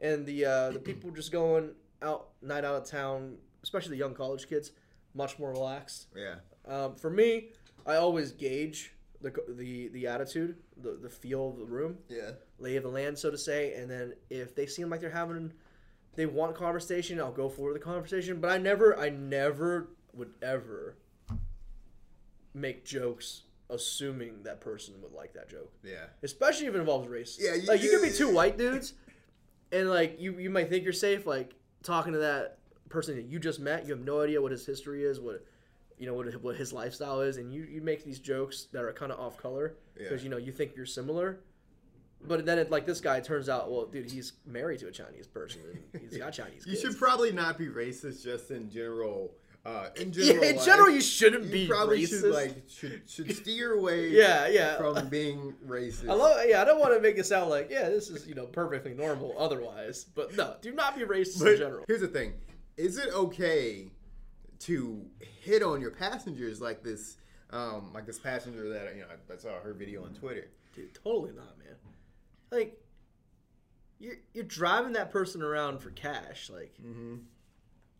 And 0.00 0.26
the 0.26 0.44
uh, 0.44 0.70
the 0.70 0.78
people 0.90 1.10
just 1.10 1.32
going 1.32 1.70
out 2.02 2.28
night 2.42 2.64
out 2.64 2.74
of 2.74 2.84
town, 2.88 3.36
especially 3.62 3.90
the 3.90 3.96
young 3.96 4.14
college 4.14 4.46
kids, 4.48 4.72
much 5.14 5.38
more 5.38 5.50
relaxed. 5.50 6.08
Yeah. 6.14 6.34
Um, 6.66 6.94
for 6.96 7.08
me, 7.10 7.50
I 7.86 7.96
always 7.96 8.32
gauge 8.32 8.92
the 9.20 9.32
the 9.48 9.88
the 9.88 10.06
attitude, 10.06 10.56
the 10.76 10.92
the 11.00 11.08
feel 11.10 11.50
of 11.50 11.58
the 11.58 11.64
room, 11.64 11.98
Yeah. 12.08 12.32
lay 12.58 12.76
of 12.76 12.82
the 12.82 12.88
land, 12.90 13.18
so 13.18 13.30
to 13.30 13.38
say. 13.38 13.74
And 13.74 13.90
then 13.90 14.14
if 14.30 14.54
they 14.54 14.66
seem 14.66 14.90
like 14.90 15.00
they're 15.00 15.10
having, 15.10 15.52
they 16.14 16.26
want 16.26 16.54
conversation, 16.54 17.18
I'll 17.20 17.32
go 17.32 17.48
for 17.48 17.72
the 17.72 17.78
conversation. 17.78 18.40
But 18.40 18.50
I 18.50 18.58
never, 18.58 18.96
I 18.98 19.08
never 19.10 19.88
would 20.12 20.32
ever 20.42 20.96
make 22.54 22.84
jokes 22.84 23.42
assuming 23.68 24.42
that 24.44 24.60
person 24.60 24.94
would 25.02 25.12
like 25.12 25.34
that 25.34 25.48
joke, 25.48 25.72
Yeah. 25.82 26.06
especially 26.22 26.66
if 26.66 26.74
it 26.74 26.78
involves 26.78 27.08
race. 27.08 27.36
Yeah, 27.40 27.54
you- 27.54 27.66
like 27.66 27.82
you 27.82 27.90
could 27.90 28.02
be 28.02 28.12
two 28.12 28.32
white 28.32 28.56
dudes, 28.56 28.94
and 29.72 29.90
like 29.90 30.20
you 30.20 30.38
you 30.38 30.50
might 30.50 30.68
think 30.68 30.84
you're 30.84 30.92
safe, 30.92 31.26
like 31.26 31.54
talking 31.82 32.12
to 32.12 32.18
that 32.20 32.58
person 32.88 33.16
that 33.16 33.24
you 33.24 33.38
just 33.40 33.58
met. 33.60 33.84
You 33.86 33.94
have 33.94 34.04
no 34.04 34.20
idea 34.20 34.40
what 34.40 34.52
his 34.52 34.64
history 34.64 35.04
is, 35.04 35.18
what 35.20 35.44
you 35.98 36.06
know 36.06 36.14
what 36.14 36.26
what 36.42 36.56
his 36.56 36.72
lifestyle 36.72 37.20
is, 37.20 37.36
and 37.38 37.52
you 37.52 37.62
you 37.64 37.80
make 37.80 38.04
these 38.04 38.18
jokes 38.18 38.68
that 38.72 38.82
are 38.84 38.92
kind 38.92 39.12
of 39.12 39.18
off 39.20 39.36
color 39.36 39.74
because 39.94 40.20
Yeah. 40.20 40.24
you 40.24 40.30
know 40.30 40.36
you 40.36 40.52
think 40.52 40.76
you're 40.76 40.86
similar. 40.86 41.40
But 42.26 42.46
then, 42.46 42.58
it, 42.58 42.70
like 42.70 42.86
this 42.86 43.00
guy, 43.00 43.20
turns 43.20 43.48
out, 43.48 43.70
well, 43.70 43.84
dude, 43.86 44.10
he's 44.10 44.32
married 44.46 44.80
to 44.80 44.88
a 44.88 44.90
Chinese 44.90 45.26
person. 45.26 45.60
And 45.92 46.02
he's 46.02 46.16
got 46.16 46.32
Chinese 46.40 46.64
You 46.66 46.72
kids. 46.72 46.80
should 46.82 46.98
probably 46.98 47.30
not 47.30 47.58
be 47.58 47.66
racist 47.66 48.24
just 48.24 48.50
in 48.50 48.70
general. 48.70 49.32
Uh, 49.66 49.90
in 49.96 50.12
yeah, 50.14 50.52
general, 50.64 50.86
life. 50.86 50.94
you 50.94 51.00
shouldn't 51.02 51.44
You 51.44 51.50
be 51.50 51.66
probably 51.68 52.02
racist. 52.02 52.20
should 52.20 52.32
like 52.34 52.62
should 52.68 53.02
should 53.08 53.36
steer 53.36 53.72
away 53.72 54.08
yeah, 54.10 54.46
yeah. 54.48 54.76
from 54.78 55.08
being 55.08 55.54
racist. 55.66 56.08
I 56.08 56.14
love. 56.14 56.40
Yeah, 56.48 56.62
I 56.62 56.64
don't 56.64 56.80
want 56.80 56.94
to 56.94 57.00
make 57.00 57.18
it 57.18 57.26
sound 57.26 57.50
like 57.50 57.68
yeah, 57.70 57.88
this 57.90 58.08
is 58.08 58.26
you 58.26 58.34
know 58.34 58.46
perfectly 58.46 58.94
normal 58.94 59.34
otherwise. 59.38 60.04
But 60.14 60.36
no, 60.36 60.54
do 60.62 60.72
not 60.72 60.96
be 60.96 61.02
racist 61.04 61.44
in 61.46 61.58
general. 61.58 61.84
here's 61.88 62.00
the 62.00 62.08
thing: 62.08 62.32
is 62.76 62.96
it 62.96 63.12
okay 63.12 63.90
to 64.60 65.04
hit 65.40 65.62
on 65.62 65.80
your 65.80 65.90
passengers 65.90 66.60
like 66.60 66.82
this? 66.82 67.16
Um, 67.50 67.92
like 67.94 68.06
this 68.06 68.18
passenger 68.18 68.68
that 68.70 68.94
you 68.96 69.02
know 69.02 69.06
I 69.32 69.36
saw 69.36 69.60
her 69.60 69.72
video 69.72 70.04
on 70.04 70.14
Twitter. 70.14 70.48
Dude, 70.74 70.92
totally 70.94 71.30
not, 71.32 71.56
man. 71.58 71.76
Like, 72.50 72.80
you're 73.98 74.16
you're 74.34 74.44
driving 74.44 74.92
that 74.94 75.10
person 75.10 75.42
around 75.42 75.78
for 75.80 75.90
cash. 75.90 76.50
Like, 76.52 76.74
Mm-hmm. 76.84 77.16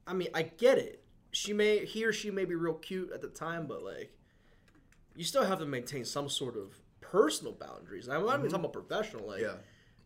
I 0.08 0.12
mean, 0.12 0.28
I 0.34 0.42
get 0.42 0.78
it. 0.78 1.02
She 1.32 1.52
may 1.52 1.84
he 1.84 2.04
or 2.04 2.12
she 2.12 2.30
may 2.30 2.44
be 2.44 2.54
real 2.54 2.74
cute 2.74 3.10
at 3.12 3.20
the 3.22 3.28
time, 3.28 3.66
but 3.66 3.82
like, 3.82 4.12
you 5.14 5.24
still 5.24 5.44
have 5.44 5.58
to 5.60 5.66
maintain 5.66 6.04
some 6.04 6.28
sort 6.28 6.56
of 6.56 6.74
personal 7.00 7.52
boundaries. 7.52 8.08
I'm 8.08 8.24
not 8.26 8.38
even 8.38 8.50
talking 8.50 8.64
about 8.66 8.72
professional. 8.72 9.26
Like, 9.28 9.42
Yeah, 9.42 9.54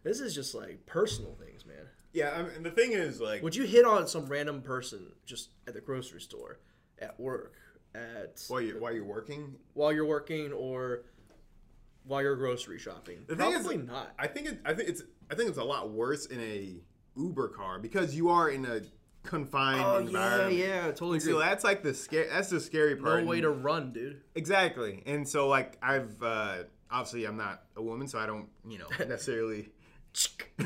this 0.03 0.21
is 0.21 0.35
just 0.35 0.55
like 0.55 0.87
personal 0.87 1.35
things, 1.35 1.65
man. 1.67 1.87
Yeah. 2.12 2.31
I 2.37 2.42
mean, 2.42 2.53
and 2.57 2.64
the 2.66 2.70
thing 2.70 2.92
is, 2.92 3.20
like, 3.20 3.42
Would 3.42 3.55
you 3.57 3.64
hit 3.64 3.85
on 3.85 4.07
some 4.09 4.27
random 4.27 4.62
person 4.62 5.12
just 5.27 5.51
at 5.66 5.75
the 5.75 5.81
grocery 5.81 6.20
store, 6.20 6.59
at 6.99 7.18
work, 7.18 7.55
at 7.94 8.42
while 8.49 8.61
you 8.61 8.77
while 8.79 8.92
you're 8.92 9.05
working, 9.05 9.57
while 9.75 9.92
you're 9.92 10.07
working, 10.07 10.53
or 10.53 11.03
while 12.05 12.23
you're 12.23 12.37
grocery 12.37 12.79
shopping? 12.79 13.25
The 13.27 13.37
thing 13.37 13.51
is, 13.53 13.62
Probably 13.66 13.79
not. 13.79 14.12
I 14.18 14.27
think 14.27 14.46
it, 14.49 14.61
I 14.64 14.75
think 14.75 14.88
it's 14.88 15.03
I 15.31 15.35
think 15.35 15.49
it's 15.49 15.59
a 15.59 15.64
lot 15.64 15.90
worse 15.90 16.27
in 16.27 16.40
a 16.40 16.77
Uber 17.16 17.49
car 17.49 17.79
because 17.79 18.14
you 18.14 18.29
are 18.29 18.49
in 18.49 18.64
a 18.64 18.81
confined 19.23 19.83
Oh 19.85 19.99
yeah, 19.99 20.07
environment. 20.07 20.57
yeah, 20.57 20.87
totally 20.87 21.18
agree. 21.18 21.33
So 21.33 21.38
that's 21.38 21.64
like 21.64 21.83
the 21.83 21.92
scare. 21.94 22.27
That's 22.31 22.49
the 22.49 22.61
scary 22.61 22.96
part. 22.96 23.23
no 23.25 23.29
way 23.31 23.40
to 23.40 23.51
run, 23.51 23.92
dude. 23.92 24.23
Exactly. 24.35 25.03
And 25.07 25.29
so 25.29 25.49
like 25.49 25.77
I've 25.83 26.23
uh 26.23 26.64
obviously 26.90 27.25
I'm 27.27 27.37
not 27.37 27.62
a 27.77 27.83
woman, 27.83 28.09
so 28.09 28.18
I 28.18 28.27
don't, 28.27 28.49
you 28.66 28.79
know, 28.79 28.87
necessarily 29.07 29.68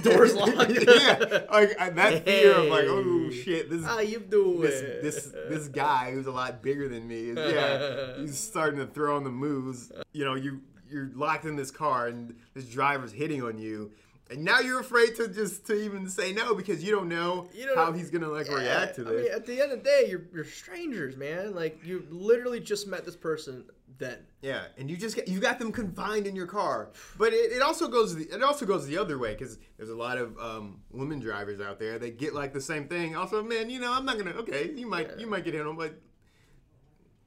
Doors 0.03 0.35
locked. 0.35 0.71
yeah. 0.89 1.45
Like 1.51 1.81
I, 1.81 1.91
that 1.91 2.25
fear 2.25 2.53
of 2.53 2.67
like, 2.67 2.87
oh 2.89 3.31
shit, 3.31 3.71
this 3.71 3.85
How 3.85 4.01
you 4.01 4.19
doing? 4.19 4.61
this 4.61 4.81
this 5.03 5.33
this 5.49 5.69
guy 5.69 6.11
who's 6.13 6.27
a 6.27 6.33
lot 6.33 6.63
bigger 6.63 6.89
than 6.89 7.07
me 7.07 7.31
is 7.31 7.37
yeah, 7.37 8.17
he's 8.21 8.39
starting 8.39 8.81
to 8.81 8.87
throw 8.87 9.17
on 9.17 9.23
the 9.25 9.31
moves. 9.31 9.93
You 10.13 10.25
know, 10.25 10.35
you 10.35 10.63
you're 10.91 11.11
locked 11.15 11.45
in 11.45 11.57
this 11.57 11.71
car 11.71 12.09
and 12.09 12.35
this 12.55 12.67
driver's 12.67 13.11
hitting 13.13 13.43
on 13.43 13.59
you 13.59 13.91
And 14.31 14.45
now 14.45 14.61
you're 14.61 14.81
afraid 14.81 15.17
to 15.17 15.29
just 15.29 15.67
to 15.67 15.75
even 15.75 16.09
say 16.09 16.33
no 16.33 16.55
because 16.55 16.85
you 16.85 16.91
don't 16.93 17.09
know 17.09 17.49
You 17.55 17.67
don't 17.67 17.77
how 17.77 17.93
he's 17.93 18.11
gonna 18.11 18.29
like 18.29 18.49
Yeah, 18.49 18.57
react 18.57 18.95
to 18.97 19.05
this. 19.05 19.13
I 19.13 19.17
mean, 19.23 19.33
at 19.33 19.47
the 19.47 19.61
end 19.63 19.73
of 19.73 19.79
the 19.79 19.85
day, 19.85 20.07
you're 20.09 20.23
you're 20.33 20.45
strangers, 20.45 21.17
man. 21.17 21.55
Like 21.55 21.79
you 21.85 22.07
literally 22.11 22.61
just 22.61 22.87
met 22.87 23.05
this 23.05 23.17
person 23.17 23.65
then. 23.99 24.19
Yeah, 24.43 24.65
and 24.77 24.91
you 24.91 24.97
just 24.97 25.15
get 25.17 25.29
you 25.29 25.41
got 25.41 25.59
them 25.59 25.73
confined 25.73 26.27
in 26.27 26.35
your 26.37 26.47
car. 26.47 26.91
But 27.19 27.33
it, 27.33 27.53
it 27.53 27.63
also 27.63 27.89
goes 27.89 28.15
the, 28.15 28.25
it 28.25 28.43
also 28.43 28.67
goes 28.67 28.87
the 28.87 28.99
other 28.99 29.19
way 29.19 29.33
because 29.35 29.59
there's 29.77 29.91
a 29.91 29.95
lot 29.97 30.19
of 30.19 30.37
um, 30.39 30.81
women 30.91 31.21
drivers 31.21 31.61
out 31.61 31.79
there 31.79 31.99
that 31.99 32.19
get 32.19 32.35
like 32.35 32.53
the 32.53 32.61
same 32.61 32.89
thing. 32.89 33.17
Also, 33.17 33.43
man, 33.43 33.71
you 33.71 33.81
know, 33.81 33.93
I'm 33.93 34.05
not 34.05 34.19
gonna 34.19 34.33
okay, 34.33 34.73
you 34.75 34.87
might 34.89 35.09
Yeah. 35.11 35.17
you 35.19 35.27
might 35.27 35.45
get 35.45 35.55
hit 35.55 35.67
on, 35.67 35.77
but 35.77 35.95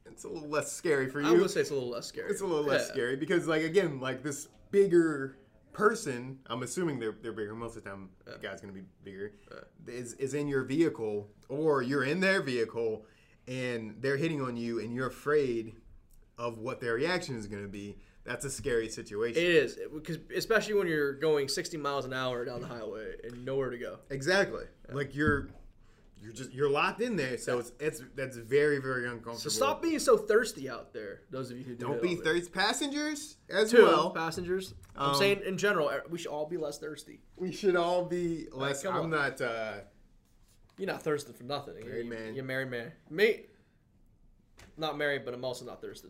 it's 0.06 0.24
a 0.24 0.28
little 0.28 0.48
less 0.48 0.72
scary 0.72 1.08
for 1.08 1.20
you. 1.20 1.28
I 1.28 1.32
would 1.32 1.50
say 1.50 1.60
it's 1.60 1.70
a 1.70 1.74
little 1.74 1.90
less 1.90 2.06
scary. 2.06 2.30
it's 2.30 2.40
a 2.40 2.46
little 2.46 2.64
less 2.64 2.86
Yeah. 2.88 2.92
scary 2.92 3.16
because 3.16 3.46
like 3.46 3.62
again, 3.62 4.00
like 4.00 4.22
this 4.22 4.48
bigger 4.70 5.36
person, 5.72 6.38
I'm 6.46 6.62
assuming 6.62 6.98
they're 6.98 7.16
they're 7.22 7.32
bigger. 7.32 7.54
Most 7.54 7.76
of 7.76 7.84
the 7.84 7.90
time, 7.90 8.10
the 8.24 8.38
guy's 8.38 8.60
gonna 8.60 8.72
be 8.72 8.84
bigger. 9.04 9.32
Is 9.86 10.14
is 10.14 10.34
in 10.34 10.48
your 10.48 10.64
vehicle 10.64 11.30
or 11.48 11.82
you're 11.82 12.04
in 12.04 12.20
their 12.20 12.42
vehicle, 12.42 13.06
and 13.46 13.94
they're 14.00 14.16
hitting 14.16 14.40
on 14.42 14.56
you, 14.56 14.80
and 14.80 14.92
you're 14.94 15.06
afraid 15.06 15.74
of 16.38 16.58
what 16.58 16.80
their 16.80 16.94
reaction 16.94 17.36
is 17.36 17.46
gonna 17.46 17.68
be. 17.68 17.96
That's 18.24 18.44
a 18.44 18.50
scary 18.50 18.88
situation. 18.90 19.42
It 19.42 19.48
is 19.48 19.78
because 19.92 20.18
especially 20.36 20.74
when 20.74 20.86
you're 20.86 21.14
going 21.14 21.48
60 21.48 21.76
miles 21.78 22.04
an 22.04 22.12
hour 22.12 22.44
down 22.44 22.60
the 22.60 22.66
highway 22.66 23.14
and 23.24 23.44
nowhere 23.44 23.70
to 23.70 23.78
go. 23.78 23.98
exactly. 24.10 24.64
Like 24.92 25.14
you're. 25.14 25.48
You're 26.20 26.32
just 26.32 26.52
you're 26.52 26.68
locked 26.68 27.00
in 27.00 27.14
there, 27.14 27.38
so 27.38 27.60
it's 27.60 27.70
it's 27.78 28.02
that's 28.16 28.36
very 28.36 28.80
very 28.80 29.04
uncomfortable. 29.04 29.38
So 29.38 29.50
stop 29.50 29.80
being 29.80 30.00
so 30.00 30.16
thirsty 30.16 30.68
out 30.68 30.92
there. 30.92 31.20
Those 31.30 31.52
of 31.52 31.58
you 31.58 31.62
who 31.62 31.76
do 31.76 31.86
Don't 31.86 32.02
be 32.02 32.16
thirsty. 32.16 32.50
Passengers 32.50 33.36
as 33.48 33.70
Two 33.70 33.84
well. 33.84 34.10
passengers. 34.10 34.74
I'm 34.96 35.10
Um, 35.10 35.14
saying 35.14 35.42
in 35.46 35.56
general, 35.56 35.88
eh, 35.90 36.00
we 36.10 36.18
should 36.18 36.32
all 36.32 36.46
be 36.46 36.56
less 36.56 36.76
thirsty. 36.78 37.20
We 37.36 37.52
should 37.52 37.76
all 37.76 38.04
be 38.04 38.48
less. 38.50 38.82
come 38.82 38.96
I'm 38.96 39.02
on. 39.04 39.10
not. 39.10 39.40
uh 39.40 39.74
You're 40.76 40.88
not 40.88 41.02
thirsty 41.04 41.32
for 41.32 41.44
nothing. 41.44 41.74
Married 41.86 42.04
you, 42.06 42.10
man. 42.10 42.34
You're 42.34 42.44
married 42.44 42.70
man. 42.72 42.90
Me, 43.10 43.42
not 44.76 44.98
married, 44.98 45.24
but 45.24 45.34
I'm 45.34 45.44
also 45.44 45.64
not 45.64 45.80
thirsty. 45.80 46.08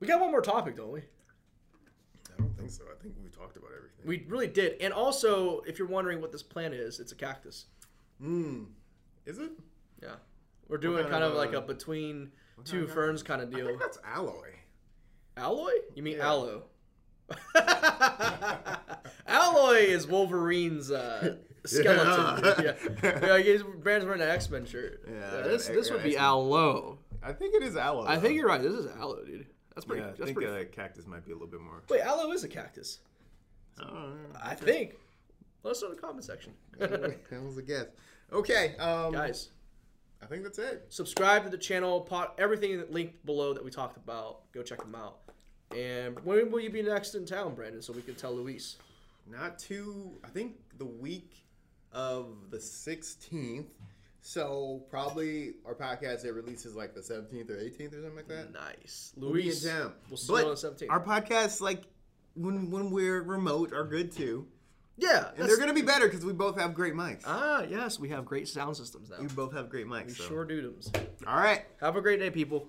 We 0.00 0.06
got 0.06 0.20
one 0.20 0.30
more 0.30 0.40
topic, 0.40 0.76
don't 0.76 0.90
we? 0.92 1.00
I 1.00 2.38
don't 2.38 2.56
think 2.56 2.70
so. 2.70 2.84
I 2.90 3.00
think 3.02 3.14
we 3.22 3.28
talked 3.30 3.56
about 3.56 3.70
everything. 3.76 4.06
We 4.06 4.24
really 4.28 4.46
did. 4.46 4.80
And 4.80 4.92
also, 4.92 5.60
if 5.66 5.78
you're 5.78 5.88
wondering 5.88 6.20
what 6.20 6.32
this 6.32 6.42
plant 6.42 6.72
is, 6.74 7.00
it's 7.00 7.12
a 7.12 7.14
cactus. 7.16 7.66
Hmm. 8.20 8.64
Is 9.26 9.38
it? 9.38 9.50
Yeah. 10.02 10.14
We're 10.68 10.78
doing 10.78 11.00
kind 11.02 11.10
kind 11.12 11.24
of 11.24 11.32
of 11.32 11.36
like 11.36 11.52
a- 11.52 11.58
a 11.58 11.60
between 11.62 12.30
two 12.64 12.84
of 12.84 12.92
ferns 12.92 13.22
kind 13.22 13.42
of 13.42 13.50
deal. 13.52 13.76
that's 13.78 13.98
alloy. 14.04 14.48
Alloy? 15.36 15.70
You 15.94 16.02
mean 16.02 16.16
Yeah. 16.18 16.28
aloe? 16.28 16.62
Alloy 19.26 19.76
is 19.86 20.06
Wolverine's 20.06 20.90
uh, 20.90 21.36
skeleton. 21.64 22.64
Yeah. 22.64 22.74
Yeah, 23.02 23.36
yeah. 23.36 23.42
he's 23.42 23.62
Brandon's 23.62 24.06
wearing 24.06 24.20
an 24.22 24.28
X 24.28 24.50
Men 24.50 24.64
shirt. 24.66 25.02
Yeah, 25.08 25.14
Yeah, 25.36 25.42
this 25.42 25.66
this 25.68 25.90
would 25.90 26.02
be 26.02 26.16
aloe. 26.16 26.98
I 27.22 27.32
think 27.32 27.54
it 27.54 27.62
is 27.62 27.76
aloe. 27.76 28.06
I 28.06 28.18
think 28.18 28.34
you're 28.36 28.48
right. 28.48 28.62
This 28.62 28.72
is 28.72 28.86
aloe, 28.86 29.24
dude. 29.24 29.46
That's 29.74 29.84
pretty. 29.84 30.02
Yeah, 30.02 30.08
I 30.08 30.10
that's 30.12 30.24
think 30.24 30.36
pretty. 30.36 30.52
uh, 30.52 30.64
cactus 30.70 31.06
might 31.06 31.24
be 31.24 31.32
a 31.32 31.34
little 31.34 31.48
bit 31.48 31.60
more. 31.60 31.82
Wait, 31.88 32.00
aloe 32.00 32.32
is 32.32 32.44
a 32.44 32.48
cactus. 32.48 32.98
Oh, 33.80 34.12
I 34.42 34.54
think. 34.54 34.96
Let 35.62 35.72
us 35.72 35.82
know 35.82 35.88
in 35.90 35.94
the 35.94 36.00
comment 36.00 36.24
section, 36.24 36.54
that 36.78 37.20
was 37.44 37.58
a 37.58 37.62
guess. 37.62 37.86
Okay, 38.32 38.76
um, 38.76 39.12
guys. 39.12 39.50
I 40.22 40.26
think 40.26 40.42
that's 40.42 40.58
it. 40.58 40.86
Subscribe 40.90 41.44
to 41.44 41.50
the 41.50 41.58
channel. 41.58 42.00
Pot 42.00 42.34
everything 42.38 42.82
linked 42.90 43.24
below 43.24 43.54
that 43.54 43.64
we 43.64 43.70
talked 43.70 43.96
about. 43.96 44.50
Go 44.52 44.62
check 44.62 44.78
them 44.80 44.94
out. 44.94 45.18
And 45.76 46.18
when 46.24 46.50
will 46.50 46.60
you 46.60 46.70
be 46.70 46.82
next 46.82 47.14
in 47.14 47.24
town, 47.24 47.54
Brandon? 47.54 47.80
So 47.80 47.92
we 47.92 48.02
can 48.02 48.14
tell 48.14 48.32
Luis. 48.34 48.76
Not 49.30 49.58
too. 49.58 50.18
I 50.24 50.28
think 50.28 50.56
the 50.78 50.84
week 50.84 51.44
of 51.92 52.50
the 52.50 52.58
16th. 52.58 53.66
So 54.22 54.82
probably 54.90 55.54
our 55.64 55.74
podcast 55.74 56.24
it 56.24 56.32
releases 56.32 56.76
like 56.76 56.94
the 56.94 57.00
17th 57.00 57.50
or 57.50 57.56
18th 57.56 57.92
or 57.92 58.02
something 58.02 58.16
like 58.16 58.28
that. 58.28 58.52
Nice, 58.52 59.12
We'll 59.16 59.32
be 59.32 59.48
in 59.48 59.92
We'll 60.08 60.16
see 60.16 60.32
But 60.32 60.42
you 60.42 60.48
on 60.48 60.54
the 60.54 60.86
17th. 60.86 60.90
Our 60.90 61.02
podcasts, 61.02 61.60
like 61.60 61.82
when 62.34 62.70
when 62.70 62.90
we're 62.90 63.22
remote, 63.22 63.72
are 63.72 63.84
good 63.84 64.12
too, 64.12 64.46
yeah, 65.00 65.30
and 65.36 65.48
they're 65.48 65.58
gonna 65.58 65.72
be 65.72 65.82
better 65.82 66.06
because 66.06 66.24
we 66.24 66.32
both 66.32 66.58
have 66.58 66.74
great 66.74 66.94
mics. 66.94 67.22
Ah, 67.24 67.62
yes, 67.62 67.98
we 67.98 68.10
have 68.10 68.26
great 68.26 68.46
sound 68.48 68.76
systems 68.76 69.08
now. 69.10 69.16
we 69.20 69.28
both 69.28 69.52
have 69.54 69.70
great 69.70 69.86
mics. 69.86 70.08
We 70.08 70.12
so. 70.14 70.24
sure 70.24 70.44
do. 70.44 70.60
Them. 70.60 71.06
All 71.26 71.36
right. 71.36 71.64
Have 71.80 71.96
a 71.96 72.02
great 72.02 72.20
day, 72.20 72.30
people. 72.30 72.68